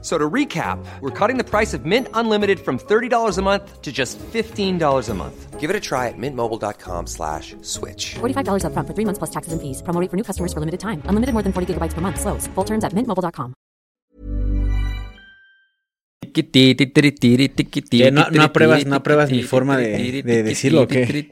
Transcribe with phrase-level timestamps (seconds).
[0.00, 3.90] So to recap, we're cutting the price of Mint Unlimited from $30 a month to
[3.90, 5.58] just $15 a month.
[5.58, 8.14] Give it a try at mintmobile.com slash switch.
[8.22, 9.82] $45 upfront for three months plus taxes and fees.
[9.82, 11.02] Promo rate for new customers for limited time.
[11.08, 12.20] Unlimited more than 40 gigabytes per month.
[12.20, 12.46] Slows.
[12.54, 13.54] Full terms at mintmobile.com.
[16.32, 21.30] Que no, no apruebas, no apruebas mi forma de, de decirlo, ¿o qué?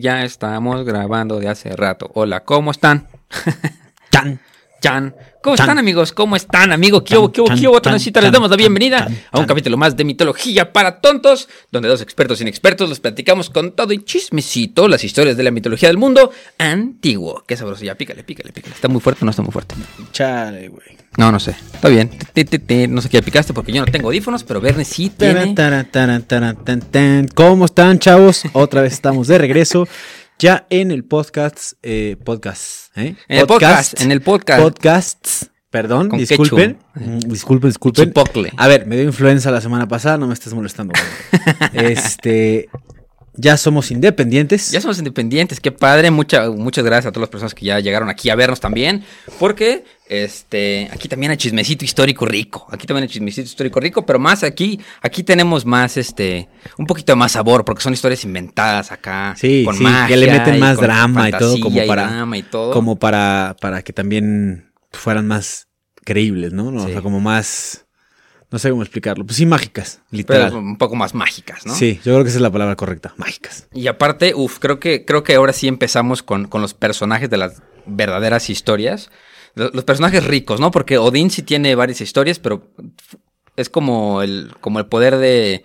[0.00, 2.10] Ya estamos grabando de hace rato.
[2.14, 3.08] Hola, ¿cómo están?
[4.10, 4.40] Chan.
[4.86, 5.14] Chan.
[5.42, 5.64] ¿Cómo Chan.
[5.64, 6.12] están, amigos?
[6.12, 7.02] ¿Cómo están, amigos?
[7.04, 7.80] ¿Qué hubo, qué hubo, qué hubo?
[8.20, 12.40] les damos la bienvenida a un capítulo más de mitología para tontos, donde dos expertos
[12.40, 17.42] inexpertos los platicamos con todo y chismecito las historias de la mitología del mundo antiguo.
[17.48, 18.76] Qué sabroso, ya pícale, pícale, pícale.
[18.76, 19.74] ¿Está muy fuerte o no está muy fuerte?
[20.12, 20.96] Chale, güey.
[21.16, 21.56] No, no sé.
[21.72, 22.10] Está bien.
[22.94, 25.52] No sé qué picaste porque yo no tengo audífonos, pero Verne sí tiene.
[27.34, 28.42] ¿Cómo están, chavos?
[28.52, 29.88] Otra vez estamos de regreso.
[30.38, 31.74] Ya en el podcast.
[31.82, 32.96] Eh, podcast.
[32.96, 33.16] ¿eh?
[33.28, 34.62] En el podcast, en el podcast.
[34.62, 35.50] Podcasts.
[35.70, 36.78] Perdón, Con disculpen.
[36.94, 38.06] Mm, Disculpen, disculpen.
[38.06, 38.52] Chipotle.
[38.56, 40.92] A ver, me dio influenza la semana pasada, no me estés molestando.
[40.94, 41.54] güey.
[41.92, 42.68] este.
[43.36, 44.70] Ya somos independientes.
[44.70, 46.10] Ya somos independientes, qué padre.
[46.10, 49.04] Mucha, muchas gracias a todas las personas que ya llegaron aquí a vernos también.
[49.38, 52.66] Porque este, aquí también hay chismecito histórico rico.
[52.70, 56.48] Aquí también hay chismecito histórico rico, pero más aquí, aquí tenemos más, este,
[56.78, 59.34] un poquito más sabor, porque son historias inventadas acá.
[59.36, 62.42] Sí, con sí, magia que le meten más drama y todo, como para, drama y
[62.42, 62.72] todo.
[62.72, 65.68] como para, para que también fueran más
[66.04, 66.68] creíbles, ¿no?
[66.68, 66.92] O Sí.
[66.92, 67.85] sea, como más,
[68.50, 70.54] no sé cómo explicarlo, pues sí, mágicas, pero literal.
[70.54, 71.74] un poco más mágicas, ¿no?
[71.74, 73.68] Sí, yo creo que esa es la palabra correcta, mágicas.
[73.72, 77.36] Y aparte, uff, creo que, creo que ahora sí empezamos con, con los personajes de
[77.38, 79.10] las verdaderas historias.
[79.54, 80.70] Los, los personajes ricos, ¿no?
[80.70, 82.68] Porque Odín sí tiene varias historias, pero
[83.56, 85.64] es como el, como el poder de.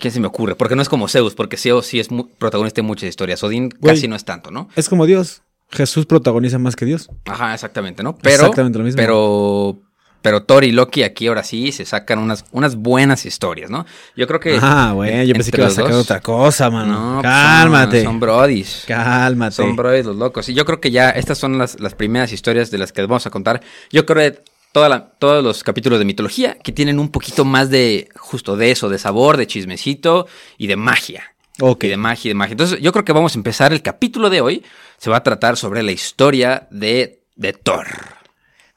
[0.00, 0.54] ¿Quién se me ocurre?
[0.54, 3.42] Porque no es como Zeus, porque Zeus sí es protagonista de muchas historias.
[3.44, 3.94] Odín Güey.
[3.94, 4.68] casi no es tanto, ¿no?
[4.76, 5.42] Es como Dios.
[5.70, 7.10] Jesús protagoniza más que Dios.
[7.26, 8.16] Ajá, exactamente, ¿no?
[8.16, 8.96] Pero, Exactamente lo mismo.
[8.96, 9.82] Pero,
[10.24, 13.84] pero Thor y Loki aquí ahora sí se sacan unas, unas buenas historias, ¿no?
[14.16, 14.58] Yo creo que.
[14.62, 17.16] Ah, güey, yo pensé que iba a sacar dos- otra cosa, mano.
[17.16, 17.98] No, pues Cálmate.
[17.98, 18.84] Son, son brodies.
[18.88, 19.54] Cálmate.
[19.54, 20.48] Son brothers los locos.
[20.48, 23.26] Y yo creo que ya estas son las, las primeras historias de las que vamos
[23.26, 23.60] a contar.
[23.92, 24.40] Yo creo que
[24.72, 28.70] toda la- todos los capítulos de mitología que tienen un poquito más de justo de
[28.70, 31.34] eso, de sabor, de chismecito y de magia.
[31.60, 31.84] Ok.
[31.84, 32.52] Y de magia y de magia.
[32.52, 34.64] Entonces yo creo que vamos a empezar el capítulo de hoy.
[34.96, 37.86] Se va a tratar sobre la historia de, de Thor.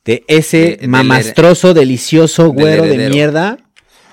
[0.07, 3.59] De ese De- del mamastroso, delicioso, del güero de mierda,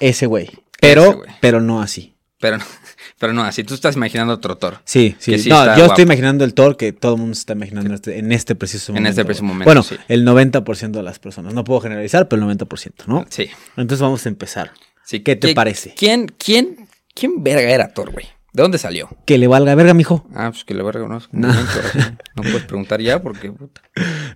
[0.00, 0.50] ese güey.
[0.81, 1.31] Pero, güey.
[1.41, 2.15] pero no así.
[2.41, 2.65] Pero, no-
[3.19, 4.81] pero no, así tú estás imaginando otro Thor.
[4.84, 5.31] Sí, sí.
[5.49, 5.83] No, yo guapo.
[5.84, 8.54] estoy imaginando el Thor que todo el mundo se está imaginando en este, en este
[8.54, 9.10] preciso En momento.
[9.10, 9.97] este preciso momento, Bueno, sí.
[10.09, 11.54] el 90% de las personas.
[11.54, 13.25] No puedo generalizar, pero el 90%, ¿no?
[13.31, 13.49] Sí.
[13.77, 14.72] Entonces vamos a empezar.
[15.04, 15.21] sí.
[15.21, 15.94] ¿Qué te ¿Qui- parece?
[15.97, 18.27] ¿Quién, quién, quién verga era Thor, güey?
[18.54, 19.09] ¿De dónde salió?
[19.26, 20.25] Que le valga verga, mijo.
[20.32, 21.19] Ah, pues que la verga no.
[21.32, 21.48] No.
[21.48, 23.50] No, puedes preguntar ya porque.
[23.50, 23.82] puta.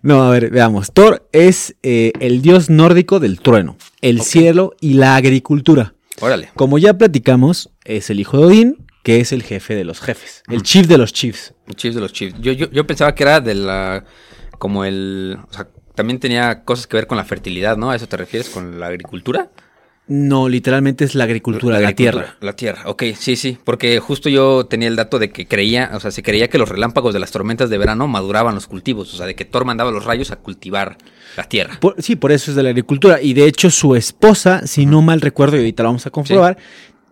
[0.02, 0.92] No, a ver, veamos.
[0.92, 5.94] Thor es eh, el dios nórdico del trueno, el cielo y la agricultura.
[6.20, 6.50] Órale.
[6.56, 10.42] Como ya platicamos, es el hijo de Odín, que es el jefe de los jefes,
[10.48, 11.54] el chief de los chiefs.
[11.76, 12.40] Chiefs de los Chiefs.
[12.40, 14.04] Yo, yo, yo pensaba que era de la.
[14.58, 15.38] Como el.
[15.48, 17.90] O sea, también tenía cosas que ver con la fertilidad, ¿no?
[17.90, 18.50] ¿A eso te refieres?
[18.50, 19.50] ¿Con la agricultura?
[20.08, 22.36] No, literalmente es la agricultura, la, agricultura, tierra.
[22.40, 23.58] La tierra, ok, sí, sí.
[23.62, 26.68] Porque justo yo tenía el dato de que creía, o sea, se creía que los
[26.68, 29.12] relámpagos de las tormentas de verano maduraban los cultivos.
[29.12, 30.96] O sea, de que Thor mandaba los rayos a cultivar
[31.36, 31.78] la tierra.
[31.80, 33.20] Por- sí, por eso es de la agricultura.
[33.20, 36.56] Y de hecho, su esposa, si no mal recuerdo, y ahorita lo vamos a comprobar,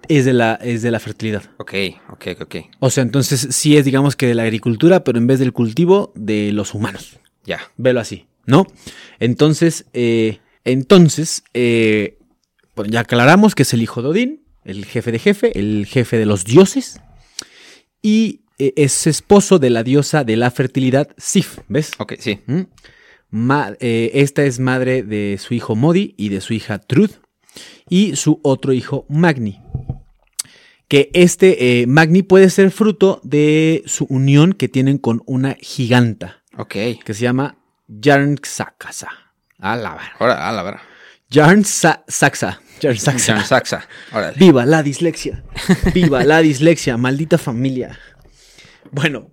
[0.09, 1.43] es, de la, es de la fertilidad.
[1.59, 1.75] Ok,
[2.11, 2.57] ok, ok.
[2.81, 6.13] O sea, entonces sí es, digamos que de la agricultura, pero en vez del cultivo,
[6.15, 7.19] de los humanos.
[7.45, 7.61] Ya.
[7.77, 8.67] Velo así, ¿no?
[9.21, 12.19] Entonces, eh, entonces, eh,
[12.85, 16.27] ya aclaramos que es el hijo de Odín, el jefe de jefe, el jefe de
[16.27, 17.01] los dioses,
[18.03, 21.93] y eh, es esposo de la diosa de la fertilidad, Sif, ¿ves?
[21.99, 22.41] Ok, sí.
[22.47, 22.61] ¿Mm?
[23.31, 27.11] Ma- eh, esta es madre de su hijo Modi y de su hija Trud,
[27.89, 29.61] y su otro hijo Magni.
[30.89, 36.43] Que este eh, Magni puede ser fruto de su unión que tienen con una giganta
[36.57, 36.75] Ok.
[37.05, 37.57] que se llama
[38.01, 39.09] Jarnsaxa.
[39.59, 39.99] A la.
[40.19, 40.81] Ahora, a la.
[41.31, 42.61] Jarnsaxa.
[42.81, 43.45] Jarnsaxa.
[43.45, 43.89] Saxa.
[44.13, 44.37] Órale.
[44.39, 45.43] Viva la dislexia.
[45.95, 47.99] Viva la dislexia, maldita familia.
[48.93, 49.31] Bueno,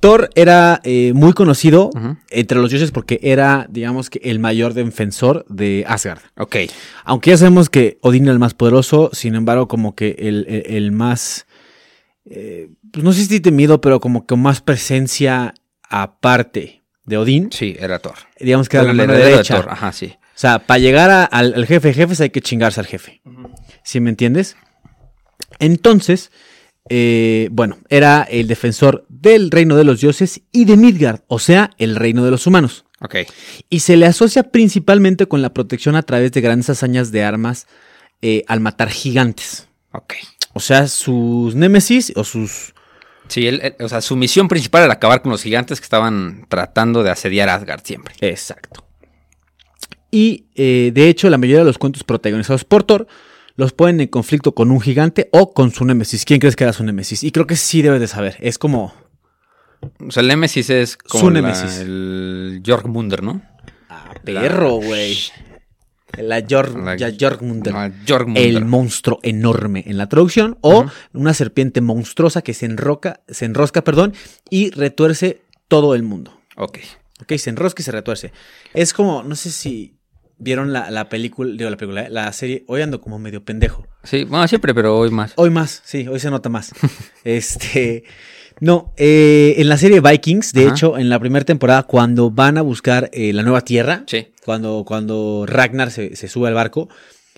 [0.00, 1.90] Thor era eh, muy conocido
[2.30, 6.20] entre los dioses porque era, digamos que, el mayor defensor de Asgard.
[6.36, 6.56] Ok.
[7.04, 10.74] Aunque ya sabemos que Odín era el más poderoso, sin embargo, como que el, el-
[10.76, 11.46] el más.
[12.24, 15.54] eh, pues no sé si temido, pero como que más presencia
[15.88, 18.14] aparte de Odín, Sí, era Thor.
[18.40, 19.56] digamos que era la mano de derecha.
[19.60, 20.16] Thor, Ajá, sí.
[20.36, 23.22] O sea, para llegar a- al, al jefe de jefes hay que chingarse al jefe.
[23.82, 24.56] ¿Sí me entiendes?
[25.58, 26.30] Entonces,
[26.88, 31.70] eh, bueno, era el defensor del reino de los dioses y de Midgard, o sea,
[31.78, 32.84] el reino de los humanos.
[33.00, 33.16] Ok.
[33.70, 37.66] Y se le asocia principalmente con la protección a través de grandes hazañas de armas
[38.22, 39.68] eh, al matar gigantes.
[39.92, 40.14] Ok.
[40.54, 42.74] O sea, sus némesis o sus...
[43.28, 46.46] Sí, él- él- o sea, su misión principal era acabar con los gigantes que estaban
[46.48, 48.14] tratando de asediar Asgard siempre.
[48.20, 48.85] Exacto.
[50.10, 53.06] Y eh, de hecho, la mayoría de los cuentos protagonizados por Thor
[53.56, 56.24] los ponen en conflicto con un gigante o con su némesis.
[56.24, 57.24] ¿Quién crees que era su némesis?
[57.24, 58.36] Y creo que sí debes de saber.
[58.40, 58.94] Es como...
[60.06, 61.78] O sea, el Némesis es como Su la- némesis.
[61.78, 62.62] el
[63.22, 63.42] ¿no?
[63.88, 65.16] Ah, perro, güey.
[66.18, 67.92] La, Jor La- Jormungandr.
[68.36, 70.56] El monstruo enorme en la traducción.
[70.62, 74.14] O una serpiente monstruosa que se enroca, se enrosca, perdón,
[74.50, 76.40] y retuerce todo el mundo.
[76.56, 76.78] Ok.
[77.22, 78.32] Ok, se enrosca y se retuerce.
[78.74, 79.94] Es como, no sé si
[80.38, 82.64] vieron la, la película, digo la película, eh, la serie.
[82.68, 83.86] Hoy ando como medio pendejo.
[84.04, 85.32] Sí, bueno, siempre, pero hoy más.
[85.36, 86.72] Hoy más, sí, hoy se nota más.
[87.24, 88.04] este.
[88.58, 90.70] No, eh, en la serie Vikings, de Ajá.
[90.74, 94.28] hecho, en la primera temporada, cuando van a buscar eh, la nueva tierra, Sí.
[94.46, 96.88] cuando, cuando Ragnar se, se sube al barco,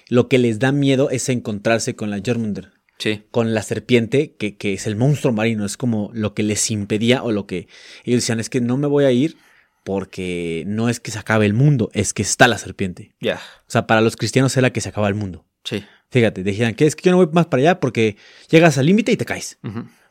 [0.08, 3.22] lo que les da miedo es encontrarse con la Jormungandr, Sí.
[3.32, 7.24] con la serpiente, que, que es el monstruo marino, es como lo que les impedía
[7.24, 7.66] o lo que
[8.04, 9.36] ellos decían, es que no me voy a ir
[9.88, 13.14] porque no es que se acabe el mundo, es que está la serpiente.
[13.20, 13.36] Ya.
[13.36, 15.46] O sea, para los cristianos era que se acaba el mundo.
[15.64, 15.82] Sí.
[16.10, 18.18] Fíjate, decían que es que yo no voy más para allá porque
[18.50, 19.58] llegas al límite y te caes.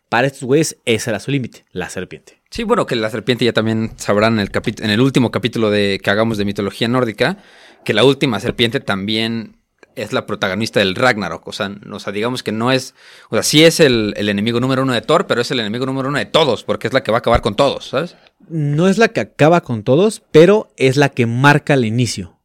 [0.10, 2.42] Para estos güeyes, ese era su límite, la serpiente.
[2.50, 5.70] Sí, bueno, que la serpiente ya también sabrán en el, capítulo, en el último capítulo
[5.70, 7.38] de que hagamos de mitología nórdica,
[7.86, 9.57] que la última serpiente también
[9.98, 11.48] es la protagonista del Ragnarok.
[11.48, 12.96] O sea, o sea digamos que no es.
[13.30, 15.86] O sea, sí es el, el enemigo número uno de Thor, pero es el enemigo
[15.86, 18.16] número uno de todos, porque es la que va a acabar con todos, ¿sabes?
[18.50, 22.40] No es la que acaba con todos, pero es la que marca el inicio.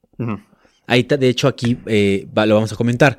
[0.87, 3.19] Ahí, ta- de hecho, aquí eh, va- lo vamos a comentar.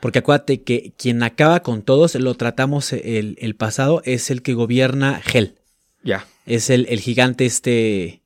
[0.00, 4.54] Porque acuérdate que quien acaba con todos, lo tratamos el, el pasado, es el que
[4.54, 5.56] gobierna Hel.
[6.04, 6.26] Ya.
[6.46, 8.22] Es el, el gigante este...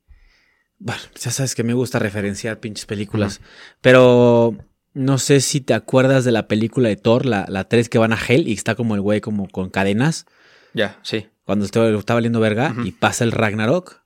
[0.77, 3.41] Bueno, ya sabes que me gusta referenciar pinches películas.
[3.81, 4.55] Pero
[4.95, 8.13] no sé si te acuerdas de la película de Thor, la, la 3 que van
[8.13, 10.25] a Hel y está como el güey como con cadenas.
[10.73, 11.27] Ya, sí.
[11.43, 14.01] Cuando está, valiendo verga y pasa el Ragnarok.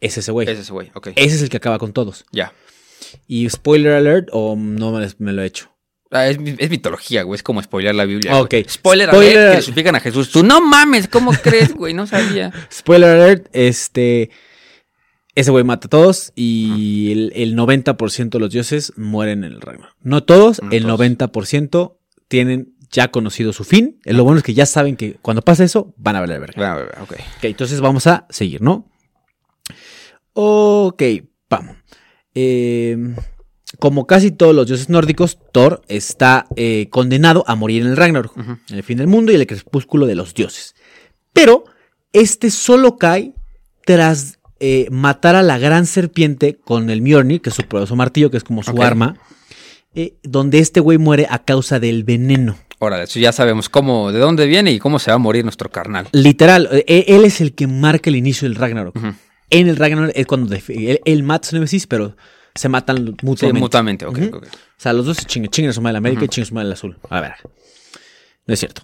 [0.00, 0.48] Es ese güey.
[0.50, 0.90] Es ese güey.
[0.94, 1.08] Ok.
[1.14, 2.24] Ese es el que acaba con todos.
[2.32, 2.52] Ya.
[3.28, 5.70] Y spoiler alert, o no me, lo he hecho.
[6.10, 7.36] Ah, es, mi- es mitología, güey.
[7.36, 8.32] Es como spoilear la Biblia.
[8.32, 8.62] Güey.
[8.62, 8.68] ok.
[8.68, 10.30] Spoiler, Spoiler- alert, que crucifican a Jesús.
[10.32, 11.94] Tú no mames, ¿cómo crees, güey?
[11.94, 12.50] No sabía.
[12.72, 14.30] Spoiler alert, este.
[15.40, 19.60] Ese güey mata a todos y el, el 90% de los dioses mueren en el
[19.62, 19.96] Ragnarok.
[20.02, 21.00] No todos, No el todos.
[21.00, 21.96] 90%
[22.28, 23.98] tienen ya conocido su fin.
[24.04, 26.60] Eh, Lo bueno es que ya saben que cuando pasa eso, van a verga.
[26.60, 27.14] Va, va, va, ok.
[27.40, 28.86] Entonces vamos a seguir, ¿no?
[30.34, 31.02] Ok,
[31.48, 31.76] vamos.
[32.34, 33.14] Eh,
[33.78, 38.36] como casi todos los dioses nórdicos, Thor está eh, condenado a morir en el Ragnarok,
[38.36, 40.74] en el fin del mundo y el crepúsculo de los dioses.
[41.32, 41.64] Pero
[42.12, 43.32] este solo cae
[43.86, 48.30] tras eh, matar a la gran serpiente con el Mjolnir, que es su poderoso martillo,
[48.30, 49.16] que es como su arma,
[49.94, 52.56] eh, donde este güey muere a causa del veneno.
[52.78, 55.70] Órale, eso ya sabemos cómo, de dónde viene y cómo se va a morir nuestro
[55.70, 56.08] carnal.
[56.12, 58.96] Literal, eh, él es el que marca el inicio del Ragnarok.
[59.50, 62.16] En el Ragnarok es cuando él, él mata a su Nemesis, pero
[62.54, 63.60] se matan Sí, mutuamente.
[63.60, 64.36] mutuamente, ok, Ujú.
[64.36, 64.44] ok.
[64.46, 64.48] O
[64.78, 66.32] sea, los dos se chingan, chingan a su madre el América y Ujú.
[66.32, 66.98] chingan a su madre el azul.
[67.10, 67.32] A ver.
[68.46, 68.82] No es cierto.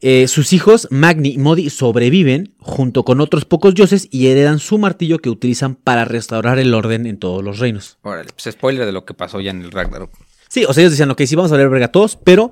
[0.00, 4.78] Eh, sus hijos, Magni y Modi, sobreviven junto con otros pocos dioses y heredan su
[4.78, 7.98] martillo que utilizan para restaurar el orden en todos los reinos.
[8.02, 10.10] Órale, pues spoiler de lo que pasó ya en el Ragnarok.
[10.48, 12.50] Sí, o sea, ellos decían, ok, sí vamos a ver verga a todos, pero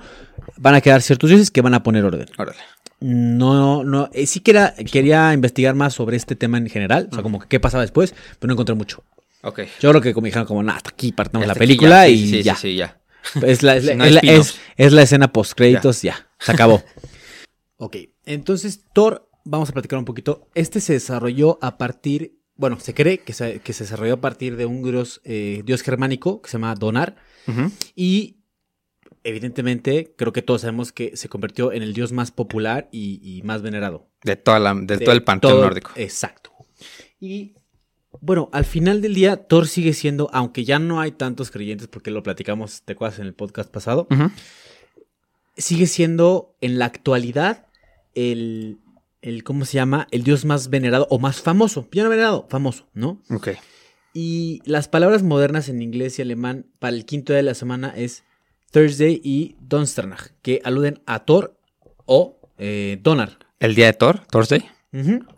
[0.57, 2.27] van a quedar ciertos dioses que van a poner orden.
[2.39, 2.59] Órale.
[3.01, 7.23] No, no, eh, sí quería, quería investigar más sobre este tema en general, o sea,
[7.23, 9.03] como que qué pasaba después, pero no encontré mucho.
[9.43, 9.61] Ok.
[9.81, 12.23] Yo creo que como dijeron, como, nada, hasta aquí partamos la aquí película ya, sí,
[12.23, 12.57] y sí, sí, ya.
[12.57, 12.97] Sí, ya.
[13.43, 16.27] Es la, no es- es la escena post créditos, ya.
[16.39, 16.83] se acabó.
[17.85, 17.97] ok,
[18.27, 20.49] entonces Thor, vamos a platicar un poquito.
[20.55, 24.57] Este se desarrolló a partir, bueno, se cree que se, que se desarrolló a partir
[24.57, 27.17] de un dios, eh, dios germánico que se llama Donar
[27.97, 28.37] y
[29.25, 33.43] evidentemente creo que todos sabemos que se convirtió en el dios más popular y, y
[33.43, 34.09] más venerado.
[34.23, 35.91] De, toda la, de, de todo el panteón todo- nórdico.
[35.97, 36.53] Exacto.
[37.19, 37.55] Y
[38.21, 42.11] bueno, al final del día, Thor sigue siendo, aunque ya no hay tantos creyentes, porque
[42.13, 44.07] lo platicamos, ¿te acuerdas en el podcast pasado?
[45.57, 47.67] Sigue siendo en la actualidad
[48.15, 48.79] el,
[49.21, 50.09] el, ¿cómo se llama?
[50.11, 51.89] El dios más venerado o más famoso.
[51.93, 53.21] Ya no venerado, famoso, ¿no?
[53.31, 53.51] Ok.
[54.15, 57.95] Y las palabras modernas en inglés y alemán para el quinto día de la semana
[57.97, 58.25] es
[58.71, 61.57] Thursday y Donsternach, que aluden a Thor
[62.05, 63.39] o eh, Donar.
[63.59, 64.21] ¿El día de Thor?
[64.31, 64.65] ¿Thursday?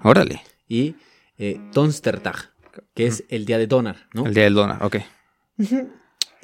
[0.02, 0.42] Órale.
[0.68, 0.96] Y
[1.38, 2.52] eh, Donstertag.
[2.94, 4.26] que es el día de Donar, ¿no?
[4.26, 4.96] El día del dólar, ok.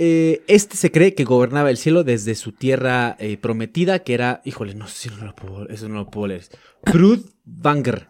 [0.03, 4.41] Eh, este se cree que gobernaba el cielo desde su tierra eh, prometida, que era,
[4.47, 6.45] híjole, no sé si no lo puedo, eso no lo puedo leer.
[6.85, 8.09] Prudvanger.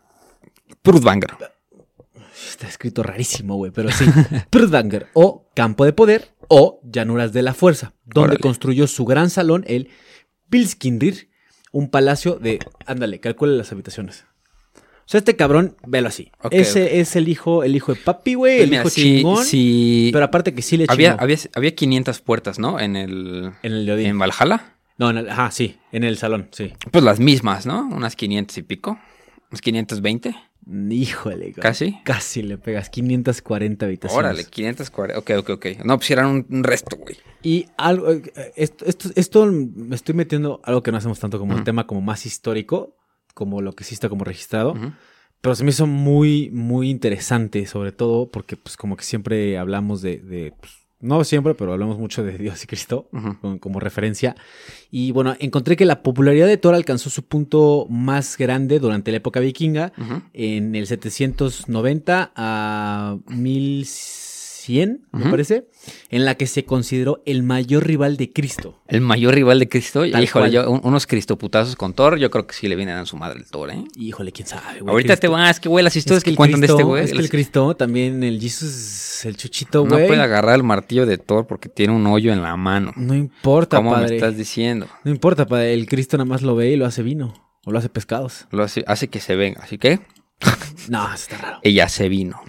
[0.82, 1.30] Prudvanger.
[2.48, 4.04] Está escrito rarísimo, güey, pero sí.
[4.50, 8.40] Prudvanger, o campo de poder, o llanuras de la fuerza, donde Órale.
[8.40, 9.88] construyó su gran salón, el
[10.48, 11.28] Pilskindir,
[11.72, 14.26] un palacio de, ándale, calcula las habitaciones.
[15.10, 16.30] O sea, este cabrón, velo así.
[16.52, 18.90] Ese es el hijo, el hijo de papi, güey, Pues el mira, hijo
[19.44, 20.12] chingón.
[20.12, 21.22] Pero aparte que sí le había, chingó.
[21.24, 22.78] había, había 500 puertas, ¿no?
[22.78, 23.50] En el...
[23.64, 24.06] En el de Odín.
[24.06, 24.76] En Valhalla.
[24.98, 26.74] No, en el- ajá, sí, en el salón, sí.
[26.92, 27.88] Pues las mismas, ¿no?
[27.90, 29.00] Unas 500 y pico.
[29.50, 30.32] Unas 520.
[30.90, 31.54] Híjole, güey.
[31.54, 31.98] ¿Casi?
[32.04, 34.16] Casi le pegas 540 habitaciones.
[34.24, 35.18] Órale, 540.
[35.18, 35.66] Ok, ok, ok.
[35.84, 37.16] No, pues eran un, un resto, güey.
[37.42, 38.22] Y algo, eh,
[38.54, 42.00] esto, esto, esto me estoy metiendo algo que no hacemos tanto como un tema como
[42.00, 42.94] más histórico,
[43.40, 44.74] como lo que sí está como registrado,
[45.40, 50.02] pero se me hizo muy, muy interesante, sobre todo porque pues como que siempre hablamos
[50.02, 53.08] de, de, pues, no siempre, pero hablamos mucho de Dios y Cristo
[53.60, 54.36] como referencia.
[54.90, 59.16] Y bueno, encontré que la popularidad de Thor alcanzó su punto más grande durante la
[59.16, 59.94] época vikinga,
[60.34, 64.29] en el 790 a 1100,
[64.68, 65.30] me Ujú.
[65.30, 65.66] parece,
[66.10, 68.82] en la que se consideró el mayor rival de Cristo.
[68.88, 70.02] El mayor rival de Cristo.
[70.10, 73.06] Tal Híjole, yo, un- unos cristoputazos con Thor, yo creo que sí le vienen a
[73.06, 73.84] su madre el Thor, ¿eh?
[73.96, 74.90] Híjole, quién sabe, güey.
[74.92, 75.32] Ahorita te Cristo.
[75.32, 77.04] vas, que güey, las historias Es que, el cuentan de este Cristo- güey.
[77.04, 80.06] Es que el Cristo también, el Jesus, el chuchito, no güey.
[80.08, 82.92] puede agarrar el martillo de Thor porque tiene un hoyo en la mano.
[82.96, 84.08] No importa, ¿Cómo padre.
[84.10, 84.86] me estás diciendo?
[85.04, 85.72] No importa, padre.
[85.74, 87.32] El Cristo nada más lo ve y lo hace vino.
[87.64, 88.46] O lo hace pescados.
[88.50, 89.60] Lo hace, hace que se venga.
[89.62, 90.00] Así que
[90.88, 91.58] No, está raro.
[91.62, 92.40] ella se vino.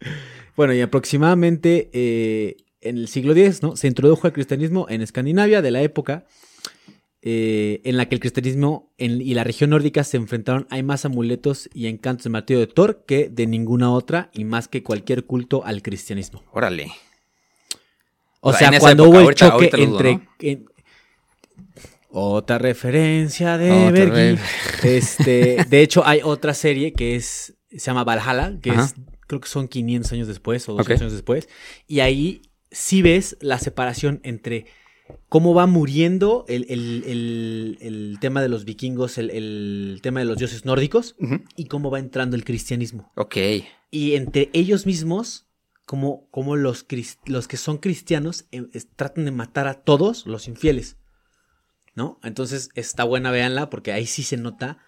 [0.56, 3.76] Bueno, y aproximadamente eh, en el siglo X, ¿no?
[3.76, 6.24] Se introdujo el cristianismo en Escandinavia de la época
[7.22, 10.66] eh, en la que el cristianismo en- y la región nórdica se enfrentaron.
[10.70, 14.68] Hay más amuletos y encantos de martillo de Thor que de ninguna otra y más
[14.68, 16.42] que cualquier culto al cristianismo.
[16.52, 16.92] Órale.
[18.40, 20.12] O O sea, cuando época, hubo el choque ahorita lo dudo, entre...
[20.14, 20.22] ¿no?
[20.40, 20.66] en-
[22.10, 28.58] Otra referencia de ref- Este, de hecho, hay otra serie que es se llama Valhalla,
[28.62, 28.84] que Ajá.
[28.84, 28.94] es
[29.26, 31.00] creo que son 500 años después o 200 Ok.
[31.02, 31.48] años después,
[31.86, 34.66] y ahí sí ves la separación entre
[35.28, 40.26] cómo va muriendo el, el- el- el tema de los vikingos, el, el tema de
[40.26, 41.14] los dioses nórdicos,
[41.56, 43.12] y cómo va entrando el cristianismo.
[43.16, 43.36] Ok.
[43.90, 45.46] Y entre ellos mismos,
[45.84, 46.84] como los,
[47.26, 48.64] los que son cristianos eh,
[48.96, 50.96] tratan de matar a todos los infieles.
[51.94, 52.18] ¿No?
[52.22, 54.78] Entonces está buena, véanla, porque ahí sí se nota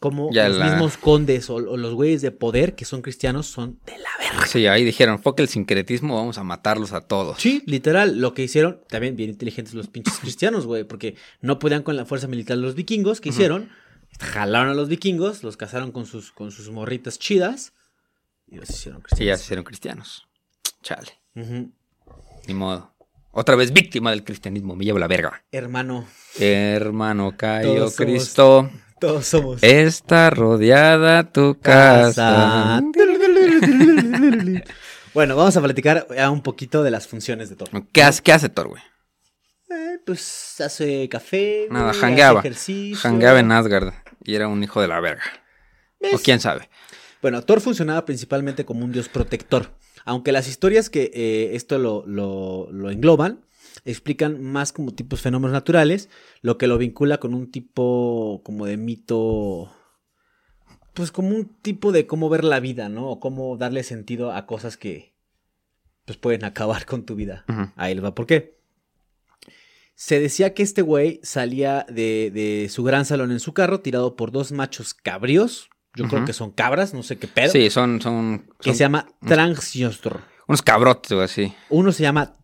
[0.00, 3.46] cómo Ya los la- mismos condes o, o los güeyes de poder que son cristianos
[3.46, 4.46] son de la verga.
[4.46, 7.38] Sí, ahí dijeron, fuck el sincretismo, vamos a matarlos a todos.
[7.40, 11.82] Sí, literal, lo que hicieron, también bien inteligentes los pinches cristianos, güey, porque no podían
[11.82, 13.70] con la fuerza militar los vikingos, ¿qué hicieron?
[14.20, 17.72] Jalaron a los vikingos, los casaron con sus, con sus morritas chidas
[18.46, 19.38] y los hicieron Sí, ya cristianos.
[19.40, 20.28] se hicieron cristianos.
[20.82, 21.12] Chale,
[22.46, 22.92] ni modo.
[23.36, 25.42] Otra vez víctima del cristianismo, me llevo la verga.
[25.50, 26.06] Hermano,
[26.38, 28.70] Hermano somos- Cristo,
[29.00, 32.80] todos somos está rodeada tu casa.
[35.12, 37.68] bueno, vamos a platicar ya un poquito de las funciones de Thor.
[37.92, 38.82] ¿Qué hace, qué hace Thor, güey?
[39.70, 42.40] Eh, pues hace café, Nada, güey, jangueaba.
[42.40, 42.96] hace ejercicio.
[42.98, 45.22] Jangueaba en Asgard y era un hijo de la verga.
[46.12, 46.68] O quién sabe.
[47.22, 49.70] Bueno, Thor funcionaba principalmente como un dios protector.
[50.04, 53.46] Aunque las historias que eh, esto lo, lo- lo engloban
[53.84, 56.08] explican más como tipos fenómenos naturales,
[56.42, 59.72] lo que lo vincula con un tipo como de mito,
[60.94, 63.08] pues como un tipo de cómo ver la vida, ¿no?
[63.10, 65.12] O cómo darle sentido a cosas que
[66.04, 67.44] pues pueden acabar con tu vida.
[67.48, 67.70] Ujú.
[67.76, 68.54] Ahí les va por qué.
[69.96, 74.16] Se decía que este güey salía de, de su gran salón en su carro tirado
[74.16, 75.70] por dos machos cabrios.
[75.96, 77.52] Yo creo que son cabras, no sé qué pedo.
[77.52, 80.18] Sí, son, son, que son se llama Trangsjostr.
[80.48, 81.54] unos cabrotes, así.
[81.70, 82.34] Uno se llama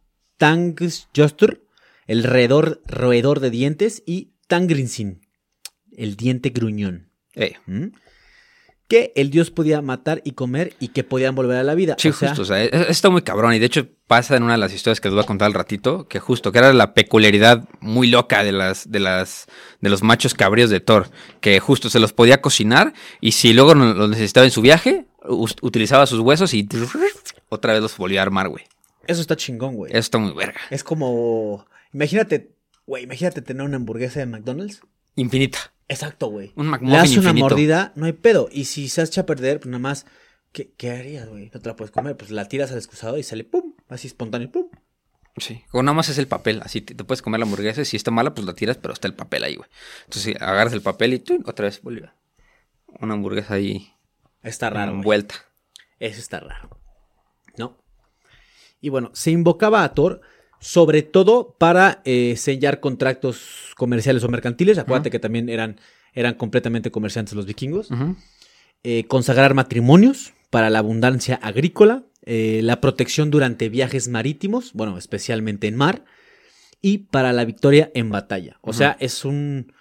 [0.40, 1.60] Tangsjostr,
[2.06, 5.20] el roedor, roedor de dientes, y Tangrinsin,
[5.94, 7.10] el diente gruñón.
[7.34, 7.88] Eh, ¿Mm?
[8.88, 11.94] Que el dios podía matar y comer y que podían volver a la vida.
[11.98, 13.52] Sí, o sea, justo, o sea, e- está muy cabrón.
[13.52, 15.54] Y de hecho pasa en una de las historias que les voy a contar al
[15.54, 19.46] ratito, que justo, que era la peculiaridad muy loca de las, de las,
[19.80, 23.74] de los machos cabríos de Thor, que justo se los podía cocinar y si luego
[23.74, 25.04] los necesitaba en su viaje,
[25.60, 26.66] utilizaba sus huesos y
[27.50, 28.64] otra vez los volvía a armar, güey.
[29.06, 29.90] Eso está chingón, güey.
[29.92, 30.60] Eso está muy verga.
[30.70, 31.66] Es como.
[31.92, 32.52] Imagínate,
[32.86, 34.80] güey, imagínate tener una hamburguesa de McDonald's.
[35.16, 35.72] Infinita.
[35.88, 36.52] Exacto, güey.
[36.54, 37.44] Un Le McMuffin das una infinito.
[37.48, 38.48] mordida, no hay pedo.
[38.52, 40.06] Y si se echa a perder, pues nada más.
[40.52, 41.50] ¿Qué, qué harías, güey?
[41.54, 42.16] No te la puedes comer.
[42.16, 44.66] Pues la tiras al excusado y sale pum, así espontáneo, pum.
[45.36, 47.84] Sí, o nada más es el papel, así te, te puedes comer la hamburguesa y
[47.84, 49.68] si está mala, pues la tiras, pero está el papel ahí, güey.
[50.06, 51.42] Entonces agarras el papel y ¡tum!
[51.46, 52.10] otra vez vuelve.
[53.00, 53.94] Una hamburguesa ahí
[54.42, 54.90] Está raro.
[54.90, 54.98] güey.
[54.98, 55.36] envuelta.
[56.00, 56.79] Eso está raro.
[58.80, 60.20] Y bueno, se invocaba a Thor
[60.60, 64.78] sobre todo para eh, sellar contratos comerciales o mercantiles.
[64.78, 65.80] Acuérdate que también eran,
[66.12, 67.88] eran completamente comerciantes los vikingos.
[68.84, 75.66] Eh, consagrar matrimonios para la abundancia agrícola, eh, la protección durante viajes marítimos, bueno, especialmente
[75.66, 76.04] en mar,
[76.82, 78.58] y para la victoria en batalla.
[78.60, 79.72] O sea, es un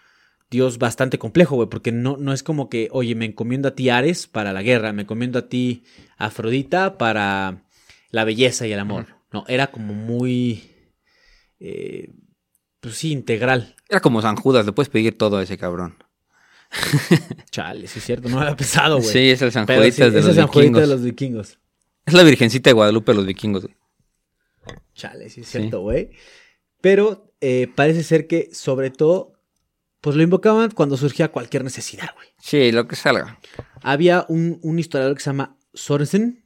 [0.49, 3.89] dios bastante complejo, güey, porque no, no es como que, oye, me encomiendo a ti
[3.89, 5.83] Ares para la guerra, me encomiendo a ti
[6.17, 7.63] Afrodita para
[8.11, 9.07] la belleza y el amor.
[9.31, 10.71] No, era como muy.
[11.59, 12.09] Eh,
[12.79, 13.75] pues sí, integral.
[13.89, 15.95] Era como San Judas, le puedes pedir todo a ese cabrón.
[17.51, 19.07] Chale, sí es cierto, no era pesado, güey.
[19.09, 20.81] Sí, es el San Juditas sí, de es los el San vikingos.
[20.81, 21.59] de los vikingos.
[22.05, 23.63] Es la Virgencita de Guadalupe de los vikingos.
[23.63, 23.75] güey.
[24.93, 25.59] Chale, sí es Sí.
[25.59, 26.11] cierto, güey.
[26.81, 29.33] Pero eh, parece ser que, sobre todo,
[30.01, 32.27] pues lo invocaban cuando surgía cualquier necesidad, güey.
[32.39, 33.39] Sí, lo que salga.
[33.81, 36.45] Había un, un historiador que se llama Sorensen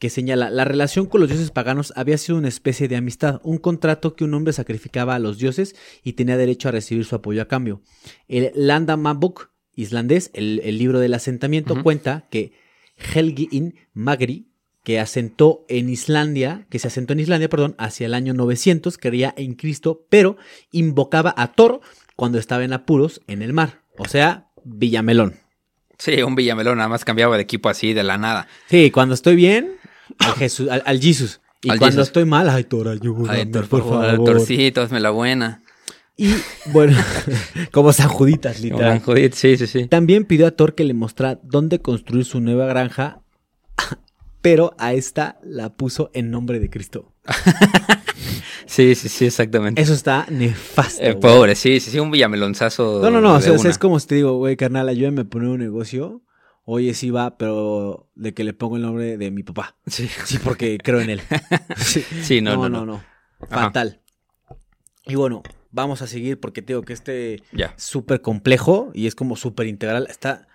[0.00, 3.58] que señala, la relación con los dioses paganos había sido una especie de amistad, un
[3.58, 7.42] contrato que un hombre sacrificaba a los dioses y tenía derecho a recibir su apoyo
[7.42, 7.82] a cambio.
[8.26, 12.52] El Landamabok islandés, el, el libro del asentamiento, cuenta que
[12.96, 14.48] Helgi in Magri,
[14.84, 19.34] que asentó en Islandia, que se asentó en Islandia, perdón, hacia el año 900, creía
[19.36, 20.38] en Cristo, pero
[20.72, 21.82] invocaba a Thor
[22.16, 23.82] cuando estaba en apuros en el mar.
[23.98, 25.36] O sea, Villamelón.
[25.98, 28.48] Sí, un Villamelón nada más cambiaba de equipo así de la nada.
[28.70, 29.72] Sí, cuando estoy bien,
[30.18, 31.40] al Jesús, al, al Jesus.
[31.62, 32.08] Y Al cuando Jesus.
[32.08, 34.24] estoy mal, ay, Thor, ayúdame, Ay, por favor, favor.
[34.24, 35.62] Torcito, hazme la buena.
[36.16, 36.34] Y
[36.66, 36.96] bueno,
[37.72, 38.92] como San Juditas, Como literal.
[38.92, 39.86] San Judith, sí, sí, sí.
[39.86, 43.20] También pidió a Thor que le mostrara dónde construir su nueva granja,
[44.42, 47.12] pero a esta la puso en nombre de Cristo.
[48.66, 49.82] Sí, sí, sí, exactamente.
[49.82, 51.02] Eso está nefasto.
[51.02, 53.00] Eh, pobre, sí, sí, sí, un Villamelonzazo.
[53.02, 53.68] No, no, no, o sea, una.
[53.68, 56.22] es como si te digo, güey, carnal, ayúdame a poner un negocio.
[56.64, 59.76] Oye, sí va, pero de que le pongo el nombre de mi papá.
[59.86, 60.08] Sí.
[60.24, 61.22] Sí, porque creo en él.
[61.76, 63.02] Sí, Sí, no, no, no, no.
[63.50, 63.66] Ajá.
[63.66, 64.00] Fatal.
[65.06, 69.14] Y bueno, vamos a seguir porque te digo que este es súper complejo y es
[69.14, 70.06] como súper integral.
[70.08, 70.46] Está,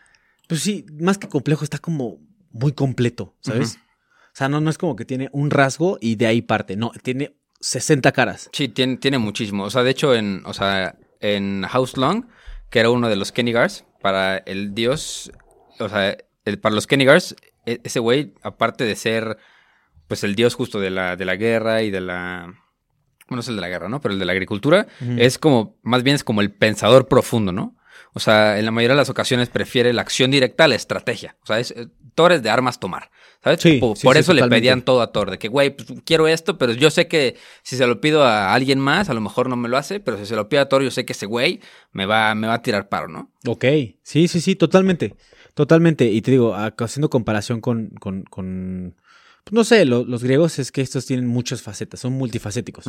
[0.48, 2.20] pues sí, más que complejo, está como
[2.52, 3.78] muy completo, ¿sabes?
[3.78, 6.76] O sea, no, no es como que tiene un rasgo y de ahí parte.
[6.76, 8.50] No, tiene 60 caras.
[8.54, 9.64] Sí, tiene, tiene muchísimo.
[9.64, 12.26] O sea, de hecho, en, o sea, en House Long,
[12.70, 15.32] que era uno de los Kennigars, para el dios,
[15.80, 17.36] o sea, el- para los Kennigars,
[17.66, 19.38] e- ese güey, aparte de ser,
[20.08, 22.46] pues, el dios justo de la, de la guerra y de la...
[23.28, 24.02] Bueno, no es el de la guerra, ¿no?
[24.02, 24.86] Pero el de la agricultura,
[25.18, 27.76] es como, más bien es como el pensador profundo, ¿no?
[28.14, 31.36] O sea, en la mayoría de las ocasiones prefiere la acción directa a la estrategia.
[31.42, 33.10] O sea, es, eh, Thor es de armas tomar.
[33.44, 33.62] ¿Sabes?
[33.62, 35.32] Sí, por sí, por sí, eso le pedían todo a Thor.
[35.32, 38.54] De que, güey, pues, quiero esto, pero yo sé que si se lo pido a
[38.54, 40.00] alguien más, a lo mejor no me lo hace.
[40.00, 41.60] Pero si se lo pido a Thor, yo sé que ese güey
[41.92, 43.32] me va, me va a tirar paro, ¿no?
[43.48, 43.66] Ok,
[44.04, 45.16] sí, sí, sí, totalmente.
[45.56, 46.06] Totalmente.
[46.12, 48.96] Y te digo, ac- haciendo comparación con, con, con
[49.44, 52.86] pues no sé, lo- los griegos es que estos tienen muchas facetas, son multifacéticos.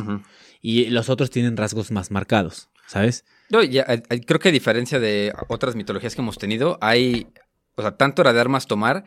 [0.61, 3.25] Y los otros tienen rasgos más marcados, ¿sabes?
[3.49, 7.27] Yo ya, eh, eh, creo que a diferencia de otras mitologías que hemos tenido, hay,
[7.75, 9.05] o sea, tanto era de armas tomar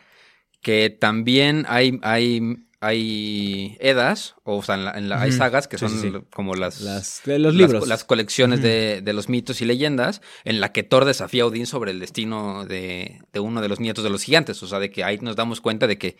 [0.62, 2.40] que también hay, hay,
[2.81, 6.55] hay edas, o sea, en la- en la- hay sagas que Sí, son sí, como
[6.55, 7.87] las, Las, los libros.
[7.87, 11.66] las colecciones de, de los mitos y leyendas, en la que Thor desafía a Odín
[11.66, 14.62] sobre el destino de, de uno de los nietos de los gigantes.
[14.62, 16.16] O sea, de que ahí nos damos cuenta de que,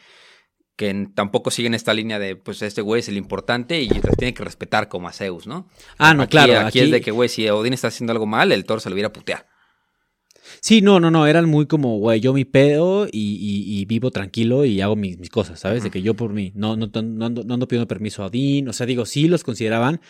[0.77, 4.35] que tampoco siguen esta línea de, pues, este güey es el importante y las tiene
[4.35, 5.66] que respetar como a Zeus, ¿no?
[5.99, 6.53] Ah, no, Aquí- claro.
[6.61, 8.88] Aquí, Aquí, es de que, güey, si Odín está haciendo algo mal, el Thor se
[8.90, 9.46] lo viera a putear.
[10.61, 11.27] Sí, no, no, no.
[11.27, 15.19] Eran muy como, güey, yo mi pedo y, y- y vivo tranquilo y hago mis,
[15.19, 15.83] mis cosas, ¿sabes?
[15.83, 18.69] De que yo por mí no, no, no, ando, no ando pidiendo permiso a Odín.
[18.69, 20.01] O sea, digo, sí los consideraban,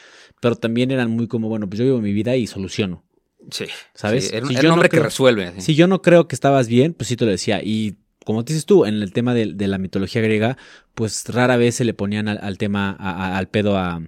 [0.41, 3.05] pero también eran muy como, bueno, pues yo vivo mi vida y soluciono.
[3.51, 3.67] Sí.
[3.95, 4.29] ¿Sabes?
[4.29, 5.61] Sí, era, Si era yo un no hombre que resuelve.
[5.61, 7.61] Si yo no creo que estabas bien, pues sí te lo decía.
[7.63, 10.57] Y como dices tú, en el tema de, de la mitología griega,
[10.95, 14.03] pues rara vez se le ponían al, al tema, a- a- al pedo a,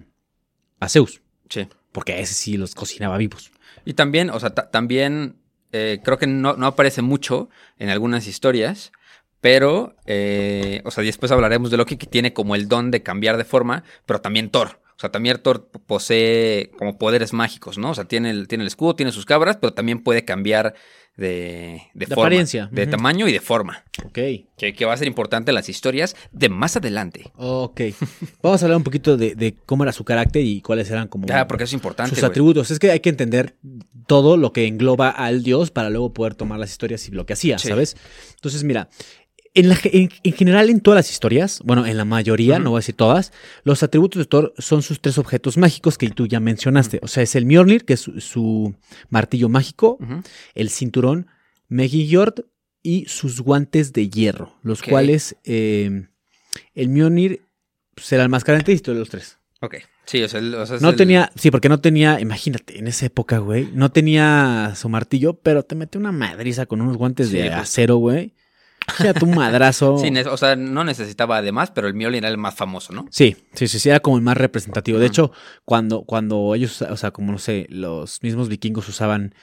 [0.79, 1.21] a Zeus.
[1.49, 1.67] Sí.
[1.91, 3.51] Porque a ese sí los cocinaba vivos.
[3.85, 5.35] Y también, o sea, ta- también
[5.73, 8.91] eh, creo que no, no aparece mucho en algunas historias,
[9.41, 13.35] pero, eh, o sea, después hablaremos de Loki que tiene como el don de cambiar
[13.35, 14.79] de forma, pero también Thor.
[15.03, 17.89] O sea, también Thor posee como poderes mágicos, ¿no?
[17.89, 20.75] O sea, tiene el, tiene el escudo, tiene sus cabras, pero también puede cambiar
[21.17, 24.13] de, de, De forma, apariencia, de tamaño y de forma, Ok.
[24.57, 27.31] que, que va a ser importante en las historias de más adelante.
[27.35, 27.81] Ok.
[28.41, 31.27] Vamos a hablar un poquito de, de cómo era su carácter y cuáles eran como
[31.31, 32.15] Ah, porque es importante.
[32.15, 32.71] sus atributos.
[32.71, 33.57] Es que hay que entender
[34.07, 37.33] todo lo que engloba al dios para luego poder tomar las historias y lo que
[37.33, 37.67] hacía, Sí.
[37.67, 37.95] ¿sabes?
[38.35, 38.87] Entonces, mira,
[39.55, 42.77] en, la en- en general en todas las historias, bueno, en la mayoría, no voy
[42.77, 43.31] a decir todas,
[43.63, 46.99] los atributos de Thor son sus tres objetos mágicos que tú ya mencionaste.
[47.03, 48.75] O sea, es el Mjolnir, que es su, su
[49.09, 49.97] martillo mágico,
[50.55, 51.27] el cinturón
[51.69, 52.45] Megillord
[52.81, 56.07] y sus guantes de hierro, los cuales eh,
[56.75, 57.41] el Mjolnir
[58.11, 59.37] era el más característico de los tres.
[59.61, 59.75] Ok.
[60.05, 62.77] Sí, o sea, el- o sea, es No el- tenía, sí, porque no tenía, imagínate,
[62.77, 66.97] en esa época, güey, no tenía su martillo, pero te metió una madriza con unos
[66.97, 67.55] guantes Sí, de pues.
[67.55, 68.33] acero, güey.
[68.97, 69.97] Sea, tu madrazo.
[69.97, 73.05] Sí, o sea, no necesitaba además, pero el Mjolnir era el más famoso, ¿no?
[73.09, 74.99] Sí, sí, sí, sí, era como el más representativo.
[74.99, 75.31] De hecho,
[75.65, 79.33] cuando, cuando ellos, o sea, como no sé, los mismos vikingos usaban,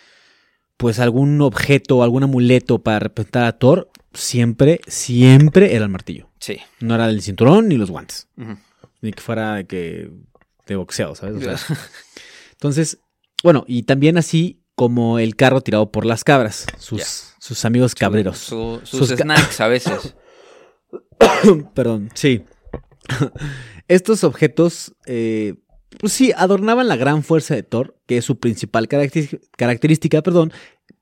[0.76, 6.31] pues algún objeto, algún amuleto para representar a Thor, siempre, siempre era el martillo.
[6.38, 6.59] Sí.
[6.81, 8.29] No era el cinturón ni los guantes.
[9.00, 10.11] Ni que fuera de que
[10.66, 11.37] de boxeo, ¿sabes?
[11.37, 11.76] O sea,
[12.53, 12.98] entonces,
[13.42, 18.38] bueno, y también así como el carro tirado por las cabras, sus, sus amigos cabreros.
[18.38, 20.14] Su- sus Sus ca- snacks a veces.
[21.74, 22.44] Perdón, sí.
[23.88, 25.56] Estos objetos, eh,
[25.98, 30.50] pues sí, adornaban la gran fuerza de Thor, que es su principal característica, perdón,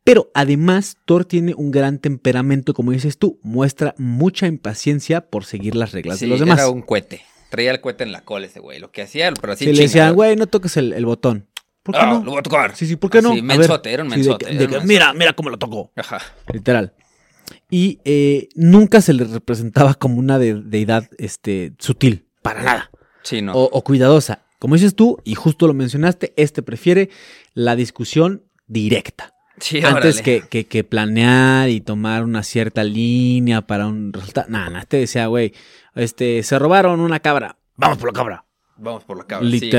[0.02, 5.76] pero además Thor tiene un gran temperamento, como dices tú, muestra mucha impaciencia por seguir
[5.76, 6.58] las reglas Sí, de los demás.
[6.58, 7.20] era un cohete.
[7.50, 8.80] Traía el cohete en la cola ese güey.
[8.80, 11.46] Lo que hacía, pero así le decían, güey, no toques el, el botón.
[11.88, 12.22] ¿Por qué Ah, no?
[12.22, 12.76] lo voy a tocar.
[12.76, 13.30] Sí, sí, ¿por qué no?
[13.30, 13.42] A ver.
[13.42, 14.44] mensote, era un Sí, de mensote.
[14.46, 14.86] era de un mensote.
[14.86, 15.90] mira, mira cómo lo tocó.
[15.96, 16.20] Ajá.
[16.52, 16.92] Literal.
[17.70, 22.90] Y eh, nunca se le representaba como una de- deidad este, sutil, para nada.
[23.22, 23.54] Sí, no.
[23.54, 24.42] O, o cuidadosa.
[24.58, 27.08] Como dices tú, y justo lo mencionaste, este prefiere
[27.54, 29.32] la discusión directa.
[29.60, 34.46] sí, Antes que, que- que planear y tomar una cierta línea para un resultado.
[34.50, 35.54] Nada, nada, este decía, güey,
[35.94, 37.56] este, se robaron una cabra.
[37.76, 38.44] Vamos por la cabra.
[38.76, 39.48] Vamos por la cabra.
[39.50, 39.70] sí.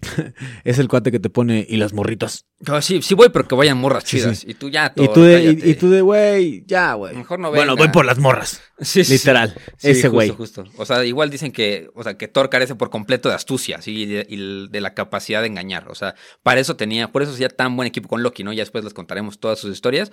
[0.64, 2.44] Es el cuate que te pone y los morritos.
[2.66, 4.38] Ah, sí, sí voy, pero que vayan morras chidas.
[4.38, 4.50] sí.
[4.50, 7.14] Y tú ya, Y todo, tú de, y, y tú de, güey, ya, güey.
[7.16, 8.60] Mejor no Bueno, voy por las morras.
[8.78, 9.54] Sí, Literal.
[9.80, 10.28] ese justo, güey.
[10.30, 10.64] justo.
[10.76, 14.02] O sea, igual dicen que, o sea, que Thor carece por completo de astucia, sí,
[14.02, 15.88] y de, y de la capacidad de engañar.
[15.88, 18.52] O sea, para eso tenía, por eso hacía tan buen equipo con Loki, ¿no?
[18.52, 20.12] Ya después les contaremos todas sus historias.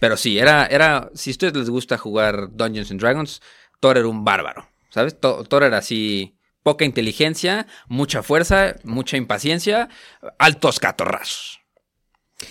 [0.00, 3.40] Pero sí, era, era, si a ustedes les gusta jugar Dungeons and Dragons,
[3.78, 5.16] Thor era un bárbaro, ¿sabes?
[5.20, 9.88] Thor era así, poca inteligencia, mucha fuerza, mucha impaciencia,
[10.38, 11.60] altos catorrazos.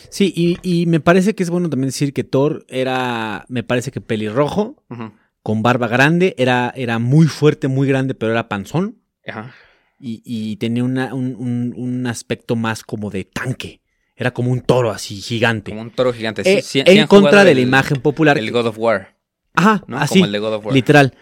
[0.10, 3.92] Sí, y, y me parece que es bueno también decir que Thor era, me parece
[3.92, 4.84] que pelirrojo,
[5.42, 9.02] con barba grande, era, era muy fuerte, muy grande, pero era panzón.
[9.28, 9.54] Ajá.
[10.00, 13.82] Y, y tenía una- un, un- un aspecto más como de tanque.
[14.16, 15.72] Era como un toro así, gigante.
[15.72, 16.42] Como un toro gigante.
[16.46, 18.38] Eh, Sí, en contra de la el- imagen popular.
[18.38, 19.16] El God of War,
[19.54, 19.98] Ajá, ¿no?
[19.98, 20.16] así.
[20.16, 20.76] Como el de God of War.
[20.76, 21.14] Literal.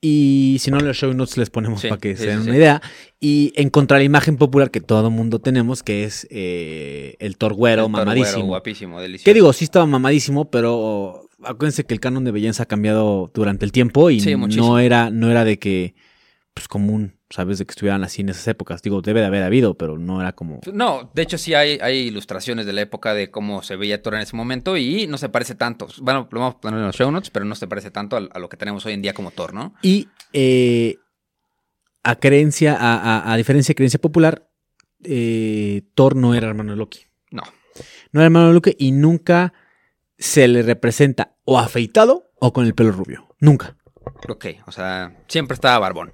[0.00, 2.42] Y si no, en los show notes les ponemos Sí, para que sí, se den
[2.42, 2.82] sí, una idea.
[3.20, 7.36] Y en contra de la imagen popular que todo mundo tenemos, que es eh, el
[7.36, 8.46] güero, mamadísimo.
[8.46, 9.24] guapísimo, delicioso.
[9.24, 9.52] ¿Qué digo?
[9.52, 14.10] Sí estaba mamadísimo, pero acuérdense que el canon de belleza ha cambiado durante el tiempo
[14.10, 15.94] y no era, no era de que,
[16.54, 17.58] pues común, ¿sabes?
[17.58, 18.80] De que estuvieran así en esas épocas.
[18.82, 20.60] Digo, debe de haber habido, pero no era como...
[20.72, 24.14] No, de hecho sí hay, hay ilustraciones de la época de cómo se veía Thor
[24.14, 25.88] en ese momento y no se parece tanto.
[26.00, 28.20] Bueno, lo vamos a poner en los show notes, pero no se parece tanto a,
[28.32, 29.74] a lo que tenemos hoy en día como Thor, ¿no?
[29.82, 30.96] Y eh,
[32.02, 34.48] a creencia, a, a- a diferencia de creencia popular,
[35.04, 37.00] eh, Thor no era hermano de Loki.
[37.30, 37.42] No.
[38.12, 39.52] No era hermano de Loki y nunca
[40.16, 43.28] se le representa o afeitado o con el pelo rubio.
[43.40, 43.76] Nunca.
[44.28, 46.12] Ok, o sea, siempre estaba barbón.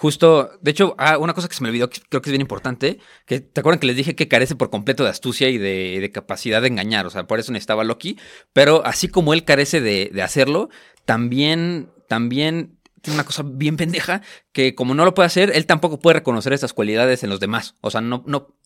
[0.00, 2.40] Justo, de hecho, ah, una cosa que se me olvidó, que creo que es bien
[2.40, 5.98] importante, que te acuerdan que les dije que carece por completo de astucia y de,
[6.00, 8.16] de capacidad de engañar, o sea, por eso necesitaba Loki,
[8.54, 10.70] pero así como él carece de, de hacerlo,
[11.04, 16.00] también, también tiene una cosa bien pendeja, que como no lo puede hacer, él tampoco
[16.00, 18.56] puede reconocer esas cualidades en los demás, o sea, no, no,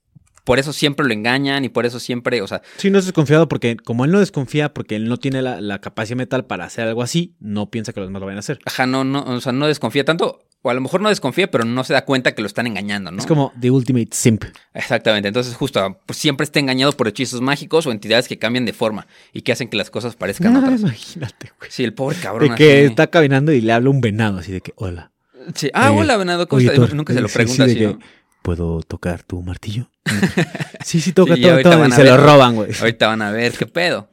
[0.44, 3.48] por eso siempre lo engañan y por eso siempre, o sea, Sí, no es desconfiado
[3.48, 6.86] porque como él no desconfía porque él no tiene la, la capacidad mental para hacer
[6.86, 8.60] algo así, no piensa que los demás lo vayan a hacer.
[8.66, 11.66] ajá, no, no, o sea, no desconfía tanto, o a lo mejor no desconfía, pero
[11.66, 13.18] no se da cuenta que lo están engañando, ¿no?
[13.18, 14.44] Es como The Ultimate Simp.
[14.72, 18.72] Exactamente, entonces justo pues, siempre está engañado por hechizos mágicos o entidades que cambian de
[18.72, 20.80] forma y que hacen que las cosas parezcan otras.
[20.80, 21.70] imagínate, güey.
[21.70, 22.48] Sí, el pobre cabrón.
[22.48, 22.84] De que así.
[22.86, 25.10] está caminando y le habla un venado así de que, hola.
[25.54, 25.68] Sí.
[25.74, 26.70] Ah, hola, venado, ¿cómo Oye?
[26.70, 27.98] Thor, Nunca se lo sí, sí, pregunta de así, que, ¿no?
[28.40, 29.90] ¿Puedo tocar tu martillo?
[30.82, 32.06] sí, sí, toca, Sí, Y a se ver.
[32.06, 32.70] lo roban, güey.
[32.80, 34.08] Ahorita van a ver qué pedo.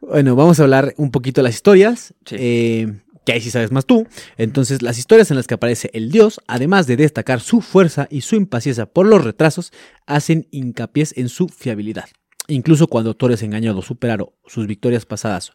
[0.00, 2.14] Bueno, vamos a hablar un poquito de las historias.
[2.24, 2.36] Sí.
[2.38, 2.92] eh,
[3.24, 4.06] que ahí sí sabes más tú.
[4.38, 8.22] Entonces, las historias en las que aparece el dios, además de destacar su fuerza y
[8.22, 9.72] su impaciencia por los retrasos,
[10.06, 12.06] hacen hincapié en su fiabilidad.
[12.48, 15.52] Incluso cuando Thor es engañado, superaron sus victorias pasadas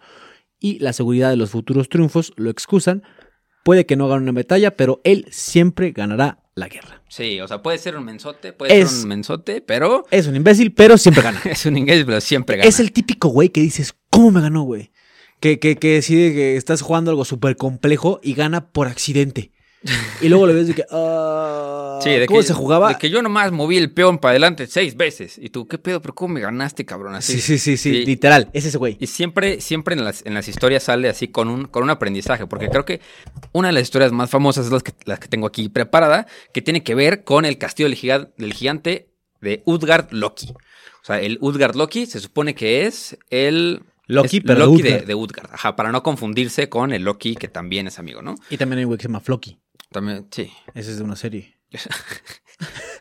[0.60, 3.04] y la seguridad de los futuros triunfos lo excusan,
[3.64, 7.02] puede que no gane una batalla, pero él siempre ganará la guerra.
[7.10, 10.36] Sí, o sea, puede ser un mensote, puede Es- ser un mensote, pero Es un
[10.38, 11.42] imbécil, pero siempre gana.
[11.46, 12.70] es un inglés, pero siempre gana.
[12.70, 14.92] Es el típico güey que dices, ¿cómo me ganó, güey?
[15.46, 19.52] Que, que, que decide que estás jugando algo súper complejo y gana por accidente.
[20.20, 22.90] Y luego le ves de que, ah, Sí, de ¿cómo que, se jugaba?
[22.90, 25.38] De que yo nomás moví el peón para adelante seis veces.
[25.38, 26.02] Y tú, ¿qué pedo?
[26.02, 27.14] ¿Pero cómo me ganaste, cabrón?
[27.14, 27.34] Así.
[27.34, 28.98] Sí, sí, sí, sí, literal, es ese güey.
[29.00, 32.48] Y siempre, siempre en las, en las historias sale así con un, con un aprendizaje,
[32.48, 33.00] porque creo que
[33.52, 36.64] una de las historias más famosas es las que, las que tengo aquí preparada, que
[36.64, 40.50] tiene que ver con el castillo del, giga- del gigante de Utgard Loki.
[40.50, 43.84] O sea, el Utgard Loki se supone que es el...
[44.08, 45.06] Loki, es pero Loki de, Utgard.
[45.08, 45.50] de Utgard.
[45.54, 48.36] Ajá, para no confundirse con el Loki que también es amigo, ¿no?
[48.50, 49.60] Y también hay un güey que se llama Floki.
[49.92, 50.52] También, sí.
[50.74, 51.56] Ese es de una serie.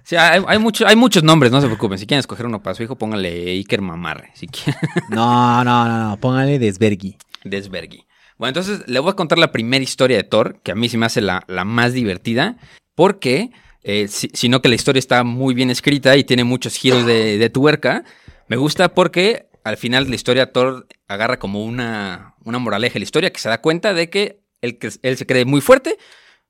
[0.03, 1.97] Sí, hay, hay, mucho- hay muchos nombres, no se preocupen.
[1.99, 4.31] Si quieren escoger uno para su hijo, póngale Iker Mamarre.
[4.35, 4.75] Si quieren.
[5.11, 6.17] No, no, no, no.
[6.21, 7.17] Póngale Desbergi.
[7.45, 8.05] Desbergi.
[8.37, 10.99] Bueno, entonces le voy a contar la primera historia de Thor, que a mí se
[10.99, 12.57] me hace la, la más divertida,
[12.95, 13.51] porque,
[13.83, 17.39] eh, si- sino que la historia está muy bien escrita y tiene muchos giros de,
[17.39, 18.05] de tuerca.
[18.49, 23.01] Me gusta porque al final de la historia Thor agarra como una, una moraleja de
[23.01, 25.99] la historia que se da cuenta de que él, que él se cree muy fuerte,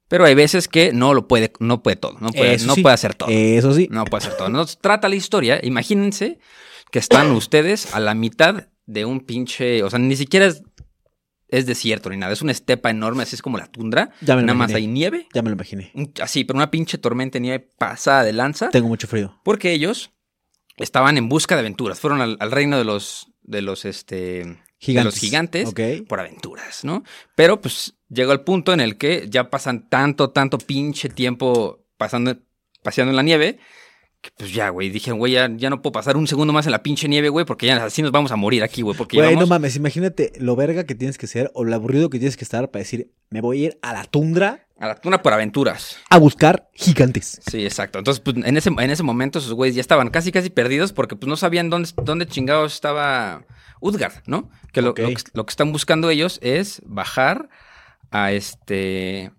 [0.08, 2.82] pero hay veces que no lo puede, no puede todo, no puede, Eso no sí.
[2.82, 3.30] puede hacer todo.
[3.30, 3.88] Eso sí.
[3.90, 4.48] No puede ser todo.
[4.48, 5.60] Nos trata la historia.
[5.62, 6.38] Imagínense
[6.90, 9.82] que están ustedes a la mitad de un pinche.
[9.82, 10.62] O sea, ni siquiera es,
[11.48, 12.32] es desierto ni nada.
[12.32, 14.10] Es una estepa enorme, así es como la tundra.
[14.20, 15.26] Ya me lo Nada más hay nieve.
[15.32, 15.90] Ya me lo imaginé.
[16.20, 18.68] Así, pero una pinche tormenta de nieve pasada de lanza.
[18.70, 19.40] Tengo mucho frío.
[19.42, 20.10] Porque ellos
[20.76, 22.00] estaban en busca de aventuras.
[22.00, 23.28] Fueron al, al reino de los.
[23.42, 24.58] de los este.
[24.86, 25.72] De los gigantes
[26.06, 27.04] por aventuras, ¿no?
[27.34, 32.36] Pero pues llegó el punto en el que ya pasan tanto, tanto pinche tiempo pasando,
[32.82, 33.58] paseando en la nieve,
[34.24, 36.72] que pues ya, güey, dije, güey, ya, ya no puedo pasar un segundo más en
[36.72, 39.36] la pinche nieve, güey, porque ya así nos vamos a morir aquí, güey, porque Güey,
[39.36, 42.44] no mames, imagínate lo verga que tienes que ser o lo aburrido que tienes que
[42.44, 45.98] estar para decir, me voy a ir a la tundra a la tuna por aventuras.
[46.10, 47.40] a buscar gigantes.
[47.48, 47.98] Sí, exacto.
[47.98, 51.16] Entonces, pues en ese, en ese momento esos güeyes ya estaban casi, casi perdidos porque
[51.16, 53.44] pues no sabían dónde, dónde chingados estaba
[53.80, 54.50] Utgard, ¿no?
[54.72, 57.48] Que lo que lo que están buscando ellos es bajar
[58.10, 59.30] a este...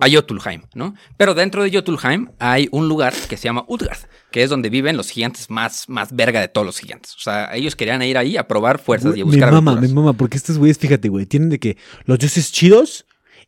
[0.00, 0.94] a Jotunheim, ¿no?
[1.16, 3.98] Pero dentro de Jotunheim hay un lugar que se llama Utgard,
[4.30, 7.14] que es donde viven los gigantes más, más verga de todos los gigantes.
[7.16, 9.90] O sea, ellos querían ir ahí a probar fuerzas y a me buscar mama, aventuras.
[9.90, 13.06] me mama, porque estos güeyes, fíjate, güey, tienen de que los dioses chidos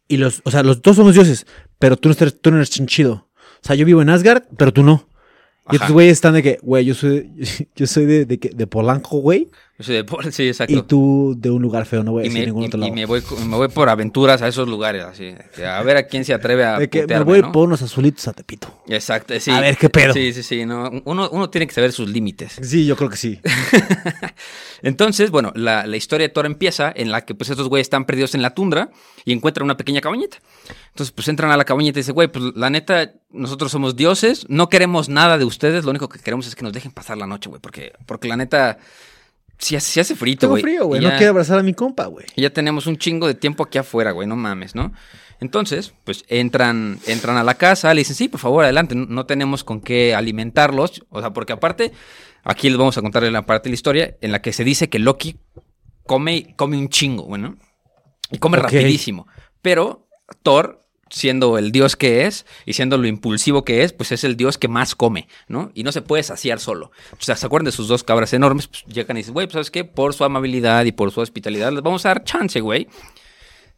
[0.09, 1.47] y los, o sea, los dos somos dioses,
[1.79, 3.29] pero tú no, eres, tú no eres chido.
[3.35, 5.09] O sea, yo vivo en Asgard, pero tú no.
[5.71, 7.31] Y estos güeyes están de que, güey, yo soy,
[7.77, 10.73] yo soy de, de, que- de Polanco, güey, Yo soy de por- Sí, exacto.
[10.75, 12.79] y tú de un lugar feo, no voy a Y decir me, ningún y- otro
[12.79, 12.95] y lado.
[12.95, 15.35] me voy, me voy por aventuras a esos lugares, así.
[15.65, 17.51] A ver a quién se atreve a de que me voy ¿no?
[17.53, 18.83] por unos azulitos a Tepito.
[18.89, 19.51] Exacto, sí.
[19.51, 20.13] A ver, ¿qué pedo?
[20.13, 20.65] Sí, sí, sí.
[20.67, 22.59] No, uno, uno tiene que saber sus límites.
[22.63, 23.41] Sí, yo creo que sí.
[24.83, 28.05] Entonces, bueno, la, la historia de Thor empieza en la que pues estos güeyes están
[28.05, 28.91] perdidos en la tundra
[29.25, 30.39] y encuentran una pequeña cabañita.
[30.91, 34.45] Entonces, pues entran a la cabañita y dicen, güey, pues la neta, nosotros somos dioses,
[34.49, 37.27] no queremos nada de ustedes, lo único que queremos es que nos dejen pasar la
[37.27, 38.79] noche, güey, porque, porque la neta,
[39.63, 40.63] sí, hace- sí hace frito, güey.
[40.63, 42.27] frío, güey, no ya- quiero abrazar a mi compa, güey.
[42.37, 44.93] y ya tenemos un chingo de tiempo aquí afuera, güey, no mames, ¿no?
[45.41, 49.27] Entonces, pues entran, entran a la casa, le dicen, sí, por favor, adelante, no, no
[49.27, 51.05] tenemos con qué alimentarlos.
[51.11, 51.91] O sea, porque aparte,
[52.45, 54.89] aquí les vamos a contar la parte de la historia en la que se dice
[54.89, 55.41] que Loki
[56.07, 57.57] come, come un chingo, bueno,
[58.31, 59.27] y come rapidísimo.
[59.63, 60.07] Pero
[60.45, 60.82] Thor,
[61.13, 64.57] siendo el dios que es y siendo lo impulsivo que es, pues es el dios
[64.59, 65.71] que más come, ¿no?
[65.75, 66.91] Y no se puede saciar solo.
[67.13, 68.67] O sea, ¿se acuerdan de sus dos cabras enormes?
[68.67, 69.85] Pues llegan y dicen, güey, pues ¿sabes qué?
[69.85, 72.89] Por su amabilidad y por su hospitalidad les vamos a dar chance, güey.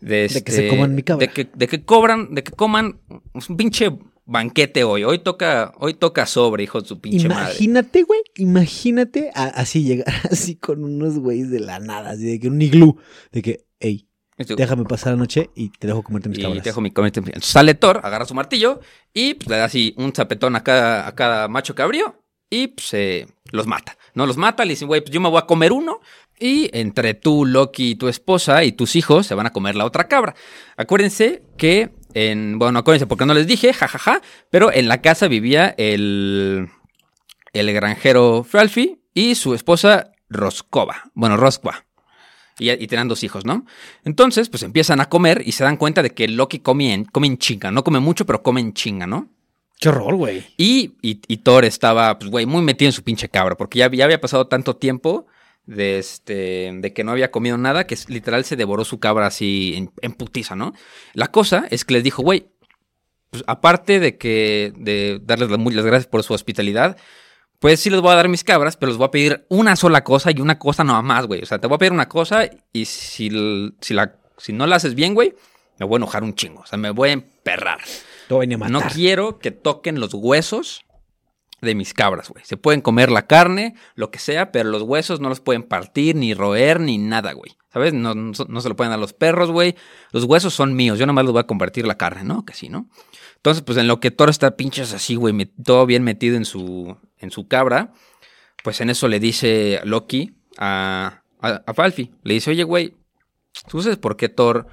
[0.00, 1.26] De, De que se coman mi cabra.
[1.26, 3.00] De que, de que cobran, de que coman
[3.48, 3.90] un pinche
[4.26, 5.02] banquete hoy.
[5.04, 7.50] Hoy toca, hoy toca sobre, hijo de su pinche madre.
[7.52, 12.38] Imagínate, güey, imagínate a- así llegar así con unos güeyes de la nada, así de
[12.40, 12.96] que un iglú,
[13.32, 14.06] de que, hey,
[14.44, 16.62] tú- déjame pasar la noche y te dejo comerte mis y cabras.
[16.62, 17.20] te dejo mi comete.
[17.20, 18.80] Entonces sale Thor, agarra su martillo
[19.12, 22.16] y pues, le da así un zapetón a cada, a cada macho cabrío
[22.50, 23.96] y pues eh, los mata.
[24.14, 26.00] No los mata, le dicen, güey, pues yo me voy a comer uno
[26.38, 29.84] y entre tú, Loki y tu esposa y tus hijos se van a comer la
[29.84, 30.34] otra cabra.
[30.76, 34.20] Acuérdense que en, bueno, acuérdense porque no les dije, jajaja,
[34.50, 36.68] pero en la casa vivía el,
[37.52, 41.04] el granjero Fralfi y su esposa Roskova.
[41.14, 41.84] Bueno, Roskva.
[42.58, 43.66] Y, y tenían dos hijos, ¿no?
[44.04, 47.26] Entonces, pues empiezan a comer y se dan cuenta de que Loki come en, come
[47.26, 47.70] en chinga.
[47.70, 49.28] No come mucho, pero come en chinga, ¿no?
[49.80, 50.46] Qué horror, güey.
[50.56, 53.90] Y, y, y Thor estaba, pues, güey, muy metido en su pinche cabra, porque ya,
[53.90, 55.26] ya había pasado tanto tiempo
[55.66, 59.74] de, este, de que no había comido nada que literal se devoró su cabra así
[59.76, 60.74] en, en putiza, ¿no?
[61.12, 62.46] La cosa es que les dijo, güey,
[63.30, 66.96] pues, aparte de que de darles las gracias por su hospitalidad,
[67.64, 70.04] pues sí les voy a dar mis cabras, pero les voy a pedir una sola
[70.04, 71.40] cosa y una cosa nada más, güey.
[71.40, 72.42] O sea, te voy a pedir una cosa
[72.74, 73.30] y si,
[73.80, 75.34] si, la, si no la haces bien, güey,
[75.78, 76.60] me voy a enojar un chingo.
[76.60, 77.78] O sea, me voy a emperrar.
[78.28, 80.84] Te voy a venir a No quiero que toquen los huesos
[81.62, 82.44] de mis cabras, güey.
[82.44, 86.16] Se pueden comer la carne, lo que sea, pero los huesos no los pueden partir,
[86.16, 87.56] ni roer, ni nada, güey.
[87.72, 87.94] ¿Sabes?
[87.94, 89.74] No, no, no se lo pueden dar a los perros, güey.
[90.12, 92.44] Los huesos son míos, yo nomás los voy a convertir la carne, ¿no?
[92.44, 92.90] Que sí, ¿no?
[93.36, 96.96] Entonces, pues en lo que Thor está pinches así, güey, todo bien metido en su,
[97.24, 97.92] en su cabra,
[98.62, 102.12] pues en eso le dice Loki a, a, a Falfi.
[102.22, 102.94] Le dice, oye, güey,
[103.68, 104.66] ¿tú sabes por qué Thor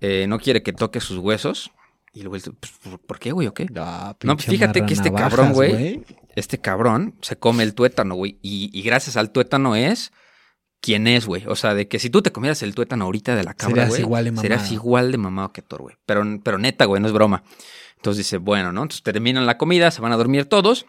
[0.00, 1.70] eh, no quiere que toque sus huesos?
[2.12, 2.72] Y el güey, pues,
[3.06, 3.66] ¿por, qué, güey, o qué?
[3.76, 6.04] Ah, No, pues fíjate que este cabrón, güey,
[6.36, 8.38] este cabrón se come el tuétano, güey.
[8.40, 10.12] Y, y gracias al tuétano es
[10.80, 11.44] quien es, güey.
[11.48, 13.88] O sea, de que si tú te comieras el tuétano ahorita de la cabra, Serías
[13.88, 14.42] güey, igual de mamado.
[14.42, 15.96] serías igual de mamado que Thor, güey.
[16.06, 17.42] Pero, pero neta, güey, no es broma.
[17.96, 18.82] Entonces dice, bueno, ¿no?
[18.82, 20.86] Entonces terminan la comida, se van a dormir todos.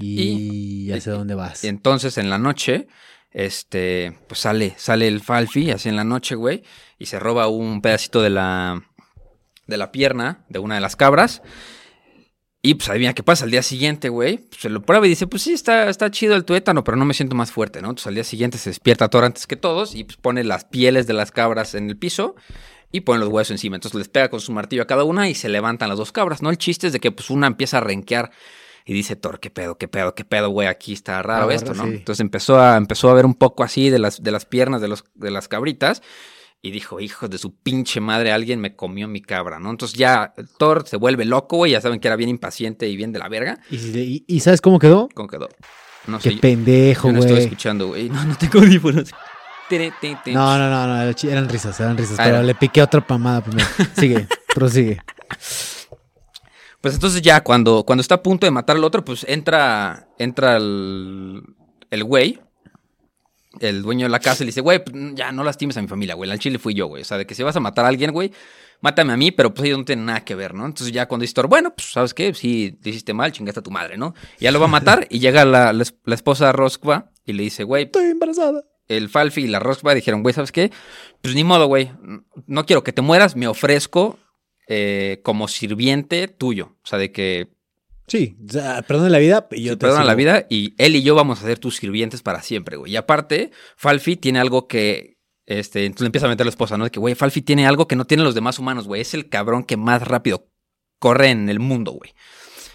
[0.00, 1.64] Y hacia dónde vas.
[1.64, 2.88] Y entonces en la noche,
[3.30, 6.62] este, pues sale, sale el Falfi, así en la noche, güey,
[6.98, 8.82] y se roba un pedacito de la,
[9.66, 11.42] de la pierna de una de las cabras.
[12.62, 15.26] Y pues adivina qué pasa, al día siguiente, güey, pues, se lo prueba y dice,
[15.26, 17.88] pues sí, está, está chido el tuétano, pero no me siento más fuerte, ¿no?
[17.88, 21.06] Entonces al día siguiente se despierta Thor antes que todos y pues pone las pieles
[21.06, 22.34] de las cabras en el piso
[22.92, 23.76] y pone los huesos encima.
[23.76, 26.42] Entonces les pega con su martillo a cada una y se levantan las dos cabras,
[26.42, 26.50] ¿no?
[26.50, 28.30] El chiste es de que pues una empieza a renquear
[28.90, 31.84] y dice Thor, qué pedo, qué pedo, qué pedo, güey, aquí está raro esto, ¿no?
[31.84, 31.90] sí.
[31.90, 34.88] Entonces empezó a, empezó a ver un poco así de las, de las piernas de,
[34.88, 36.02] los, de las cabritas
[36.60, 39.70] y dijo, hijos de su pinche madre, alguien me comió mi cabra, ¿no?
[39.70, 43.12] Entonces ya Thor se vuelve loco, güey, ya saben que era bien impaciente y bien
[43.12, 43.60] de la verga.
[43.70, 45.08] ¿Y, sabes cómo quedó?
[45.14, 45.48] ¿Cómo quedó?
[46.08, 47.44] No Qué sé, yo- pendejo, yo no estoy güey.
[47.44, 48.08] escuchando, güey.
[48.10, 49.12] No, no tengo audífonos.
[50.26, 51.00] No, no, no, no,
[51.30, 52.18] eran risas, eran risas.
[52.18, 53.68] Ah, pero le piqué otra pamada primero.
[53.96, 55.00] Sigue, prosigue.
[56.80, 60.56] Pues entonces ya cuando, cuando está a punto de matar al otro, pues entra, entra
[60.56, 61.42] el,
[61.90, 62.40] el güey,
[63.60, 65.88] el dueño de la casa, y le dice, güey, pues, ya no lastimes a mi
[65.88, 67.02] familia, güey, al chile fui yo, güey.
[67.02, 68.32] O sea, de que si vas a matar a alguien, güey,
[68.80, 70.64] mátame a mí, pero pues ellos no tienen nada que ver, ¿no?
[70.64, 73.62] Entonces ya cuando dice Thor, bueno, pues sabes qué, si te hiciste mal, chingaste a
[73.62, 74.14] tu madre, ¿no?
[74.38, 77.42] Y ya lo va a matar y llega la, la, la esposa Roskva y le
[77.42, 78.64] dice, güey, Estoy embarazada.
[78.88, 80.70] el Falfi y la Roskva dijeron, güey, ¿sabes qué?
[81.20, 81.90] Pues ni modo, güey.
[82.46, 84.18] No quiero que te mueras, me ofrezco
[84.72, 86.76] eh, como sirviente tuyo.
[86.84, 87.50] O sea, de que
[88.06, 90.96] Sí, o sea, perdona la vida y yo te te perdonan la vida y él
[90.96, 92.92] y yo vamos a ser tus sirvientes para siempre, güey.
[92.92, 95.18] Y aparte, Falfi tiene algo que.
[95.46, 96.84] Este, entonces le empieza a meter la esposa, ¿no?
[96.84, 99.00] De que, güey, Falfi tiene algo que no tienen los demás humanos, güey.
[99.00, 100.48] Es el cabrón que más rápido
[100.98, 102.12] corre en el mundo, güey.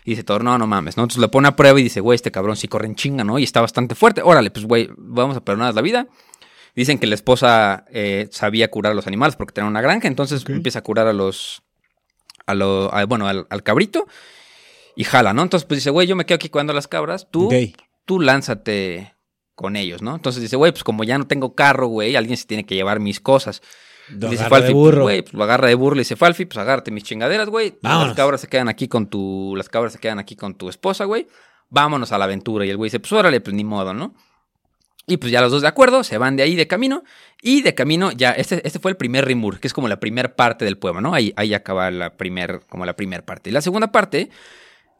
[0.05, 1.03] Y dice Thor, no, no mames, ¿no?
[1.03, 3.39] Entonces le pone a prueba y dice, güey, este cabrón sí corre en chinga, ¿no?
[3.39, 4.21] Y está bastante fuerte.
[4.21, 6.07] Órale, pues, güey, vamos a perdonar la vida.
[6.75, 10.45] Dicen que la esposa eh, sabía curar a los animales porque tenía una granja, entonces
[10.47, 11.63] empieza a curar a los.
[12.45, 14.05] A lo, a- bueno, al, al cabrito
[14.95, 15.41] y jala, ¿no?
[15.43, 17.49] Entonces, pues dice, güey, yo me quedo aquí cuidando las cabras, tú,
[18.05, 19.13] tú lánzate
[19.55, 20.15] con ellos, ¿no?
[20.15, 22.99] Entonces dice, güey, pues como ya no tengo carro, güey, alguien se tiene que llevar
[22.99, 23.61] mis cosas.
[24.29, 27.03] Dice Falfi, pues, güey, pues lo agarra de burro, le dice Falfi, pues agárrate mis
[27.03, 27.77] chingaderas, güey.
[28.07, 31.05] Las cabras se quedan aquí con tu, las cabras se quedan aquí con tu esposa,
[31.05, 31.27] güey.
[31.69, 32.65] Vámonos a la aventura.
[32.65, 34.13] Y el güey dice, pues órale, pues ni modo, ¿no?
[35.07, 37.03] Y pues ya los dos de acuerdo, se van de ahí de camino.
[37.41, 40.35] Y de camino, ya, este, este fue el primer Rimur, que es como la primera
[40.35, 41.13] parte del poema, ¿no?
[41.13, 43.51] Ahí, ahí acaba la primer, como la primera parte.
[43.51, 44.29] Y la segunda parte,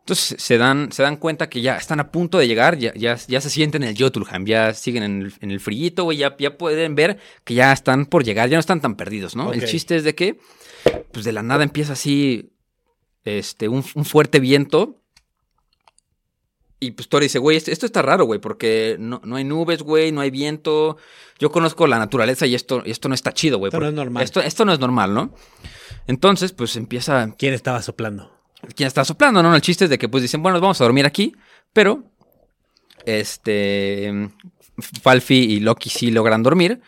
[0.01, 3.15] entonces se dan, se dan cuenta que ya están a punto de llegar, ya, ya,
[3.15, 6.35] ya se sienten en el Jotunheim, ya siguen en el, en el frillito, güey, ya,
[6.37, 9.51] ya pueden ver que ya están por llegar, ya no están tan perdidos, ¿no?
[9.51, 10.37] El chiste es de que,
[11.11, 12.51] pues de la nada empieza así,
[13.23, 15.01] este, un, un fuerte viento.
[16.79, 20.11] Y pues Thor dice, güey, esto, está raro, güey, porque no, no hay nubes, güey,
[20.11, 20.97] no hay viento.
[21.39, 23.69] Yo conozco la naturaleza y esto, y esto no está chido, güey.
[23.69, 24.23] Esto no es normal.
[24.23, 25.33] Esto, esto no es normal, ¿no?
[26.07, 28.35] Entonces, pues empieza, ¿Quién estaba soplando?
[28.75, 29.53] quien está soplando, ¿no?
[29.55, 31.35] El chiste es de que pues dicen, bueno, vamos a dormir aquí,
[31.73, 32.03] pero
[33.05, 34.31] este
[35.01, 36.81] Falfi y Loki sí logran dormir,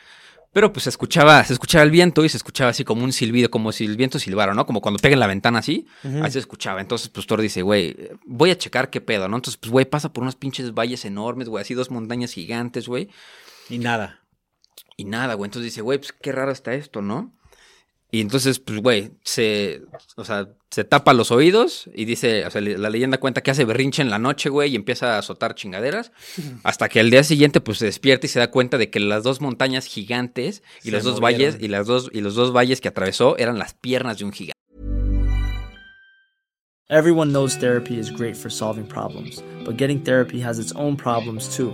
[0.54, 3.52] pero pues se escuchaba, se escuchaba el viento y se escuchaba así como un silbido,
[3.52, 4.66] como si el viento silbara, ¿no?
[4.66, 5.88] Como cuando pega en la ventana así,
[6.22, 6.82] así se escuchaba.
[6.82, 9.36] Entonces, pues Thor dice, güey, voy a checar qué pedo, ¿no?
[9.36, 13.10] Entonces, pues, güey, pasa por unos pinches valles enormes, güey, así dos montañas gigantes, güey.
[13.70, 14.22] Y nada.
[14.96, 15.48] Y nada, güey.
[15.48, 17.37] Entonces dice, güey, pues qué raro está esto, ¿no?
[18.10, 19.82] Y entonces, pues, güey, se,
[20.16, 23.66] o sea, se tapa los oídos y dice, o sea, la leyenda cuenta que hace
[23.66, 26.14] berrinche en la noche, güey, y empieza a azotar chingaderas,
[26.64, 29.24] hasta que al día siguiente, pues, se despierta y se da cuenta de que las
[29.24, 32.80] dos montañas gigantes y Se los dos valles, y las dos, y los dos valles
[32.80, 34.58] que atravesó eran las piernas de un gigante.
[36.90, 41.54] Everyone knows therapy is great for solving problems, but getting therapy has its own problems
[41.54, 41.74] too,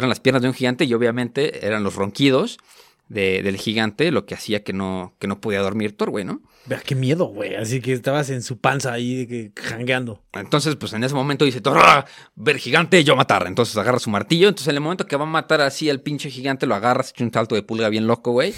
[0.00, 2.58] eran las piernas de un gigante y obviamente eran los ronquidos
[3.08, 6.40] de- del gigante lo que hacía que no, que no podía dormir Thor, güey, ¿no?
[6.66, 7.54] Vea, qué miedo, güey.
[7.54, 10.24] Así que estabas en su panza ahí, que, jangueando.
[10.32, 13.46] Entonces, pues en ese momento dice Thor, "Ah, ver gigante, yo matar.
[13.46, 14.48] Entonces agarra su martillo.
[14.48, 17.10] Entonces, en el momento que va a matar así al pinche gigante, lo agarra, se
[17.10, 18.52] echa un salto de pulga bien loco, güey.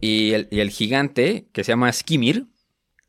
[0.00, 2.44] Y el, y el gigante, que se llama Skimir,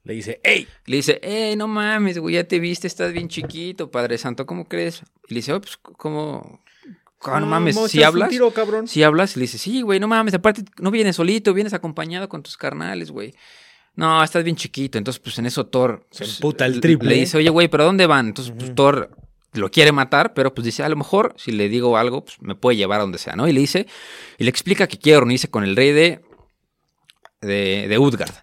[0.05, 0.65] Le dice, ¡ey!
[0.85, 4.65] le dice, ey, no mames, güey, ya te viste, estás bien chiquito, Padre Santo, ¿cómo
[4.69, 5.03] crees?
[5.27, 6.63] Y le dice, oh, pues, ¿cómo?
[7.21, 8.87] Ah, no mames, si hablas, tiro, cabrón.
[8.87, 12.29] si hablas, y le dice, sí, güey, no mames, aparte no vienes solito, vienes acompañado
[12.29, 13.33] con tus carnales, güey.
[13.95, 14.97] No, estás bien chiquito.
[14.97, 17.09] Entonces, pues en eso Thor Se pues, emputa el triple.
[17.09, 18.27] Le dice, oye, güey, ¿pero dónde van?
[18.27, 19.11] Entonces, pues Thor
[19.53, 22.55] lo quiere matar, pero pues dice, a lo mejor si le digo algo, pues me
[22.55, 23.47] puede llevar a donde sea, ¿no?
[23.47, 23.87] Y le dice,
[24.37, 26.21] y le explica que quiere reunirse con el rey de,
[27.41, 28.33] de, de Utgard.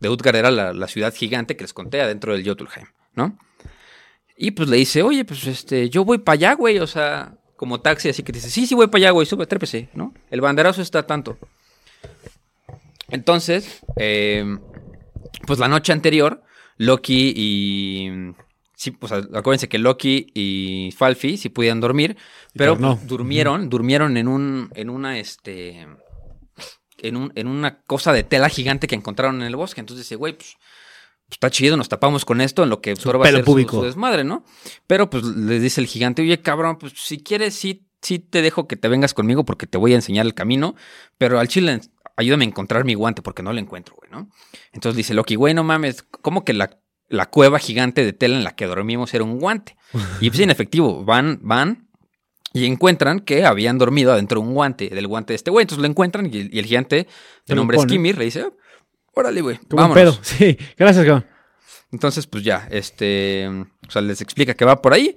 [0.00, 3.38] De Utgard era la, la ciudad gigante que les conté adentro del Jotunheim, ¿no?
[4.36, 7.80] Y pues le dice, oye, pues este, yo voy para allá, güey, o sea, como
[7.80, 10.12] taxi, así que dice, sí, sí, voy para allá, güey, sube, trépese, ¿no?
[10.30, 11.38] El banderazo está tanto.
[13.08, 14.58] Entonces, eh,
[15.46, 16.42] pues la noche anterior,
[16.76, 18.34] Loki y.
[18.74, 22.18] Sí, pues acuérdense que Loki y Falfi sí podían dormir,
[22.52, 23.00] pero no.
[23.04, 25.86] durmieron, durmieron en un, en una, este,
[26.98, 29.80] en un, en una cosa de tela gigante que encontraron en el bosque.
[29.80, 30.58] Entonces dice, güey, pues,
[31.30, 33.50] está chido, nos tapamos con esto en lo que va a hacer su-
[33.80, 34.44] su desmadre, ¿no?
[34.86, 38.68] Pero pues le dice el gigante, oye, cabrón, pues si quieres, sí, sí te dejo
[38.68, 40.74] que te vengas conmigo porque te voy a enseñar el camino,
[41.18, 41.80] pero al chile
[42.16, 44.30] ayúdame a encontrar mi guante porque no lo encuentro, güey, ¿no?
[44.72, 48.44] Entonces dice Loki, güey, no mames, ¿cómo que la, la cueva gigante de tela en
[48.44, 49.76] la que dormimos era un guante?
[50.20, 51.88] Y pues en efectivo, van, van
[52.52, 55.64] y encuentran que habían dormido adentro de un guante, del guante de este güey.
[55.64, 57.06] Entonces lo encuentran y, y el gigante, de
[57.54, 57.76] nombre.
[57.92, 58.50] Skimir, le dice, "Ah,
[59.16, 59.94] órale, güey, vámonos.
[59.96, 60.18] pedo.
[60.22, 61.26] Sí, gracias, cabrón.
[61.92, 65.16] Entonces, pues ya, este, o sea, les explica que va por ahí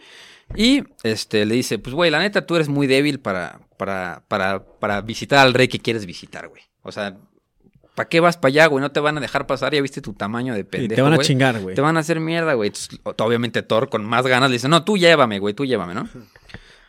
[0.56, 4.64] y este le dice, pues güey, la neta tú eres muy débil para para para
[4.80, 6.62] para visitar al rey que quieres visitar, güey.
[6.84, 7.18] O sea,
[7.96, 8.82] ¿para qué vas para allá, güey?
[8.82, 11.14] No te van a dejar pasar, ya viste tu tamaño de Y pendejo, te van
[11.14, 11.28] a güey.
[11.28, 11.76] chingar, güey.
[11.76, 12.68] Te van a hacer mierda, güey.
[12.70, 16.08] Entonces, obviamente Thor con más ganas le dice, "No, tú llévame, güey, tú llévame, ¿no?"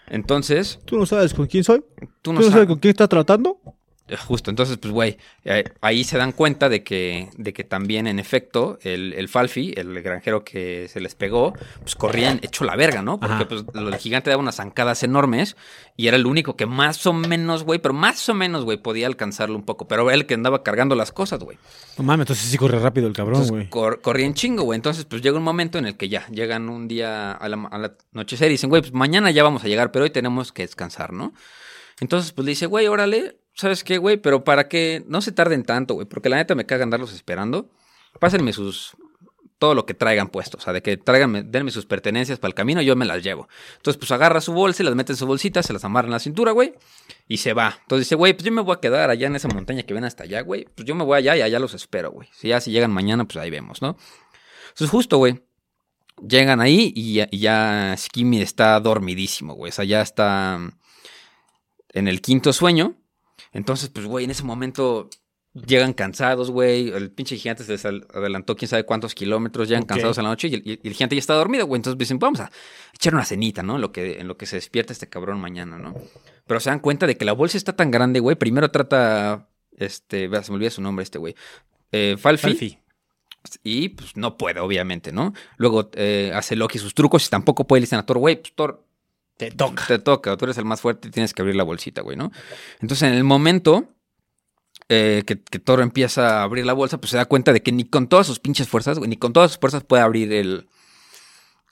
[0.09, 1.83] Entonces, ¿Tú no sabes con quién soy?
[2.23, 3.59] tú no, sabes quién está tratando?
[4.27, 8.19] Justo, entonces, pues, güey, eh, ahí se dan cuenta de que, de que también, en
[8.19, 13.03] efecto, el, el Falfi, el granjero que se les pegó, pues corrían hecho la verga,
[13.03, 13.19] ¿no?
[13.21, 13.49] Porque Ajá.
[13.49, 15.57] pues el gigante daba unas zancadas enormes
[15.97, 19.07] y era el único que más o menos, güey, pero más o menos, güey, podía
[19.07, 19.87] alcanzarlo un poco.
[19.89, 21.59] Pero era el que andaba cargando las cosas, güey.
[21.99, 23.69] No mames, entonces sí corre rápido el cabrón, güey.
[23.69, 24.77] cor- corrían chingo, güey.
[24.77, 27.79] Entonces, pues llega un momento en el que ya llegan un día a la, a
[27.79, 30.63] la anochecer y dicen, güey, pues mañana ya vamos a llegar, pero hoy tenemos que
[30.63, 31.33] descansar, ¿no?
[32.01, 34.17] Entonces, pues le dice, güey, órale, ¿sabes qué, güey?
[34.17, 37.71] Pero para que no se tarden tanto, güey, porque la neta me caga andarlos esperando.
[38.19, 38.97] Pásenme sus.
[39.59, 42.55] Todo lo que traigan puesto, o sea, de que traigan, denme sus pertenencias para el
[42.55, 43.47] camino, yo me las llevo.
[43.77, 46.13] Entonces, pues agarra su bolsa y las mete en su bolsita, se las amarra en
[46.13, 46.73] la cintura, güey,
[47.29, 47.77] y se va.
[47.83, 50.05] Entonces dice, güey, pues yo me voy a quedar allá en esa montaña que ven
[50.05, 50.67] hasta allá, güey.
[50.75, 52.27] Pues yo me voy allá y allá los espero, güey.
[52.33, 53.99] Si ya si llegan mañana, pues ahí vemos, ¿no?
[54.71, 55.43] Entonces, justo, güey.
[56.27, 59.69] Llegan ahí y ya, y ya Skimmy está dormidísimo, güey.
[59.69, 60.59] O sea, ya está
[61.93, 62.95] en el quinto sueño.
[63.53, 65.09] Entonces, pues, güey, en ese momento
[65.53, 66.91] llegan cansados, güey.
[66.91, 69.69] El pinche gigante se les adelantó quién sabe cuántos kilómetros.
[69.69, 71.79] Llegan cansados a la noche y el, y el gigante ya está dormido, güey.
[71.79, 72.51] Entonces dicen, vamos a
[72.95, 73.77] echar una cenita, ¿no?
[73.77, 75.95] En lo que, en lo que se despierta este cabrón mañana, ¿no?
[76.47, 78.37] Pero se dan cuenta de que la bolsa está tan grande, güey.
[78.37, 81.35] Primero trata, este, se me olvida su nombre este güey.
[81.93, 82.43] Eh, Falfi.
[82.43, 82.79] Falfi.
[83.65, 85.33] Y pues no puede, obviamente, ¿no?
[85.57, 87.81] Luego eh, hace Loki sus trucos y tampoco puede.
[87.81, 88.85] Le dicen a Thor, güey, pues Thor,
[89.41, 89.87] Te toca.
[89.87, 92.31] te toca, tú eres el más fuerte y tienes que abrir la bolsita, güey, ¿no?
[92.81, 93.89] Entonces, en el momento
[94.89, 97.73] eh, que, que Thor empieza a abrir la bolsa, pues se da cuenta de que
[97.73, 100.69] ni con todas sus pinches fuerzas, güey, ni con todas sus fuerzas puede abrir el,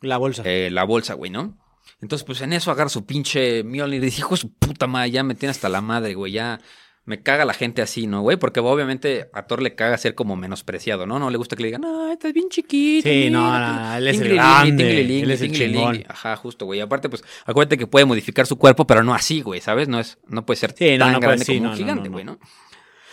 [0.00, 0.42] La bolsa.
[0.46, 1.58] eh, la bolsa, güey, ¿no?
[2.00, 5.10] Entonces, pues en eso agarra su pinche Mjolnir y dice, hijo de su puta madre,
[5.10, 6.60] ya me tiene hasta la madre, güey, ya
[7.08, 8.36] me caga la gente así, ¿no, güey?
[8.36, 11.18] Porque obviamente a Thor le caga ser como menospreciado, ¿no?
[11.18, 13.08] No le gusta que le digan, no, estás bien chiquito.
[13.08, 16.00] Sí, no, mira, no, él es el grande, él es el tinglilingui".
[16.00, 16.04] chingón.
[16.06, 16.82] Ajá, justo, güey.
[16.82, 19.88] Aparte, pues, acuérdate que puede modificar su cuerpo, pero no así, güey, ¿sabes?
[19.88, 22.38] No es, no puede ser Sí, tan no grande como un gigante, güey, no.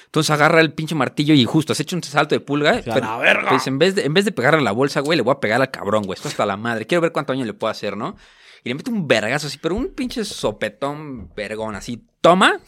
[0.07, 2.71] Entonces agarra el pinche martillo y justo se echa un salto de pulga.
[2.71, 3.43] A la verga.
[3.43, 5.39] Entonces, en vez, de, en vez de pegarle a la bolsa, güey, le voy a
[5.39, 6.15] pegar al cabrón, güey.
[6.17, 6.85] Esto hasta la madre.
[6.85, 8.17] Quiero ver cuánto daño le puedo hacer, ¿no?
[8.61, 12.03] Y le mete un vergazo así, pero un pinche sopetón vergón, así.
[12.19, 12.59] Toma.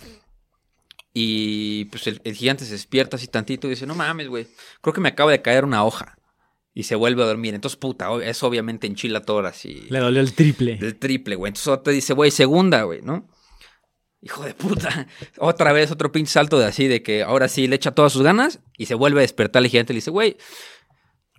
[1.20, 4.46] Y pues el, el gigante se despierta así tantito y dice, no mames, güey.
[4.82, 6.16] Creo que me acaba de caer una hoja.
[6.76, 7.56] Y se vuelve a dormir.
[7.56, 9.88] Entonces, puta, eso obviamente enchila Thor así.
[9.90, 10.76] Le dolió el triple.
[10.76, 11.50] Del triple, güey.
[11.50, 13.28] Entonces te dice, güey, segunda, güey, ¿no?
[14.22, 15.08] Hijo de puta.
[15.40, 18.22] Otra vez otro pinche salto de así, de que ahora sí le echa todas sus
[18.22, 20.38] ganas y se vuelve a despertar el gigante y le dice, güey,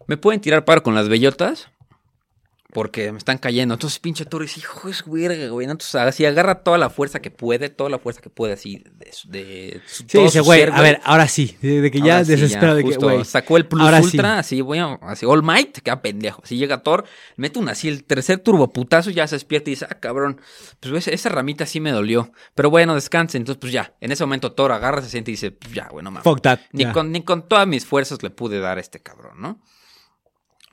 [0.09, 1.69] ¿me pueden tirar paro con las bellotas?
[2.73, 3.75] Porque me están cayendo.
[3.75, 5.67] Entonces, pinche Thor dice, hijo es verga, güey.
[5.67, 5.73] ¿no?
[5.73, 9.11] Entonces, así agarra toda la fuerza que puede, toda la fuerza que puede, así, de,
[9.13, 11.57] su- de su- Sí, todo dice, güey, a ver, ahora sí.
[11.63, 13.25] De, que ya Ahora sí, desesperado de que, güey.
[13.25, 14.17] Sacó el Plus ahora sí.
[14.17, 16.43] Ultra, así, voy a, así, All Might, queda pendejo.
[16.45, 17.05] Así llega Thor,
[17.37, 20.39] mete un así, el tercer turboputazo, ya se despierta y dice, ah, cabrón,
[20.81, 22.33] pues esa, esa ramita sí me dolió.
[22.55, 23.39] Pero bueno, descanse.
[23.39, 26.11] Entonces, pues ya, en ese momento Thor agarra, se siente y dice, pues ya, bueno,
[26.11, 26.25] mames.
[26.25, 26.59] Fuck that.
[26.73, 29.59] Ni con, ni con todas mis fuerzas le pude dar a este cabrón, ¿no?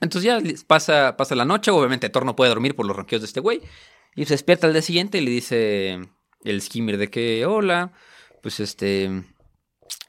[0.02, 3.28] Entonces ya pasa, pasa la noche, obviamente Thor no puede dormir por los ronquidos de
[3.28, 3.62] este güey.
[4.16, 6.00] Y se despierta al día siguiente y le dice
[6.43, 7.91] el skimmer de que, hola,
[8.41, 9.24] pues este...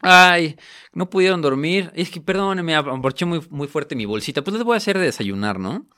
[0.01, 0.57] Ay,
[0.93, 1.91] no pudieron dormir.
[1.95, 4.43] Es que perdónenme, aborché muy, muy fuerte mi bolsita.
[4.43, 5.89] Pues les voy a hacer de desayunar, ¿no?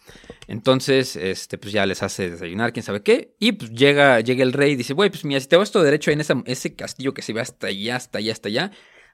[0.47, 3.35] Entonces, este, pues ya les hace desayunar, quién sabe qué.
[3.39, 5.83] Y pues llega, llega el rey y dice, güey, pues mira, si te vas todo
[5.83, 8.71] derecho en esa- ese castillo que se ve hasta allá, hasta allá, hasta allá.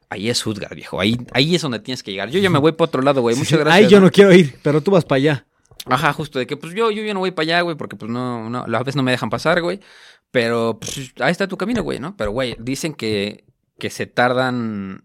[0.09, 1.01] Ahí es Utgard, viejo.
[1.01, 2.31] Ahí, ahí es donde tienes que llegar.
[2.31, 3.37] Yo ya me voy para otro lado, güey.
[3.37, 3.85] Muchas gracias.
[3.85, 5.47] Ay, yo no quiero ir, pero tú vas para allá.
[5.87, 8.11] Ajá, justo de que pues yo, yo ya no voy para allá, güey, porque pues
[8.11, 9.81] no, no, a veces no me dejan pasar, güey.
[10.31, 12.17] Pero pues ahí está tu camino, güey, ¿no?
[12.17, 13.45] Pero, güey, dicen que,
[13.79, 15.03] que se tardan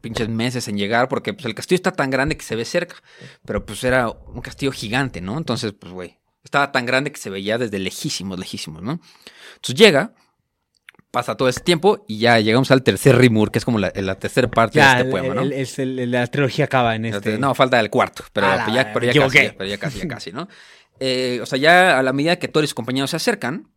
[0.00, 2.96] pinches meses en llegar porque pues el castillo está tan grande que se ve cerca.
[3.44, 5.36] Pero pues era un castillo gigante, ¿no?
[5.36, 9.00] Entonces, pues, güey, estaba tan grande que se veía desde lejísimos, lejísimos, ¿no?
[9.56, 10.14] Entonces llega,
[11.10, 14.14] pasa todo ese tiempo y ya llegamos al tercer Rimur, que es como la, la
[14.16, 15.42] tercera parte Ya, de este poema, ¿no?
[15.42, 17.38] el- la trilogía acaba en este.
[17.38, 19.54] No, falta el cuarto, pero, A la pero ya, pero ya casi, equivoqué.
[19.58, 20.48] pero ya casi, ya casi, ¿no?
[21.00, 23.68] Eh, o sea, ya a la medida que Thor y sus compañeros se acercan,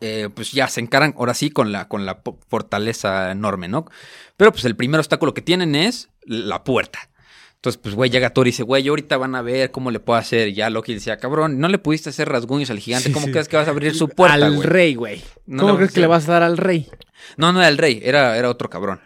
[0.00, 3.84] eh, pues ya se encaran ahora sí con la, con la fortaleza enorme, ¿no?
[4.36, 6.98] Pero pues el primer obstáculo que tienen es la puerta.
[7.62, 10.18] Entonces, pues, güey, llega Thor y dice, güey, ahorita van a ver cómo le puedo
[10.18, 10.48] hacer.
[10.48, 13.06] Y ya Loki decía, cabrón, no le pudiste hacer rasguños al gigante.
[13.06, 13.30] Sí, ¿Cómo sí.
[13.30, 15.22] crees que vas a abrir su puerta, Al rey, güey.
[15.46, 16.88] No ¿Cómo crees que le vas a dar al rey?
[17.36, 19.00] No, no era el rey, era, era otro cabrón.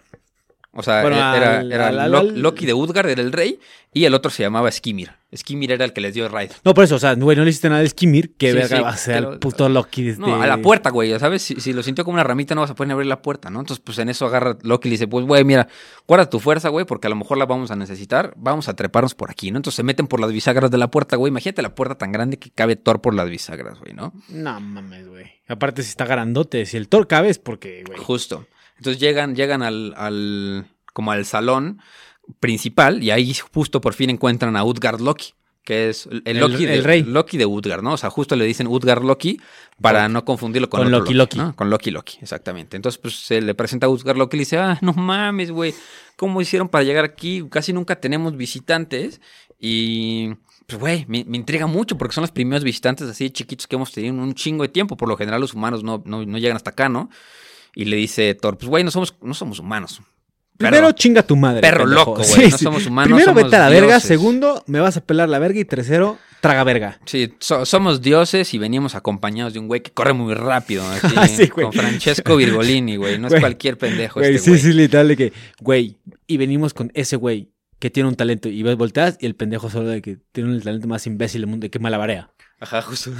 [0.76, 3.32] O sea, Bueno, era, al- era al- al- Lo- al- Loki de Utgard, era el
[3.32, 3.58] rey,
[3.92, 5.10] y el otro se llamaba Skimir.
[5.34, 6.50] Skimir era el que les dio el raid.
[6.64, 8.76] No, por eso, o sea, güey, no le hiciste nada de Skimir, que Sí, verga
[8.76, 10.20] sí, va a ser el puto Loki de este...
[10.22, 11.42] No, a la puerta, güey, ¿sabes?
[11.42, 13.60] Si, si lo sintió como una ramita, no vas a poder abrir la puerta, ¿no?
[13.60, 15.66] Entonces, pues en eso agarra Loki y le dice, pues, güey, mira,
[16.06, 18.32] guarda tu fuerza, güey, porque a lo mejor la vamos a necesitar.
[18.36, 19.56] Vamos a treparnos por aquí, ¿no?
[19.58, 21.30] Entonces se meten por las bisagras de la puerta, güey.
[21.30, 24.12] Imagínate la puerta tan grande que cabe Thor por las bisagras, güey, ¿no?
[24.28, 25.26] No mames, güey.
[25.48, 27.98] Aparte, si está grandote, si el Thor cabe es porque, güey.
[27.98, 28.46] Justo.
[28.78, 31.80] Entonces llegan, llegan al, al, como al salón
[32.40, 35.32] principal y ahí justo por fin encuentran a Utgard Loki,
[35.64, 37.02] que es el, El- Loki, de, el rey.
[37.02, 37.92] Loki de Utgard, ¿no?
[37.94, 39.40] O sea, justo le dicen Utgard Loki
[39.80, 41.38] para no confundirlo con, Con otro Loki Loki.
[41.38, 41.54] ¿no?
[41.56, 42.76] Con Loki Loki, exactamente.
[42.76, 45.74] Entonces, pues se le presenta a Utgard Loki y le dice, ah, no mames, güey,
[46.16, 47.44] ¿cómo hicieron para llegar aquí?
[47.50, 49.20] Casi nunca tenemos visitantes
[49.60, 50.34] y...
[50.66, 53.92] Pues, güey, me, me intriga mucho porque son los primeros visitantes así chiquitos que hemos
[53.92, 54.96] tenido en un chingo de tiempo.
[54.96, 57.08] Por lo general los humanos no, no, no llegan hasta acá, ¿no?
[57.76, 60.00] Y le dice Thor, pues güey, no somos, no somos humanos.
[60.56, 61.60] Primero chinga tu madre.
[61.60, 62.10] Perro pendejo.
[62.16, 62.50] loco, güey.
[62.50, 64.00] No somos humanos, Primero somos vete a la verga.
[64.00, 65.60] Segundo, me vas a pelar la verga.
[65.60, 66.98] Y tercero, traga verga.
[67.04, 70.82] Sí, so- somos dioses y venimos acompañados de un güey que corre muy rápido.
[70.90, 73.18] así, Ah, sí, con Francesco Virgolini, güey.
[73.18, 74.62] No es cualquier pendejo Güey, este sí, güey.
[74.62, 78.62] sí, literal de que, güey, y venimos con ese güey que tiene un talento y
[78.62, 81.66] ves volteas y el pendejo solo de que tiene el talento más imbécil del mundo
[81.66, 82.30] y que malabarea.
[82.58, 83.10] Ajá, justo.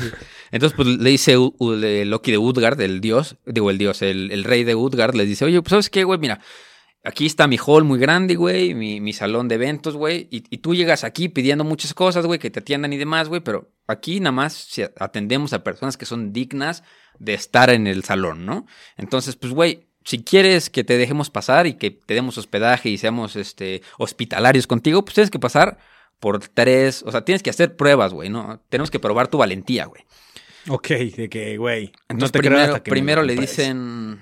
[0.51, 4.31] Entonces, pues le dice U- U- Loki de Utgard, el dios, digo, el dios, el,
[4.33, 6.19] el rey de Utgard, les dice, oye, pues ¿sabes qué, güey?
[6.19, 6.41] Mira,
[7.05, 10.59] aquí está mi hall muy grande, güey, mi, mi salón de eventos, güey, y, y
[10.59, 14.21] tú llegas aquí pidiendo muchas cosas, güey, que te atiendan y demás, güey, pero aquí
[14.21, 14.69] nada más
[14.99, 16.83] atendemos a personas que son dignas
[17.19, 18.67] de estar en el salón, ¿no?
[18.97, 22.97] Entonces, pues, güey, si quieres que te dejemos pasar y que te demos hospedaje y
[22.97, 25.79] seamos este, hospitalarios contigo, pues tienes que pasar
[26.21, 28.63] por tres, o sea, tienes que hacer pruebas, güey, ¿no?
[28.69, 30.03] Tenemos que probar tu valentía, güey.
[30.69, 31.93] Ok, de que, güey.
[32.09, 34.21] Entonces primero, hasta que me primero lo le dicen,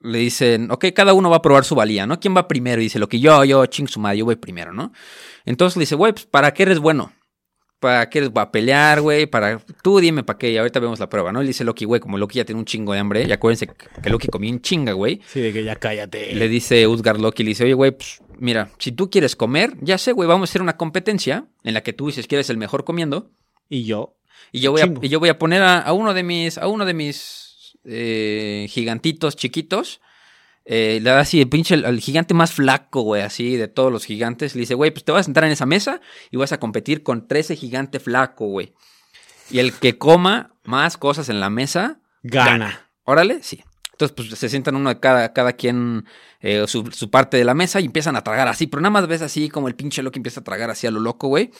[0.00, 2.18] le dicen, ok, cada uno va a probar su valía, ¿no?
[2.18, 2.80] ¿Quién va primero?
[2.80, 4.92] Y dice, lo que yo, yo, ching su madre, yo voy primero, ¿no?
[5.44, 7.12] Entonces le dice, güey, pues, ¿para qué eres bueno?
[7.78, 9.26] ¿Para qué eres va a pelear, güey?
[9.26, 9.58] Para...
[9.82, 11.40] Tú dime para qué, y ahorita vemos la prueba, ¿no?
[11.40, 13.68] Le dice Loki, güey, como Loki ya tiene un chingo de hambre, y acuérdense
[14.02, 15.20] que Loki comió un chinga, güey.
[15.26, 16.34] Sí, de que ya cállate.
[16.34, 19.98] Le dice Utgard Loki, le dice, oye, güey, pues, mira, si tú quieres comer, ya
[19.98, 22.56] sé, güey, vamos a hacer una competencia en la que tú dices que eres el
[22.56, 23.30] mejor comiendo,
[23.68, 24.16] Y yo.
[24.52, 26.66] y yo voy, a, y yo voy a poner a, a uno de mis, a
[26.66, 30.00] uno de mis eh, gigantitos chiquitos.
[30.64, 33.90] Eh, le da así el pinche, el, el gigante más flaco, güey, así de todos
[33.92, 34.54] los gigantes.
[34.54, 37.02] Le dice, güey, pues te vas a sentar en esa mesa y vas a competir
[37.02, 38.74] con 13 gigante flaco, güey.
[39.50, 42.90] Y el que coma más cosas en la mesa, Gana.
[43.04, 43.64] Órale, sí.
[44.00, 46.06] Entonces, pues se sientan uno de cada, cada quien
[46.40, 49.06] eh, su, su parte de la mesa y empiezan a tragar así, pero nada más
[49.06, 51.50] ves así como el pinche Loki empieza a tragar así a lo loco, güey.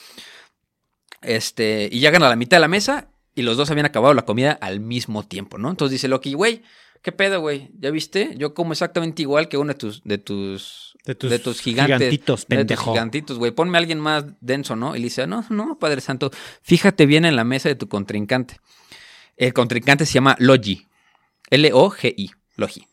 [1.21, 4.23] Este, y llegan a la mitad de la mesa y los dos habían acabado la
[4.23, 5.69] comida al mismo tiempo, ¿no?
[5.69, 6.63] Entonces dice Loki, güey,
[7.03, 7.69] ¿qué pedo, güey?
[7.77, 8.33] ¿Ya viste?
[8.35, 11.97] Yo como exactamente igual que uno de tus, de tus, De tus gigantes.
[11.99, 13.51] gigantitos, de tus gigantitos, güey.
[13.51, 14.95] Ponme a alguien más denso, ¿no?
[14.95, 16.31] Y le dice, no, no, Padre Santo,
[16.63, 18.57] fíjate bien en la mesa de tu contrincante.
[19.37, 20.87] El contrincante se llama Logi.
[21.51, 22.31] L-O-G-I.
[22.55, 22.87] Logi.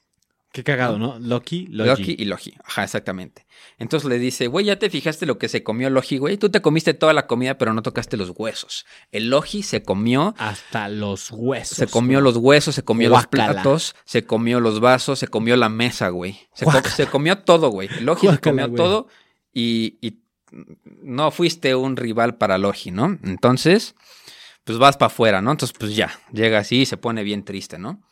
[0.50, 1.18] Qué cagado, ¿no?
[1.18, 1.88] Loki, Logi.
[1.90, 2.54] Loki y Logi.
[2.64, 3.46] Ajá, exactamente.
[3.78, 6.38] Entonces le dice, güey, ya te fijaste lo que se comió Logi, güey.
[6.38, 8.86] Tú te comiste toda la comida, pero no tocaste los huesos.
[9.12, 11.76] El Logi se comió, Hasta los huesos.
[11.76, 12.32] se comió güey.
[12.32, 16.38] los huesos, se comió los platos, se comió los vasos, se comió la mesa, güey.
[16.54, 16.94] Se, co- Guácala.
[16.94, 17.88] se comió todo, güey.
[17.98, 18.76] El Logi se comió güey.
[18.76, 19.06] todo
[19.52, 20.22] y, y
[21.02, 23.18] no fuiste un rival para Logi, ¿no?
[23.22, 23.94] Entonces,
[24.64, 25.50] pues vas para afuera, ¿no?
[25.52, 28.02] Entonces, pues ya, llega así y se pone bien triste, ¿no?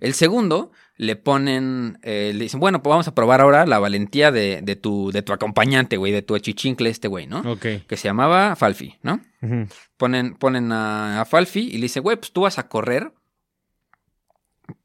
[0.00, 4.32] El segundo le ponen, eh, le dicen, bueno, pues vamos a probar ahora la valentía
[4.32, 7.40] de, de tu, de tu acompañante, güey, de tu achichincle este güey, ¿no?
[7.40, 7.66] Ok.
[7.86, 9.20] Que se llamaba Falfi, ¿no?
[9.96, 13.12] Ponen, ponen a, a Falfi y le dicen, güey, pues tú vas a correr.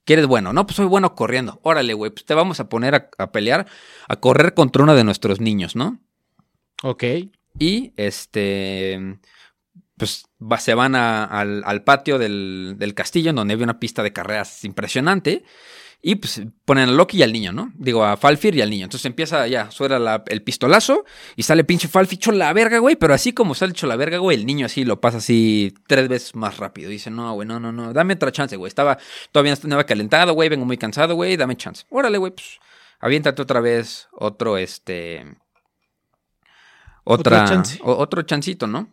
[0.06, 0.54] ¿Qué eres bueno?
[0.54, 1.60] No, pues soy bueno corriendo.
[1.64, 3.68] Órale, güey, pues te vamos a poner a, a pelear,
[4.08, 6.00] a correr contra uno de nuestros niños, ¿no?
[6.84, 7.04] Ok.
[7.60, 9.20] Y este.
[10.02, 13.80] Pues va- se van a- al, al patio del, del castillo, en donde había una
[13.80, 15.44] pista de carreras impresionante.
[16.04, 17.72] Y pues ponen a Loki y al niño, ¿no?
[17.76, 18.86] Digo, a Falfir y al niño.
[18.86, 22.96] Entonces empieza ya, suena la- el pistolazo y sale pinche Falfir hecho la verga, güey.
[22.96, 26.08] Pero así como sale hecho la verga, güey, el niño así lo pasa así tres
[26.08, 26.90] veces más rápido.
[26.90, 28.68] Dice, no, güey, no, no, no, dame otra chance, güey.
[28.70, 28.98] Estaba,
[29.32, 31.86] todavía estaba calentado, güey, vengo muy cansado, güey, dame chance.
[31.92, 32.58] Órale, güey, pues
[33.00, 35.24] aviéntate otra vez otro, este...
[37.04, 37.80] Otra, Otro chance.
[37.84, 38.90] o- otro chancito, ¿no?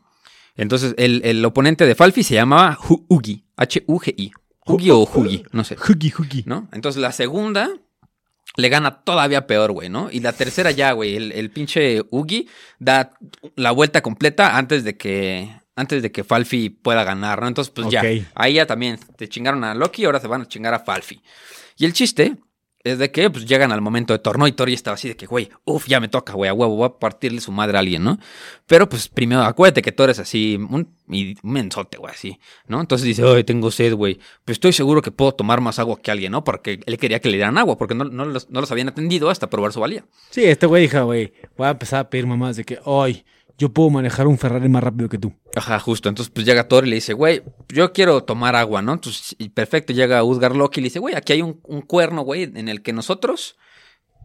[0.59, 3.45] Entonces, el, el oponente de Falfi se llamaba Hu- Hugi.
[3.57, 4.33] H-U-G-I.
[4.67, 5.77] Hugi o Hugi, no sé.
[5.77, 6.43] Huggy, Huggy.
[6.47, 6.69] ¿No?
[6.73, 7.71] Entonces, la segunda
[8.57, 10.11] le gana todavía peor, güey, ¿no?
[10.11, 11.17] Y la tercera ya, güey.
[11.17, 12.49] El, el pinche Hugi
[12.79, 13.15] da
[13.57, 15.51] la vuelta completa antes de que.
[15.77, 17.47] Antes de que Falfi pueda ganar, ¿no?
[17.47, 18.01] Entonces, pues ya.
[18.35, 21.23] Ahí ya también te chingaron a Loki y ahora se van a chingar a Falfi.
[21.77, 22.37] Y el chiste
[22.85, 24.47] es de que pues llegan al momento de Thor, ¿no?
[24.47, 26.87] Y Thor estaba así de que, güey, uff, ya me toca, güey, a huevo, voy
[26.87, 28.18] a partirle su madre a alguien, ¿no?
[28.66, 32.81] Pero pues primero, acuérdate que Thor es así, un, un mensote, güey, así, ¿no?
[32.81, 34.18] Entonces dice, ay, tengo sed, güey.
[34.45, 36.45] Pues estoy seguro que puedo tomar más agua que alguien, ¿no?
[36.45, 39.29] Porque él quería que le dieran agua, porque no, no los, no los habían atendido
[39.31, 40.05] hasta probar su valía.
[40.31, 43.24] Sí, este güey dijo, güey, voy a empezar a pedir mamás de que, hoy
[43.59, 45.33] yo puedo manejar un Ferrari más rápido que tú.
[45.57, 46.09] Ajá, justo.
[46.09, 48.93] Entonces, pues llega Thor y le dice, güey, yo quiero tomar agua, ¿no?
[48.95, 52.23] Entonces, y perfecto, llega Usgar Loki y le dice, güey, aquí hay un, un cuerno,
[52.23, 53.57] güey, en el que nosotros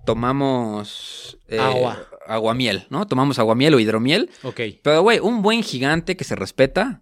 [0.06, 2.06] tomamos eh, Agua.
[2.28, 3.08] aguamiel, ¿no?
[3.08, 4.30] Tomamos aguamiel o hidromiel.
[4.44, 4.60] Ok.
[4.84, 7.02] Pero, güey, un buen gigante que se respeta,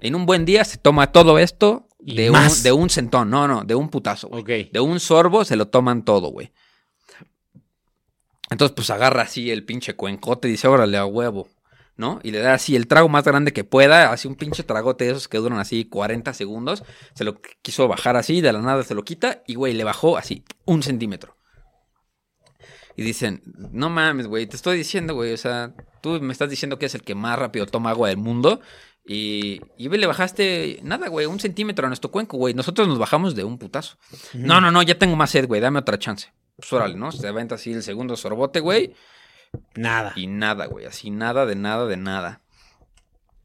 [0.00, 3.64] en un buen día se toma todo esto de un, de un centón, no, no,
[3.64, 4.42] de un putazo, güey.
[4.42, 4.72] Ok.
[4.72, 6.52] De un sorbo se lo toman todo, güey.
[8.50, 11.48] Entonces, pues agarra así el pinche cuencote y dice, órale, a huevo,
[11.96, 12.20] ¿no?
[12.22, 15.12] Y le da así el trago más grande que pueda, así un pinche tragote de
[15.12, 16.82] esos que duran así 40 segundos.
[17.14, 20.16] Se lo quiso bajar así, de la nada se lo quita y, güey, le bajó
[20.16, 21.36] así un centímetro.
[22.96, 23.42] Y dicen,
[23.72, 26.94] no mames, güey, te estoy diciendo, güey, o sea, tú me estás diciendo que es
[26.94, 28.60] el que más rápido toma agua del mundo.
[29.06, 32.54] Y, y le bajaste nada, güey, un centímetro a nuestro cuenco, güey.
[32.54, 33.98] Nosotros nos bajamos de un putazo.
[34.32, 36.32] No, no, no, ya tengo más sed, güey, dame otra chance.
[36.56, 37.10] Pues órale, ¿no?
[37.10, 38.94] Se aventa así el segundo sorbote, güey.
[39.74, 40.12] Nada.
[40.16, 42.40] Y nada, güey, así nada, de nada, de nada.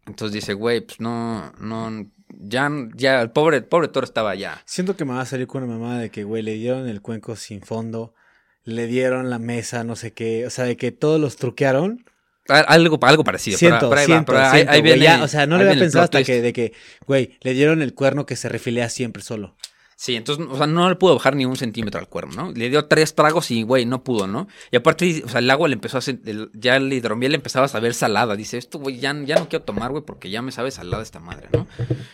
[0.06, 2.08] Entonces dice, güey, pues no, no,
[2.40, 4.62] ya, ya, el pobre, pobre Thor estaba ya.
[4.66, 7.02] Siento que me va a salir con una mamada de que, güey, le dieron el
[7.02, 8.16] cuenco sin fondo,
[8.64, 12.06] le dieron la mesa, no sé qué, o sea, de que todos los truquearon.
[12.48, 13.58] Al- Algo, algo parecido.
[13.60, 15.56] Siento, pero ahí va, siento, pero ahí- siento, ahí güey, viene- ya, o sea, no
[15.58, 16.74] lo había el pensado hasta que, de que,
[17.06, 19.56] güey, le dieron el cuerno que se refilea siempre solo.
[20.02, 22.52] Sí, entonces, o sea, no le pudo bajar ni un centímetro al cuerno, ¿no?
[22.54, 24.48] Le dio tres tragos y, güey, no pudo, ¿no?
[24.72, 27.36] Y aparte, o sea, el agua le empezó a hacer, el- ya el hidromiel le
[27.36, 28.38] empezaba a saber salada.
[28.38, 31.20] Dice, esto, güey, ya, ya no quiero tomar, güey, porque ya me sabe salada esta
[31.20, 31.68] madre, ¿no?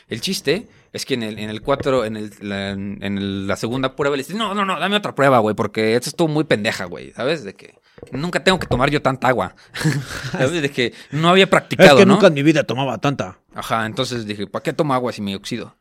[0.09, 3.95] El chiste es que en el, en el cuatro, en el, la, en la segunda
[3.95, 6.85] prueba le dice, no, no, no, dame otra prueba, güey, porque esto estuvo muy pendeja,
[6.85, 7.43] güey, ¿sabes?
[7.43, 7.75] De que
[8.11, 9.55] nunca tengo que tomar yo tanta agua.
[10.31, 10.59] ¿Sabes?
[10.59, 12.15] De que no había practicado, es que ¿no?
[12.15, 13.37] nunca en mi vida tomaba tanta.
[13.53, 15.75] Ajá, entonces dije, ¿para qué tomo agua si me oxido?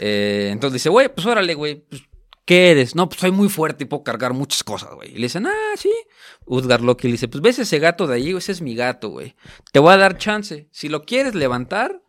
[0.00, 2.02] Eh, entonces dice, güey, pues órale, güey, pues,
[2.44, 2.94] ¿qué eres?
[2.94, 5.10] No, pues soy muy fuerte y puedo cargar muchas cosas, güey.
[5.10, 5.92] Y le dicen, ah, sí.
[6.44, 9.34] Udgar Loki le dice, pues ves ese gato de ahí, ese es mi gato, güey.
[9.72, 10.68] Te voy a dar chance.
[10.70, 12.02] Si lo quieres levantar.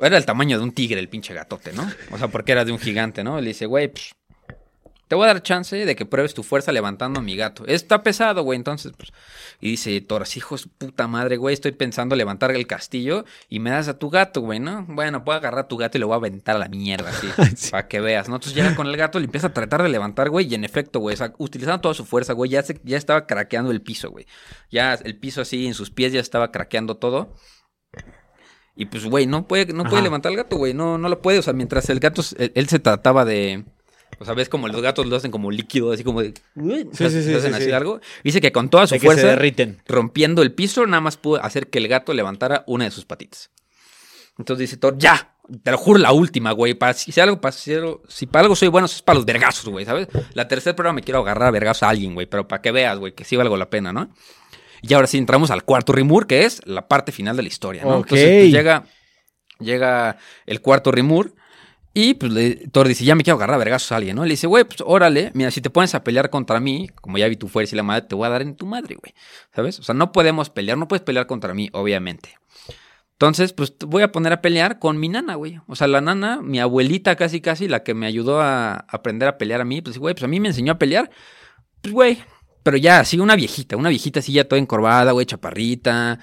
[0.00, 1.88] Era el tamaño de un tigre el pinche gatote, ¿no?
[2.10, 3.40] O sea, porque era de un gigante, ¿no?
[3.40, 4.14] Le dice, güey, pues,
[5.12, 7.66] te voy a dar chance de que pruebes tu fuerza levantando a mi gato.
[7.66, 9.12] Está pesado, güey, entonces, pues.
[9.60, 13.58] Y dice, Toras, hijo de su puta madre, güey, estoy pensando levantar el castillo y
[13.58, 14.86] me das a tu gato, güey, ¿no?
[14.88, 17.28] Bueno, puedo agarrar a tu gato y lo voy a aventar a la mierda, así,
[17.70, 18.36] para que veas, ¿no?
[18.36, 20.98] Entonces llega con el gato, le empieza a tratar de levantar, güey, y en efecto,
[20.98, 24.10] güey, o sea, utilizando toda su fuerza, güey, ya, se- ya estaba craqueando el piso,
[24.10, 24.24] güey.
[24.70, 27.34] Ya el piso así, en sus pies ya estaba craqueando todo.
[28.74, 30.72] Y pues, güey, no puede, no puede levantar al gato, güey.
[30.72, 31.38] No, no lo puede.
[31.38, 33.66] O sea, mientras el gato, él, él se trataba de.
[34.22, 36.32] O sea, ves como los gatos lo hacen como líquido, así como de.
[36.54, 37.72] Sí, o sea, sí, sí, hacen sí, así sí.
[37.72, 38.00] algo.
[38.22, 39.82] Dice que con toda su De que se fuerza, derriten.
[39.86, 43.50] rompiendo el piso, nada más pudo hacer que el gato levantara una de sus patitas.
[44.38, 46.74] Entonces dice Thor, ya, te lo juro, la última, güey.
[46.74, 49.84] Para, si, si algo, para, si, para algo soy bueno, es para los vergazos, güey,
[49.84, 50.06] ¿sabes?
[50.34, 52.98] La tercera prueba me quiero agarrar a vergazos a alguien, güey, pero para que veas,
[52.98, 54.10] güey, que sí valgo la pena, ¿no?
[54.82, 57.82] Y ahora sí entramos al cuarto Rimur, que es la parte final de la historia,
[57.82, 57.98] ¿no?
[57.98, 58.12] Ok.
[58.12, 58.84] Entonces pues, llega,
[59.58, 60.16] llega
[60.46, 61.34] el cuarto Rimur
[61.94, 64.24] y pues le, Thor dice, ya me quiero agarrar a vergazos a alguien, ¿no?
[64.24, 67.28] Le dice, güey, pues órale, mira, si te pones a pelear contra mí, como ya
[67.28, 69.14] vi tu fuerza y la madre, te voy a dar en tu madre, güey,
[69.54, 69.78] ¿sabes?
[69.78, 72.38] O sea, no podemos pelear, no puedes pelear contra mí, obviamente.
[73.12, 75.60] Entonces, pues voy a poner a pelear con mi nana, güey.
[75.68, 79.38] O sea, la nana, mi abuelita casi casi, la que me ayudó a aprender a
[79.38, 81.10] pelear a mí, pues güey, pues a mí me enseñó a pelear.
[81.82, 82.18] Pues güey,
[82.62, 86.18] pero ya así una viejita, una viejita así ya toda encorvada, güey, chaparrita,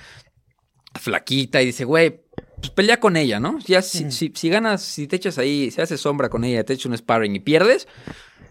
[0.96, 2.22] flaquita, y dice, güey,
[2.60, 3.60] pues pelea con ella, ¿no?
[3.60, 6.74] Ya si, si, si ganas, si te echas ahí, si haces sombra con ella, te
[6.74, 7.88] echas un sparring y pierdes,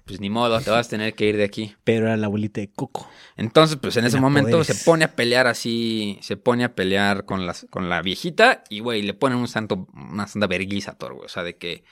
[0.09, 1.77] pues ni modo, te vas a tener que ir de aquí.
[1.85, 3.09] Pero era la abuelita de Coco.
[3.37, 4.79] Entonces, pues en ese momento poderes.
[4.79, 8.81] se pone a pelear así, se pone a pelear con, las, con la viejita y,
[8.81, 11.27] güey, le ponen un santo, una santa verguiza a Thor, güey.
[11.27, 11.85] O sea, de que,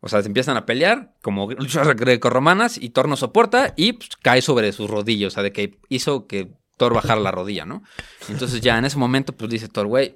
[0.00, 4.10] o sea, se empiezan a pelear como luchas grecorromanas y Thor no soporta y pues,
[4.22, 5.32] cae sobre sus rodillas.
[5.32, 7.82] O sea, de que hizo que Thor bajara la rodilla, ¿no?
[8.28, 10.14] Entonces ya en ese momento, pues dice Thor, güey,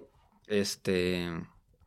[0.51, 1.29] este...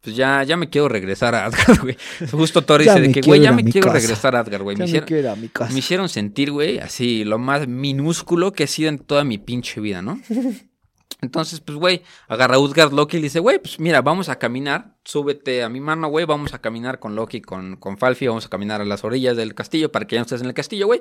[0.02, 1.98] Pues ya, ya me quiero regresar a Asgard, güey.
[2.30, 4.00] Justo Thor dice de que, güey, ya me quiero casa.
[4.00, 4.76] regresar a Asgard, güey.
[4.76, 9.24] Me hicieron- me hicieron sentir, güey, así lo más minúsculo que he sido en toda
[9.24, 10.20] mi pinche vida, ¿no?
[11.22, 14.38] Entonces, pues, güey, agarra a Utgard Loki y le dice, güey, pues mira, vamos a
[14.40, 18.46] caminar, súbete a mi mano, güey, vamos a caminar con Loki, con, con Falfi, vamos
[18.46, 20.86] a caminar a las orillas del castillo para que ya no estés en el castillo,
[20.88, 21.00] güey.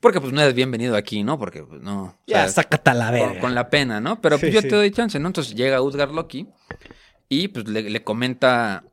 [0.00, 1.38] Porque pues no eres bienvenido aquí, ¿no?
[1.38, 2.18] Porque pues no.
[2.26, 3.40] Ya, sácate la con, verga.
[3.40, 4.20] con la pena, ¿no?
[4.20, 4.68] Pero pues Sí, yo sí.
[4.68, 5.28] te doy chance, ¿no?
[5.28, 6.48] Entonces llega Utgard Loki
[7.30, 8.84] y pues le, le comenta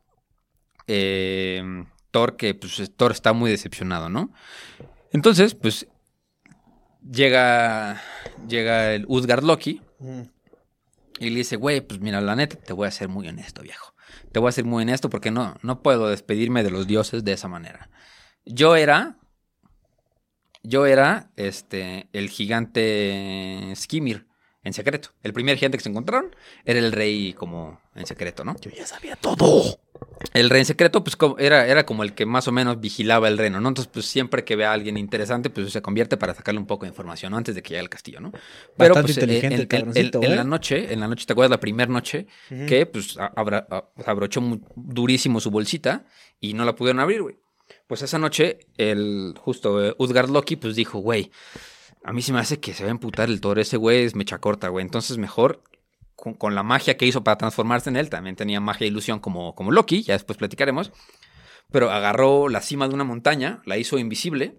[0.86, 4.32] eh, Thor que pues Thor está muy decepcionado, ¿no?
[5.12, 5.88] Entonces, pues
[7.02, 8.00] llega
[8.46, 9.82] llega el Utgard Loki
[11.18, 13.92] y le dice, güey, pues mira, la neta, te voy a ser muy honesto, viejo.
[14.30, 17.32] Te voy a ser muy honesto porque no, no puedo despedirme de los dioses de
[17.32, 17.90] esa manera.
[18.44, 19.18] Yo era,
[20.62, 24.27] yo era, este, el gigante Skimir
[24.64, 25.10] en secreto.
[25.22, 26.34] El primer gigante que se encontraron
[26.64, 28.56] era el rey como en secreto, ¿no?
[28.60, 29.78] Yo ya sabía todo.
[30.34, 33.28] El rey en secreto, pues como- era, era como el que más o menos vigilaba
[33.28, 33.68] el reino, ¿no?
[33.68, 36.84] Entonces, pues siempre que ve a alguien interesante, pues se convierte para sacarle un poco
[36.84, 37.38] de información, ¿no?
[37.38, 38.32] Antes de que llegue al castillo, ¿no?
[38.76, 40.36] Pero Bastante pues en- inteligente en, el en ¿eh?
[40.36, 42.26] la noche, en la noche, ¿te acuerdas la primera noche?
[42.48, 43.66] Que pues abra-
[44.06, 44.42] abrochó
[44.76, 46.04] durísimo su bolsita
[46.40, 47.36] y no la pudieron abrir, güey.
[47.86, 51.30] Pues esa noche, el justo eh, Utgard Loki, pues dijo, güey,
[52.04, 53.60] a mí se me hace que se va a emputar el toro.
[53.60, 54.84] Ese güey es mecha corta, güey.
[54.84, 55.62] Entonces mejor
[56.14, 58.10] con, la magia que hizo para transformarse en él.
[58.10, 60.02] También tenía magia e ilusión como, como Loki.
[60.02, 60.92] Ya después platicaremos.
[61.70, 64.58] Pero agarró la cima de una montaña, la hizo invisible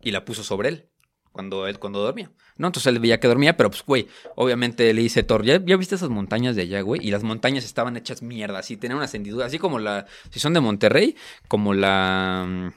[0.00, 0.92] y la puso sobre él
[1.32, 2.30] cuando él cuando dormía.
[2.56, 2.68] ¿No?
[2.68, 5.94] Entonces él veía que dormía, pero pues, güey, obviamente le dice Thor, ¿ya, ya viste
[5.94, 7.04] esas montañas de allá, güey?
[7.04, 10.52] Y las montañas estaban hechas mierda, así, tenían unas hendiduras, así como la, si son
[10.52, 11.16] de Monterrey,
[11.48, 12.72] como la,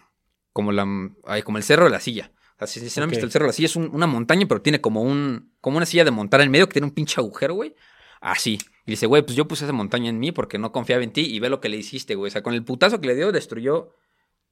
[0.54, 0.88] como la,
[1.26, 2.32] ay, como el Cerro de la Silla.
[2.56, 4.08] O sea, si, si no han visto el Cerro de la Silla, es un- una
[4.08, 6.94] montaña, pero tiene como un, como una silla de montar en medio que tiene un
[6.94, 7.76] pinche agujero, güey.
[8.22, 8.60] Así.
[8.86, 11.22] Y dice, güey, pues yo puse esa montaña en mí porque no confiaba en ti
[11.22, 12.30] y ve lo que le hiciste, güey.
[12.30, 13.94] O sea, con el putazo que le dio, destruyó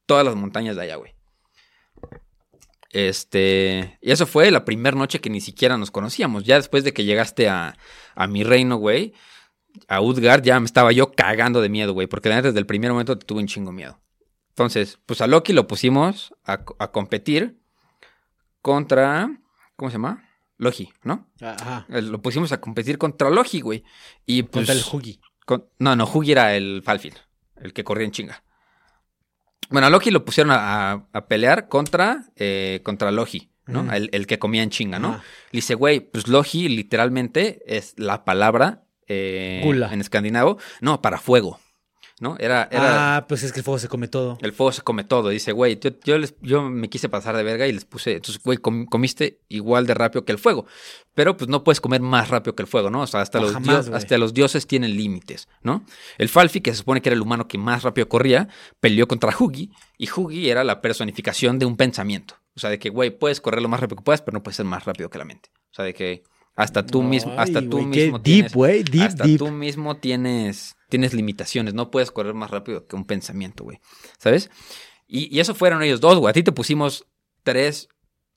[0.06, 1.14] todas las montañas de allá, güey.
[2.92, 6.44] Este, y eso fue la primera noche que ni siquiera nos conocíamos.
[6.44, 7.76] Ya después de que llegaste a,
[8.16, 9.14] a mi reino, güey,
[9.88, 13.18] a Utgard, ya me estaba yo cagando de miedo, güey, porque desde el primer momento
[13.18, 14.00] te tuve un chingo miedo.
[14.50, 17.60] Entonces, pues a Loki lo pusimos a, a competir
[18.64, 19.30] contra,
[19.76, 20.28] ¿cómo se llama?
[20.58, 21.28] Logi, ¿no?
[21.42, 21.86] Ajá.
[21.90, 23.84] Eh, Lo pusimos a competir contra Logi, güey.
[24.26, 25.20] Y pues, Contra el Hugi.
[25.46, 27.14] con- no, no, Hugi era el Falfil,
[27.58, 28.44] el que corría en chinga.
[29.70, 33.92] Bueno, a Loki lo pusieron a, pelear contra, eh, contra Logi, ¿no?
[33.92, 35.10] El, el que comía en chinga, ¿no?
[35.16, 35.24] Ajá.
[35.52, 39.92] Le dice, güey, pues Logi literalmente es la palabra eh, Gula.
[39.92, 41.60] en escandinavo, no, para fuego,
[42.24, 42.36] ¿no?
[42.40, 44.40] Era, era Ah, pues es que el fuego se come todo.
[44.42, 45.30] el fuego se come todo.
[45.30, 48.42] Dice, güey, yo, yo, les- yo me quise pasar de verga y les puse, entonces,
[48.42, 50.66] güey, com- comiste igual de rápido que el fuego.
[51.14, 53.02] Pero pues no puedes comer más rápido que el fuego, ¿no?
[53.02, 55.86] O sea, hasta, No, los, jamás, dios- hasta los dioses tienen límites, ¿no?
[56.18, 58.48] El Falfi, que se supone que era el humano que más rápido corría,
[58.80, 59.70] peleó contra Hugi
[60.00, 62.36] y Hugi era la personificación de un pensamiento.
[62.56, 64.56] O sea, de que, güey, puedes correr lo más rápido que puedas, pero no puedes
[64.58, 65.50] ser más rápido que la mente.
[65.72, 66.24] O sea, de que
[66.56, 69.40] hasta tú mismo, hasta Ay, tú qué mismo deep, tienes, güey, deep, hasta deep.
[69.40, 71.74] tú mismo tienes, tienes limitaciones.
[71.74, 73.80] No puedes correr más rápido que un pensamiento, güey.
[74.20, 74.52] ¿Sabes?
[75.08, 76.30] Y, y eso fueron ellos dos, güey.
[76.30, 77.06] A ti te pusimos
[77.44, 77.90] tres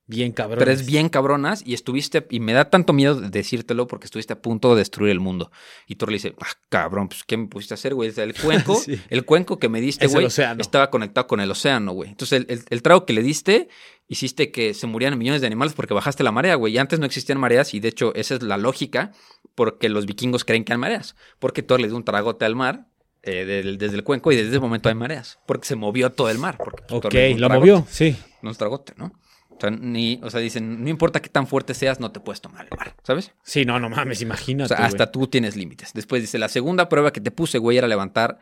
[0.09, 0.61] Bien cabrón.
[0.61, 4.41] pero es bien cabronas y estuviste, y me da tanto miedo decírtelo porque estuviste a
[4.41, 5.51] punto de destruir el mundo.
[5.89, 8.13] Y Thor le dice, ah, cabrón, pues ¿qué me pusiste a hacer, güey?
[8.17, 9.01] El cuenco, Sí.
[9.11, 12.11] el cuenco que me diste, Es güey, estaba conectado con el océano, güey.
[12.11, 13.69] Entonces el, el- el trago que le diste,
[14.07, 16.75] hiciste que se murieran millones de animales porque bajaste la marea, güey.
[16.75, 19.11] Y antes no existían mareas y de hecho esa es la lógica
[19.57, 21.17] porque los vikingos creen que hay mareas.
[21.41, 22.87] Porque Thor le dio un tragote al mar.
[23.29, 25.41] eh, del- desde el cuenco y desde ese momento hay mareas.
[25.49, 26.57] Porque se movió todo el mar.
[26.59, 28.17] Porque, pues, Ok, un lo movió, sí.
[28.41, 29.11] no es tragote, ¿no?
[29.57, 32.41] O sea, ni, o sea, dicen, no importa qué tan fuerte seas, no te puedes
[32.41, 33.33] tomar el mar, ¿sabes?
[33.43, 34.69] Sí, no, no mames, O imagínate.
[34.69, 34.89] sea, güey.
[34.89, 35.93] hasta tú tienes límites.
[35.95, 38.39] Después dice, la segunda prueba que te puse, güey, era levantar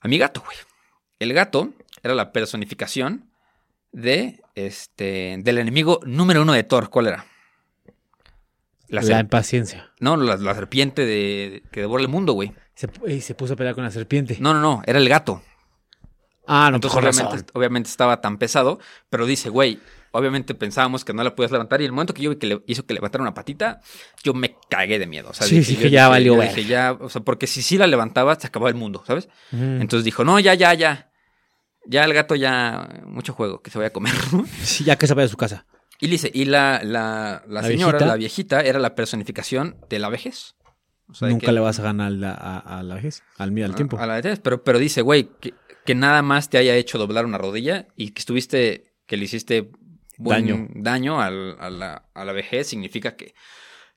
[0.00, 0.56] a mi gato, güey.
[1.18, 3.30] El gato era la personificación
[3.92, 6.90] de, este, del enemigo número uno de Thor.
[6.90, 7.26] ¿Cuál era?
[8.88, 9.90] La, impaciencia.
[9.98, 12.52] No, la, la serpiente de, que devora el mundo, güey.
[12.74, 14.36] Se, y se puso a pelear con la serpiente.
[14.38, 15.42] No, no, no, era el gato.
[16.46, 18.78] Ah, no, Entonces, con obviamente, obviamente estaba tan pesado,
[19.10, 19.80] pero dice, güey,
[20.12, 21.80] obviamente pensábamos que no la podías levantar.
[21.80, 23.80] Y el momento que yo vi que le hizo que levantara una patita,
[24.22, 25.28] yo me cagué de miedo.
[25.30, 27.46] O sea, Sí, dije- sí, yo que ya dije- valió dije, ya, o sea, porque
[27.46, 29.28] si sí la levantaba, se acababa el mundo, ¿sabes?
[29.52, 31.10] Entonces dijo, no, ya, ya, ya.
[31.88, 34.12] Ya el gato ya, mucho juego, que se vaya a comer.
[34.62, 35.66] Sí, ya que se vaya de su casa.
[36.00, 38.06] y dice, y la, la, la ¿La señora, viejita?
[38.06, 40.54] la viejita, era la personificación de la vejez.
[41.08, 43.22] O sea, de Nunca que- le vas a ganar a la, a, a la vejez,
[43.38, 43.96] al, mí- al a- tiempo.
[43.98, 45.54] A la vejez, pero, pero dice, güey, que,
[45.86, 49.70] que nada más te haya hecho doblar una rodilla y que estuviste, que le hiciste
[50.18, 50.68] buen Daño.
[50.74, 53.34] daño al- a, la, a la vejez, significa que,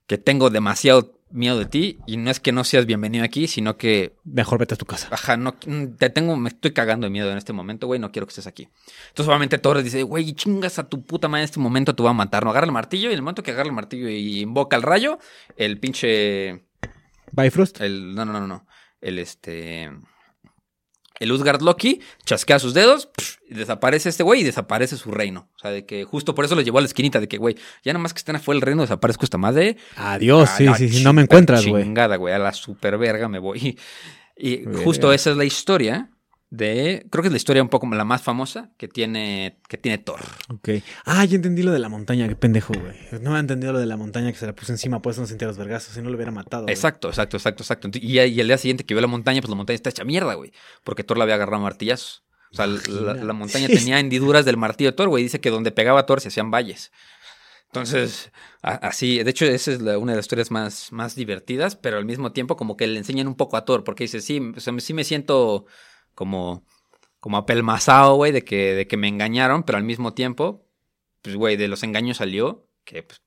[0.08, 3.78] que tengo demasiado miedo de ti y no es que no seas bienvenido aquí, sino
[3.78, 5.08] que, Mejor vete a tu casa.
[5.12, 8.12] ajá, no, mm, te tengo, me estoy cagando de miedo en este momento, güey, no
[8.12, 8.68] quiero que estés aquí.
[9.10, 12.10] Entonces, obviamente, Torres dice, güey, chingas a tu puta madre en este momento, te va
[12.10, 14.40] a matar, no agarra el martillo y en el momento que agarra el martillo y
[14.42, 15.20] invoca el rayo,
[15.56, 16.64] el pinche
[17.32, 17.80] Bifrost.
[17.82, 18.66] el, no, no, no, no.
[19.02, 19.92] El este.
[21.20, 25.50] El Utgard Loki chasquea sus dedos pf, y desaparece este güey y desaparece su reino.
[25.56, 27.56] O sea, de que justo por eso lo llevó a la esquinita de que, güey,
[27.84, 29.78] ya nada más que estén afuera del reino, desaparezco esta madre.
[29.96, 31.04] Adiós, A sí, la sí, sí.
[31.04, 31.84] No me encuentras, güey.
[31.84, 33.78] Chingada, güey, a la super verga me voy.
[34.42, 34.84] Y Verga.
[34.86, 36.10] justo esa es la historia
[36.50, 37.06] de.
[37.12, 40.20] Creo que es la historia un poco la más famosa que tiene, que tiene Thor.
[40.50, 40.70] Ok.
[41.06, 42.96] Ah, ya entendí lo de la montaña, qué pendejo, güey.
[43.22, 45.28] No había entendido lo de la montaña que se la puso encima, por eso no
[45.28, 46.64] sentía los vergazos, si no lo hubiera matado.
[46.64, 46.74] güey.
[46.74, 47.90] Exacto, exacto, exacto, exacto.
[47.94, 50.34] Y, y el día siguiente que vio la montaña, pues la montaña está hecha mierda,
[50.34, 50.52] güey.
[50.84, 52.24] Porque Thor la había agarrado a martillazos.
[52.52, 55.22] O sea, la, montaña tenía hendiduras del martillo de Thor, güey.
[55.24, 56.92] Dice que donde pegaba Thor se hacían valles.
[57.68, 58.32] Entonces,
[58.64, 61.98] a- así, de hecho, esa es la- una de las historias más, más divertidas, pero
[61.98, 64.60] al mismo tiempo como que le enseñan un poco a Thor, porque dice, sí, o
[64.60, 65.68] sea, sí me siento
[66.20, 66.66] como,
[67.22, 70.68] como apelmazado, güey, de que, de que me engañaron, pero al mismo tiempo,
[71.22, 73.22] pues, güey, de los engaños salió que, pues,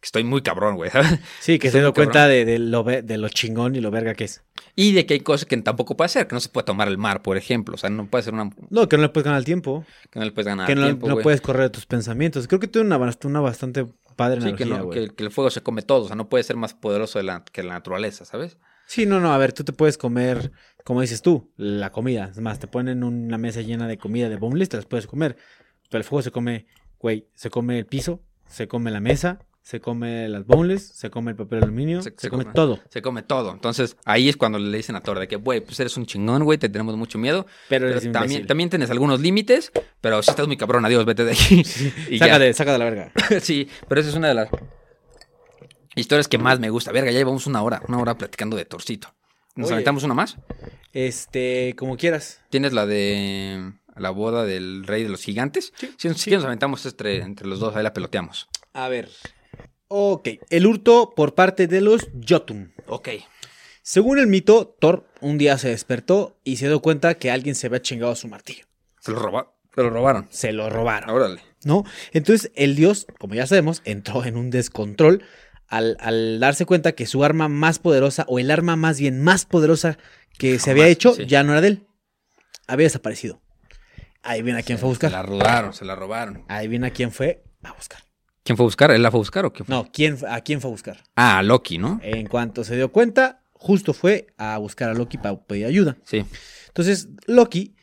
[0.00, 0.90] que estoy muy cabrón, güey.
[1.40, 4.12] Sí, que Estoy se dio cuenta de, de lo, de lo chingón y lo verga
[4.12, 4.44] que es.
[4.76, 6.98] Y de que hay cosas que tampoco puede hacer, que no se puede tomar el
[6.98, 7.76] mar, por ejemplo.
[7.76, 8.50] O sea, no puede ser una.
[8.68, 9.86] No, que no le puedes ganar el tiempo.
[10.10, 11.22] que no le puedes ganar que no, tiempo, no güey.
[11.22, 12.46] puedes correr de tus pensamientos.
[12.48, 15.62] Creo que tuve una, una bastante padre Sí, que, no, que, que el fuego se
[15.62, 16.04] come todo.
[16.04, 18.58] O sea, no puede ser más poderoso de la, que la naturaleza, ¿sabes?
[18.86, 20.52] Sí, no, no, a ver, tú te puedes comer,
[20.84, 22.28] como dices tú, la comida.
[22.30, 25.36] Es más, te ponen una mesa llena de comida de boneless, te las puedes comer.
[25.90, 26.66] Pero el fuego se come,
[26.98, 31.30] güey, se come el piso, se come la mesa, se come las boneless, se come
[31.30, 32.54] el papel aluminio, se, Se- se come, come.
[32.54, 32.80] todo.
[32.90, 33.52] Se come todo.
[33.52, 36.44] Entonces, ahí es cuando le dicen a Thor de que, güey, pues eres un chingón,
[36.44, 37.46] güey, te tenemos mucho miedo.
[37.70, 39.72] Pero también, tienes algunos límites,
[40.02, 41.62] pero si estás muy cabrón, adiós, vete de aquí.
[42.10, 42.26] Y ya.
[42.26, 43.12] Saca de, saca de la verga.
[43.40, 44.48] sí, pero esa es una de las
[45.94, 46.92] historias que más me gusta.
[46.92, 49.14] Verga, ya llevamos una hora, una hora platicando de Torcito.
[49.56, 49.74] ¿Nos Oye.
[49.74, 50.36] aventamos una más?
[50.92, 52.40] Este, como quieras.
[52.50, 55.72] ¿Tienes la de la boda del rey de los gigantes?
[55.78, 58.48] Sí, si, nos aventamos entre, entre los dos, ahí la peloteamos.
[58.72, 59.08] A ver.
[59.88, 62.72] Ok, el hurto por parte de los Jotun.
[62.86, 63.10] Ok.
[63.82, 67.66] Según el mito, Thor un día se despertó y se dio cuenta que alguien se
[67.66, 68.64] había chingado su martillo.
[68.98, 69.50] Se lo robaron.
[69.74, 70.28] Se lo robaron.
[70.30, 71.10] Se lo robaron.
[71.10, 71.42] Órale.
[71.64, 71.84] ¿no?
[72.12, 75.24] Entonces el dios, como ya sabemos, entró en un descontrol
[75.76, 79.44] al, al darse cuenta que su arma más poderosa, o el arma más bien más
[79.46, 79.98] poderosa
[80.38, 81.26] que se había hecho, sí.
[81.26, 81.86] ya no era de él.
[82.66, 83.40] Había desaparecido.
[84.22, 85.28] Ahí viene a quién fue a Se la buscar.
[85.28, 86.44] robaron, se la robaron.
[86.48, 88.00] Ahí viene a quién fue a buscar.
[88.42, 88.90] ¿Quién fue a buscar?
[88.90, 89.74] ¿Él la fue a buscar o qué fue?
[89.74, 91.02] No, ¿quién, ¿a quién fue a buscar?
[91.16, 92.00] Ah, Loki, ¿no?
[92.02, 95.96] En cuanto se dio cuenta, justo fue a buscar a Loki para pedir ayuda.
[96.04, 96.24] Sí.
[96.68, 97.74] Entonces, Loki,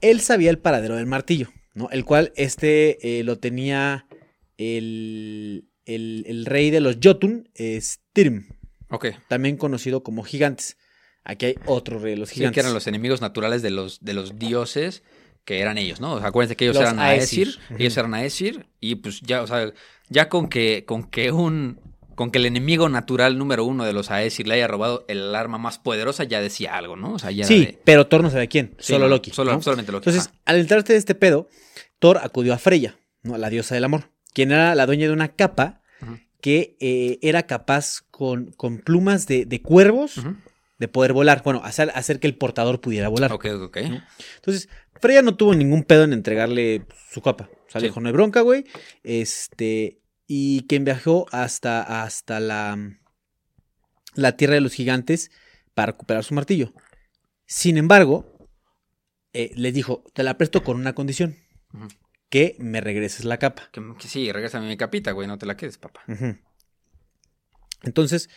[0.00, 1.88] él sabía el paradero del martillo, ¿no?
[1.90, 4.06] El cual este eh, lo tenía
[4.58, 8.46] el, el- el rey de los Jotun, eh, Styrm,
[8.90, 9.06] Ok.
[9.28, 10.76] también conocido como gigantes.
[11.24, 12.54] Aquí hay otro rey de los Sí, gigantes.
[12.54, 15.02] que eran los enemigos naturales de los, de los dioses
[15.44, 16.14] que eran ellos, ¿no?
[16.14, 17.48] O sea, acuérdense que ellos Los eran Aesir.
[17.48, 19.72] Aesir, ellos eran Aesir, y pues ya, o sea,
[20.08, 21.80] ya con que, con que un,
[22.14, 25.58] con que el enemigo natural número uno de los Aesir le haya robado el arma
[25.58, 27.12] más poderosa, ya decía algo, ¿no?
[27.14, 29.32] O sea, ya Sí, de- pero Thor no sabe quién, Sí, solo Loki.
[29.32, 29.60] solo- ¿no?
[29.60, 30.40] solamente Loki, Entonces, ajá.
[30.46, 31.48] al entrarse de este pedo,
[31.98, 33.36] Thor acudió a Freya, ¿no?
[33.36, 34.10] La diosa del amor.
[34.34, 35.80] Quien era la dueña de una capa
[36.42, 40.20] que eh, era capaz con, con plumas de, de cuervos
[40.78, 41.40] de poder volar.
[41.42, 43.32] Bueno, hacer, hacer que el portador pudiera volar.
[43.32, 43.78] Ok, ok.
[44.36, 44.68] Entonces,
[45.00, 47.48] Freya no tuvo ningún pedo en entregarle su capa.
[47.50, 47.90] O sea, le Sí.
[47.90, 48.64] dijo, no hay bronca, güey.
[49.02, 52.76] Este, y quien viajó hasta, hasta la,
[54.14, 55.30] la tierra de los gigantes
[55.72, 56.74] para recuperar su martillo.
[57.46, 58.48] Sin embargo,
[59.32, 61.36] eh, le dijo, te la presto con una condición.
[61.72, 61.88] Ujú.
[62.34, 63.68] Que me regreses la capa.
[63.70, 66.02] Que, que sí, regrésame mi capita, güey, no te la quedes, papá.
[67.84, 68.28] Entonces,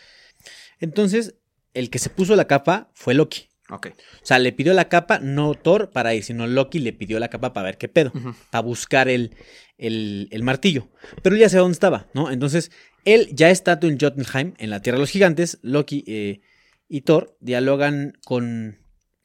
[0.78, 1.34] entonces,
[1.74, 3.48] el que se puso la capa fue Loki.
[3.70, 3.88] Ok.
[3.88, 7.26] O sea, le pidió la capa, no Thor para ir, sino Loki le pidió la
[7.26, 8.12] capa para ver qué pedo,
[8.50, 9.34] para buscar el,
[9.78, 10.90] el, el martillo.
[11.24, 12.30] Pero él ya sabía dónde estaba, ¿no?
[12.30, 12.70] Entonces,
[13.04, 15.58] él ya está en Jotunheim, en la Tierra de los Gigantes.
[15.62, 16.40] Loki eh,
[16.88, 18.78] y Thor dialogan con,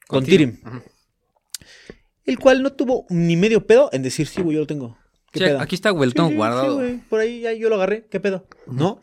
[0.08, 0.82] con Tyrion, Ujú.
[2.26, 4.98] El cual no tuvo ni medio pedo en decir, sí, güey, yo lo tengo.
[5.32, 5.60] ¿Qué Sí, pedo?
[5.60, 6.70] aquí está, Sí, sí, guardado.
[6.70, 8.46] sí, güey, por ahí ya yo lo agarré, ¿qué pedo?
[8.66, 9.00] ¿No?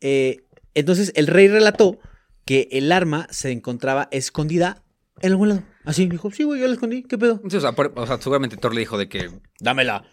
[0.00, 0.44] Eh,
[0.74, 1.98] entonces el rey relató
[2.44, 4.82] que el arma se encontraba escondida
[5.20, 5.62] en algún lado.
[5.84, 7.40] Así, dijo, sí, güey, yo la escondí, ¿qué pedo?
[7.48, 9.30] Sí, o, sea, por- o sea, seguramente Thor le dijo de que.
[9.60, 10.04] Dámela.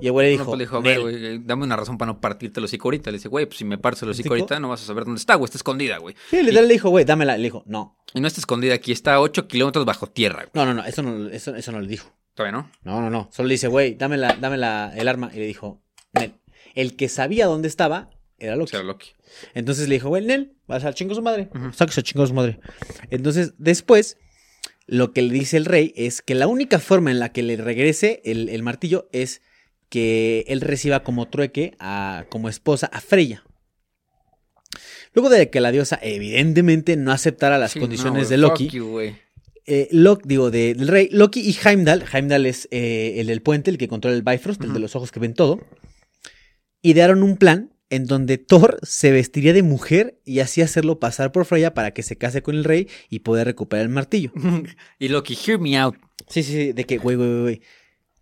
[0.00, 1.98] Y el güey le No, dijo, pues le dijo, a ver, güey, dame una razón
[1.98, 3.10] para no partirte el hocico ahorita.
[3.10, 5.18] Le dice, güey, pues si me partes el hocico ahorita, no vas a saber dónde
[5.18, 6.14] está, güey, está escondida, güey.
[6.30, 7.36] Sí, literal le dijo, güey, dámela.
[7.36, 7.98] Le dijo, no.
[8.14, 10.50] Y no está escondida aquí, está a 8 kilómetros bajo tierra, güey.
[10.54, 12.12] No, no, no, eso no, eso, eso no le dijo.
[12.34, 12.70] Todavía no.
[12.84, 13.28] No, no, no.
[13.32, 15.30] Solo le dice, güey, dámela, dámela el arma.
[15.34, 15.82] Y le dijo,
[16.12, 16.34] Nel.
[16.76, 18.70] El que sabía dónde estaba era Loki.
[18.70, 19.10] sea, Loki.
[19.54, 21.48] Entonces le dijo, güey, Nel, vas a chingo su madre.
[21.52, 21.72] Ujú.
[21.72, 22.60] Sáquese a chingo su madre.
[23.10, 24.16] Entonces, después,
[24.86, 27.56] lo que le dice el rey es que la única forma en la que le
[27.56, 29.42] regrese el, el martillo es
[29.88, 33.42] que él reciba como trueque, a, como esposa, a Freya.
[35.14, 39.00] Luego de que la diosa evidentemente no aceptara las Sí, condiciones no, de Loki, you,
[39.00, 43.70] eh, Loki, digo, de- del rey, Loki y Heimdall, Heimdall es eh, el del puente,
[43.70, 45.60] el que controla el Bifrost, el de los ojos que ven todo,
[46.82, 51.46] idearon un plan en donde Thor se vestiría de mujer y así hacerlo pasar por
[51.46, 54.30] Freya para que se case con el rey y poder recuperar el martillo.
[54.98, 55.96] y Loki, hear me out.
[56.28, 57.62] Sí, sí, sí, de que, güey, güey, güey, güey,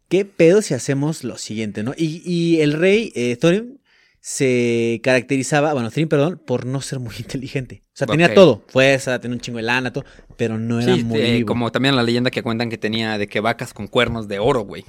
[0.09, 1.93] ¿qué pedo si hacemos lo siguiente, no?
[1.97, 3.81] Y, y el rey, eh, Thorin,
[4.21, 7.83] se caracterizaba, bueno, Thorin, perdón, por no ser muy inteligente.
[7.89, 10.05] O sea, tenía todo, fuerza, tenía un chingo de lana, todo,
[10.37, 11.47] pero no era Sí, muy eh, vivo.
[11.49, 14.61] como también la leyenda que cuentan que tenía de que vacas con cuernos de oro,
[14.63, 14.85] güey.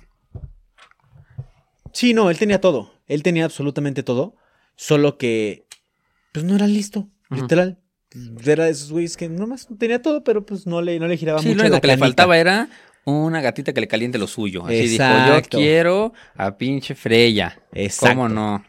[1.93, 2.93] Sí, no, él tenía todo.
[3.07, 4.35] Él tenía absolutamente todo.
[4.75, 5.65] Solo que,
[6.31, 7.79] pues no era listo, literal.
[8.45, 11.39] Era de esos güeyes que nomás tenía todo, pero pues no le, no le giraba
[11.39, 11.57] Sí, mucho.
[11.57, 12.69] lo único la que le faltaba era
[13.13, 14.65] una gatita que le caliente lo suyo.
[14.65, 15.57] Así dijo, Exacto.
[15.57, 17.61] yo quiero a pinche Freya.
[17.73, 18.15] Exacto.
[18.15, 18.63] ¿Cómo no?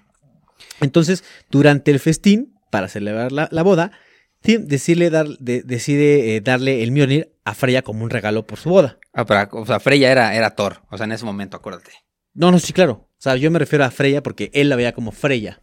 [0.81, 3.91] Entonces, durante el festín, para celebrar la, la boda,
[4.41, 8.59] Tim decide, dar, de- decide eh, darle el Mjolnir a Freya como un regalo por
[8.59, 8.99] su boda.
[9.13, 10.83] Ah, pero, o sea, Freya era, era Thor.
[10.91, 11.91] O sea, en ese momento, acuérdate.
[12.35, 13.09] No, no, sí, claro.
[13.11, 15.61] O sea, yo me refiero a Freya porque él la veía como Freya.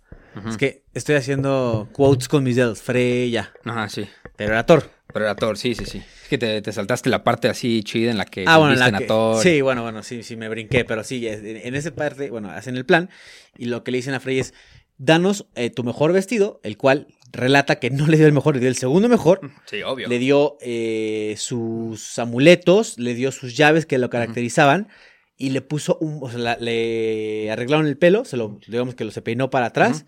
[0.50, 2.82] Es que estoy haciendo quotes con mis dedos.
[2.82, 3.54] Freya.
[3.64, 4.06] Ajá, sí.
[4.36, 4.92] Pero era Thor.
[5.16, 6.00] Pero era Thor, sí, sí, sí.
[6.24, 9.00] Es que te, te saltaste la parte así chida en la que Ah, bueno, a
[9.08, 9.42] Thor.
[9.42, 12.86] sí, bueno, bueno, sí, sí me brinqué, pero sí, en, esa parte, bueno, hacen el
[12.86, 13.10] plan
[13.58, 14.54] y lo que le dicen a Frey es,
[14.98, 18.60] danos eh, tu mejor vestido, el cual relata que no le dio el mejor, le
[18.60, 20.10] dio el segundo mejor, Sí, obvio.
[20.10, 24.90] le dio eh, sus amuletos, le dio sus llaves que lo caracterizaban
[25.38, 29.06] y le puso un, o sea, la- le arreglaron el pelo, se lo, digamos que
[29.06, 30.06] lo se peinó para atrás,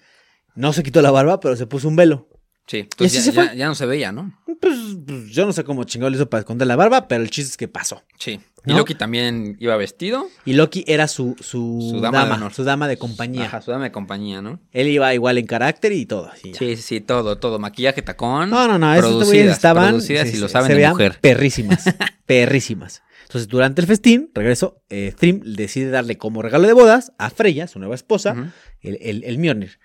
[0.53, 2.27] no se quitó la barba, pero se puso un velo.
[2.67, 4.33] Sí, entonces así ya, se ya- ya no se veía, ¿no?
[4.59, 7.29] Pues, pues, yo no sé cómo chingado le hizo para esconder la barba, pero el
[7.29, 8.03] chiste es que pasó.
[8.19, 8.41] Sí.
[8.65, 8.73] Y.
[8.73, 10.27] Loki también iba vestido.
[10.43, 13.45] Y Loki era su, su, Su dama de dama, su dama de compañía.
[13.45, 14.59] Ajá, su dama de compañía, ¿no?
[14.73, 16.29] Él iba igual en carácter y todo.
[16.41, 17.59] Sí, sí, sí, todo, todo.
[17.59, 18.49] Maquillaje, tacón.
[18.49, 19.87] No, no, no, esos estaban.
[19.91, 21.17] Producidas sí, y lo saben se de mujer.
[21.21, 21.85] Perrísimas.
[22.25, 23.01] perrísimas.
[23.23, 27.67] Entonces, durante el festín, regreso, eh, Thrym decide darle como regalo de bodas a Freya,
[27.67, 28.51] su nueva esposa,
[28.81, 29.79] el, el, el Mjolnir.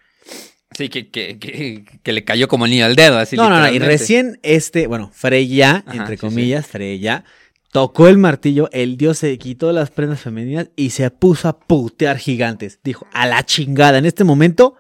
[0.82, 3.72] Sí, que, que, que, que le cayó como niño al dedo, así no, no, no,
[3.72, 7.24] y recién este, bueno, Freya, Ajá, entre sí, comillas, Freya,
[7.70, 12.18] tocó el martillo, el dios se quitó las prendas femeninas y se puso a putear
[12.18, 12.80] gigantes.
[12.82, 14.74] Dijo, a la chingada, en este momento,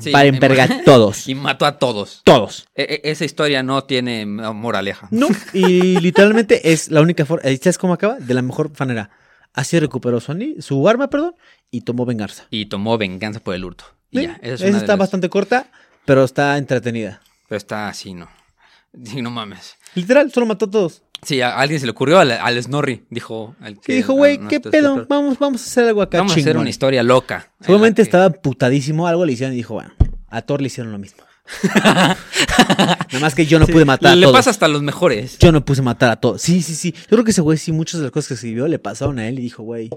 [0.00, 1.28] Sí, para empergar todos.
[1.28, 2.22] Y mató a todos.
[2.24, 2.66] Todos.
[2.74, 5.08] E- e- esa historia no tiene moraleja.
[5.10, 7.42] No, y literalmente es la única forma.
[7.60, 8.18] ¿Sabes cómo acaba?
[8.18, 9.10] De la mejor manera.
[9.52, 11.34] Así recuperó su, su arma, perdón,
[11.70, 12.46] y tomó venganza.
[12.50, 13.84] Y tomó venganza por el hurto.
[14.14, 15.66] Y Sí, ya, esa es está las- bastante corta,
[16.06, 17.20] pero está entretenida.
[17.48, 18.28] Pero está así, ¿no?
[19.04, 19.74] Sí, no mames.
[19.96, 21.02] Literal, solo mató a todos.
[21.22, 23.06] Sí, a alguien se le ocurrió al, al Snorri.
[23.10, 23.56] Dijo.
[23.60, 25.04] al que- dijo, güey, ¿qué pedo?
[25.08, 26.60] Vamos, vamos a hacer algo acá Vamos a hacer chingón".
[26.60, 27.50] una historia loca.
[27.60, 29.92] en Seguramente que- estaba putadísimo, algo le hicieron y dijo, bueno,
[30.28, 31.22] a Thor le hicieron lo mismo.
[31.92, 34.36] Nada más que yo no pude matar a Le todos.
[34.36, 35.38] pasa hasta a los mejores.
[35.38, 36.40] Yo no puse matar a todos.
[36.42, 36.92] Sí, sí, sí.
[36.92, 39.28] Yo creo que ese güey, sí, muchas de las cosas que escribió le pasaron a
[39.28, 39.90] él y dijo, güey,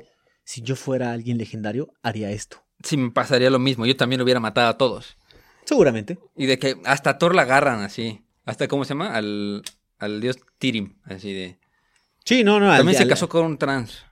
[0.43, 2.63] si yo fuera alguien legendario, haría esto.
[2.83, 3.85] Sí me pasaría lo mismo.
[3.85, 5.17] Yo también hubiera matado a todos.
[5.65, 6.17] Seguramente.
[6.35, 8.21] Y de que hasta a Thor la agarran así.
[8.45, 9.13] Hasta, ¿cómo se llama?
[9.15, 9.63] Al,
[9.99, 10.93] al dios Tirim.
[11.03, 11.57] Así de.
[12.23, 12.71] Sí, no, no.
[12.71, 14.03] al- También se al- casó con un trans.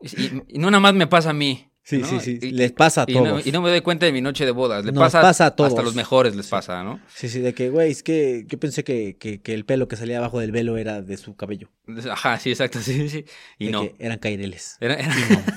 [0.00, 1.68] Y, y- y no nada más me pasa a mí.
[1.84, 2.06] Sí, ¿no?
[2.06, 2.38] sí, sí.
[2.40, 3.46] Y- Les pasa a y no, todos.
[3.46, 4.84] y no me doy cuenta de mi noche de bodas.
[4.84, 5.70] Le Nos pasa, pasa a todos.
[5.70, 7.00] Hasta los mejores les pasa, ¿no?
[7.12, 9.96] Sí, sí, de que, güey, es que yo pensé que, que, que el pelo que
[9.96, 11.70] salía abajo del velo era de su cabello.
[12.10, 13.24] Ajá, sí, exacto, sí, sí.
[13.58, 13.80] Y de no.
[13.82, 14.76] que eran caireles.
[14.80, 15.42] Era- era- Y no.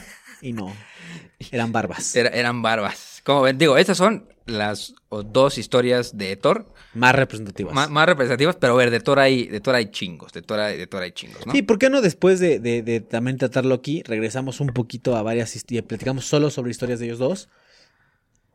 [1.51, 2.15] Eran barbas.
[2.15, 3.21] era- eran barbas.
[3.23, 7.73] Como ven, digo, estas son las dos historias de Thor Más representativas.
[7.73, 10.59] más, más representativas, pero a ver, de Thor hay, de Thor hay chingos, de Thor
[10.59, 11.51] hay, de Thor hay chingos, ¿no?
[11.53, 15.23] Sí, ¿por qué no después de, de, de también tratarlo aquí, regresamos un poquito a
[15.23, 17.49] varias historias y platicamos solo sobre historias de ellos dos?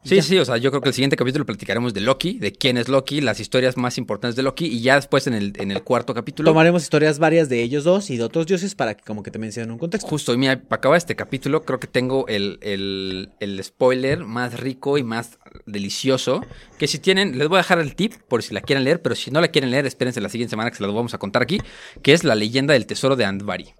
[0.03, 2.79] Sí, sí, o sea, yo creo que el siguiente capítulo platicaremos de Loki, de quién
[2.79, 5.83] es Loki, las historias más importantes de Loki, y ya después en el, en el
[5.83, 6.51] cuarto capítulo.
[6.51, 9.39] Tomaremos historias varias de ellos dos y de otros dioses para que como que te
[9.39, 10.09] mencionen un contexto.
[10.09, 14.59] Justo, y mira, para acabar este capítulo, creo que tengo el, el, el spoiler más
[14.59, 16.41] rico y más delicioso.
[16.79, 19.15] Que si tienen, les voy a dejar el tip por si la quieren leer, pero
[19.15, 21.43] si no la quieren leer, espérense la siguiente semana que se las vamos a contar
[21.43, 21.61] aquí,
[22.03, 23.75] que es la leyenda del tesoro de Andvari.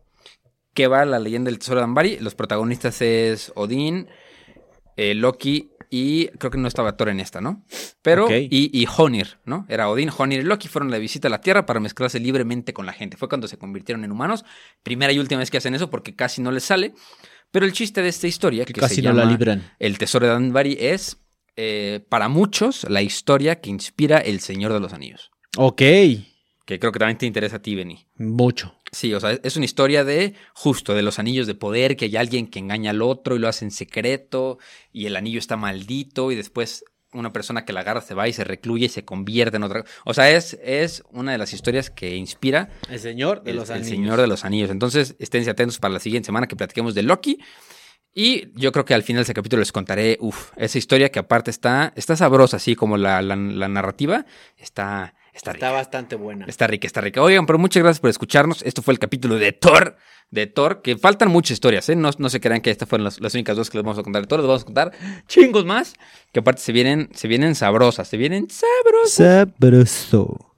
[0.75, 2.19] ¿Qué va la leyenda del tesoro de Andvari?
[2.19, 4.09] Los protagonistas es Odín,
[4.97, 7.65] eh, Loki y creo que no estaba Thor en esta, ¿no?
[8.01, 9.67] Pero, y, y Honir, ¿no?
[9.69, 12.73] Era Odín, Honir y Loki fueron a la visita a la Tierra para mezclarse libremente
[12.73, 13.17] con la gente.
[13.17, 14.45] Fue cuando se convirtieron en humanos.
[14.85, 16.95] Primera y última vez que hacen eso porque casi no les sale.
[17.51, 19.73] Pero el chiste de esta historia, que, Que casi se no la libran.
[19.81, 21.19] El Tesoro de Danbari, es
[21.57, 25.33] eh, para muchos la historia que inspira El Señor de los Anillos.
[25.57, 28.07] Ok, Que creo que también te interesa a ti, Benny.
[28.17, 28.77] mucho.
[28.93, 32.17] Sí, o sea, es una historia de justo de los anillos de poder, que hay
[32.17, 34.59] alguien que engaña al otro y lo hace en secreto,
[34.93, 38.33] y el anillo está maldito, y después una persona que la agarra se va y
[38.33, 39.85] se recluye y se convierte en otra.
[40.05, 43.69] O sea, es, es una de las historias que inspira El señor de el, los
[43.71, 43.89] el anillos.
[43.91, 44.71] Señor de los Anillos.
[44.71, 47.39] Entonces, esténse atentos para la siguiente semana que platiquemos de Loki.
[48.13, 51.21] Y yo creo que al final de ese capítulo les contaré, uff, esa historia que
[51.21, 54.27] aparte está, está sabrosa, así como la, la- la narrativa,
[54.57, 55.67] está, está rica.
[55.67, 56.45] Está bastante buena.
[56.47, 57.23] Está rica, está rica.
[57.23, 58.63] Oigan, pero muchas gracias por escucharnos.
[58.63, 59.97] Esto fue el capítulo de Thor.
[60.31, 61.97] De Thor, que faltan muchas historias, ¿eh?
[61.97, 64.05] No, no se crean que estas fueron las, las únicas dos que les vamos a
[64.05, 64.39] contar de Thor.
[64.39, 64.93] Les vamos a contar
[65.27, 65.95] chingos más.
[66.33, 69.49] Que aparte se vienen, se vienen sabrosas, se vienen sabrosas.
[69.59, 70.53] Sabroso.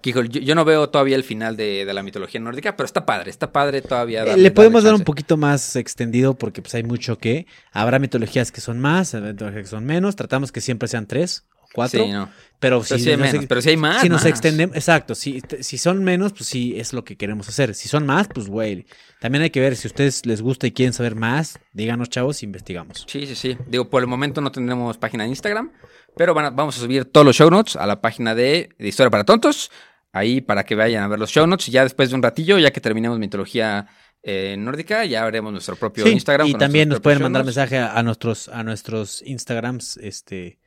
[0.00, 3.04] Que, yo, yo no veo todavía el final de, de la mitología nórdica, pero está
[3.04, 4.22] padre, está padre todavía.
[4.22, 7.46] Eh, darle- Le podemos dar un poquito más extendido porque pues hay mucho que.
[7.72, 10.14] Habrá mitologías que son más, habrá mitologías que son menos.
[10.14, 12.04] Tratamos que siempre sean tres cuatro.
[12.04, 12.28] Sí, no.
[12.58, 14.26] Pero, Pero si sí hay nos menos, ex- pero sí hay más, Si nos más.
[14.30, 15.14] extendemos, exacto.
[15.14, 17.74] Si, si son menos, pues sí es lo que queremos hacer.
[17.74, 18.86] Si son más, pues güey.
[19.20, 21.58] También hay que ver si a ustedes les gusta y quieren saber más.
[21.74, 23.04] Díganos, chavos, investigamos.
[23.06, 23.58] Sí, sí, sí.
[23.68, 25.70] Digo, por el momento no tendremos página de Instagram,
[26.16, 28.88] pero van a- vamos a subir todos los show notes a la página de, de
[28.88, 29.70] Historia para Tontos.
[30.12, 31.68] Ahí para que vayan a ver los show notes.
[31.68, 33.86] Y ya después de un ratillo, ya que terminemos mitología
[34.22, 36.46] eh, nórdica, ya haremos nuestro propio Sí, Instagram.
[36.48, 37.54] y también nos pueden mandar notes.
[37.54, 40.58] mensaje a, a nuestros a nuestros Instagrams este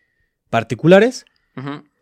[0.49, 1.25] particulares.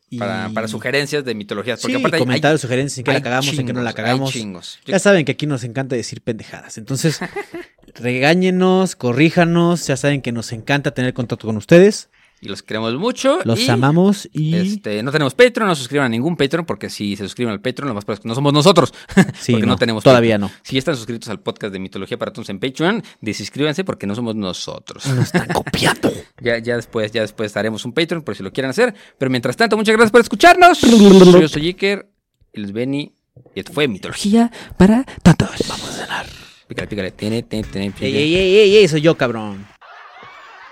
[0.10, 1.82] Y- Para, para sugerencias de mitologías.
[1.82, 3.96] Porque Sí, aparte hay- comentarios, sugerencias, en qué la cagamos, en qué no la chingos,
[3.96, 4.32] cagamos.
[4.32, 4.80] chingos.
[4.86, 6.78] Ya saben que aquí nos encanta decir pendejadas.
[6.78, 7.20] Entonces,
[7.96, 9.86] regáñenos, corríjanos.
[9.88, 12.10] Ya saben que nos encanta tener contacto con ustedes.
[12.40, 13.40] Y los queremos mucho.
[13.46, 17.16] Los y, amamos y Este, no tenemos Patreon, no suscriban a ningún Patreon, porque si
[17.16, 18.94] se suscriben al Patreon, lo más probable es que no somos nosotros.
[19.40, 20.52] Sí, porque no, no, tenemos todavía Patreon.
[20.52, 20.64] no.
[20.64, 24.36] Si están suscritos al podcast de Mitología para Todos en Patreon, desuscríbanse porque no somos
[24.36, 25.06] nosotros.
[25.08, 26.12] nos están copiando.
[26.42, 28.94] ya, ya después, ya después haremos un Patreon por si lo quieren hacer.
[29.18, 30.80] Pero mientras tanto, muchas gracias por escucharnos.
[30.82, 32.08] Yo soy Iker,
[32.54, 33.14] él es Benny,
[33.56, 35.50] y esto fue Mitología para Tontos.
[35.68, 36.26] Vamos a cenar.
[36.68, 37.12] Pícale, pícale.
[37.12, 39.66] Tiene, tiene, tiene, ey, ey, ey, ey, soy yo, cabrón.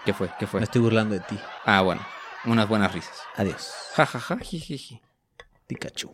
[0.06, 0.30] ¿Qué fue?
[0.38, 0.60] ¿Qué fue?
[0.60, 1.40] Me estoy burlando de ti.
[1.66, 2.06] Ah, bueno.
[2.46, 3.18] Unas buenas risas.
[3.36, 3.74] Adiós.
[3.96, 5.02] Ja, ja, ja, jijiji.
[5.68, 6.14] Pikachu.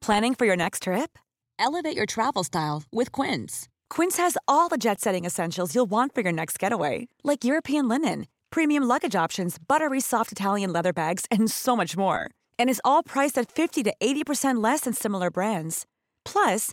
[0.00, 1.18] Planning for your next trip?
[1.58, 3.68] Elevate your travel style with Quince.
[3.88, 7.88] Quince has all the jet setting essentials you'll want for your next getaway, like European
[7.88, 12.28] linen, premium luggage options, buttery soft Italian leather bags, and so much more.
[12.58, 15.86] And is all priced at 50 to 80% less than similar brands.
[16.24, 16.72] Plus,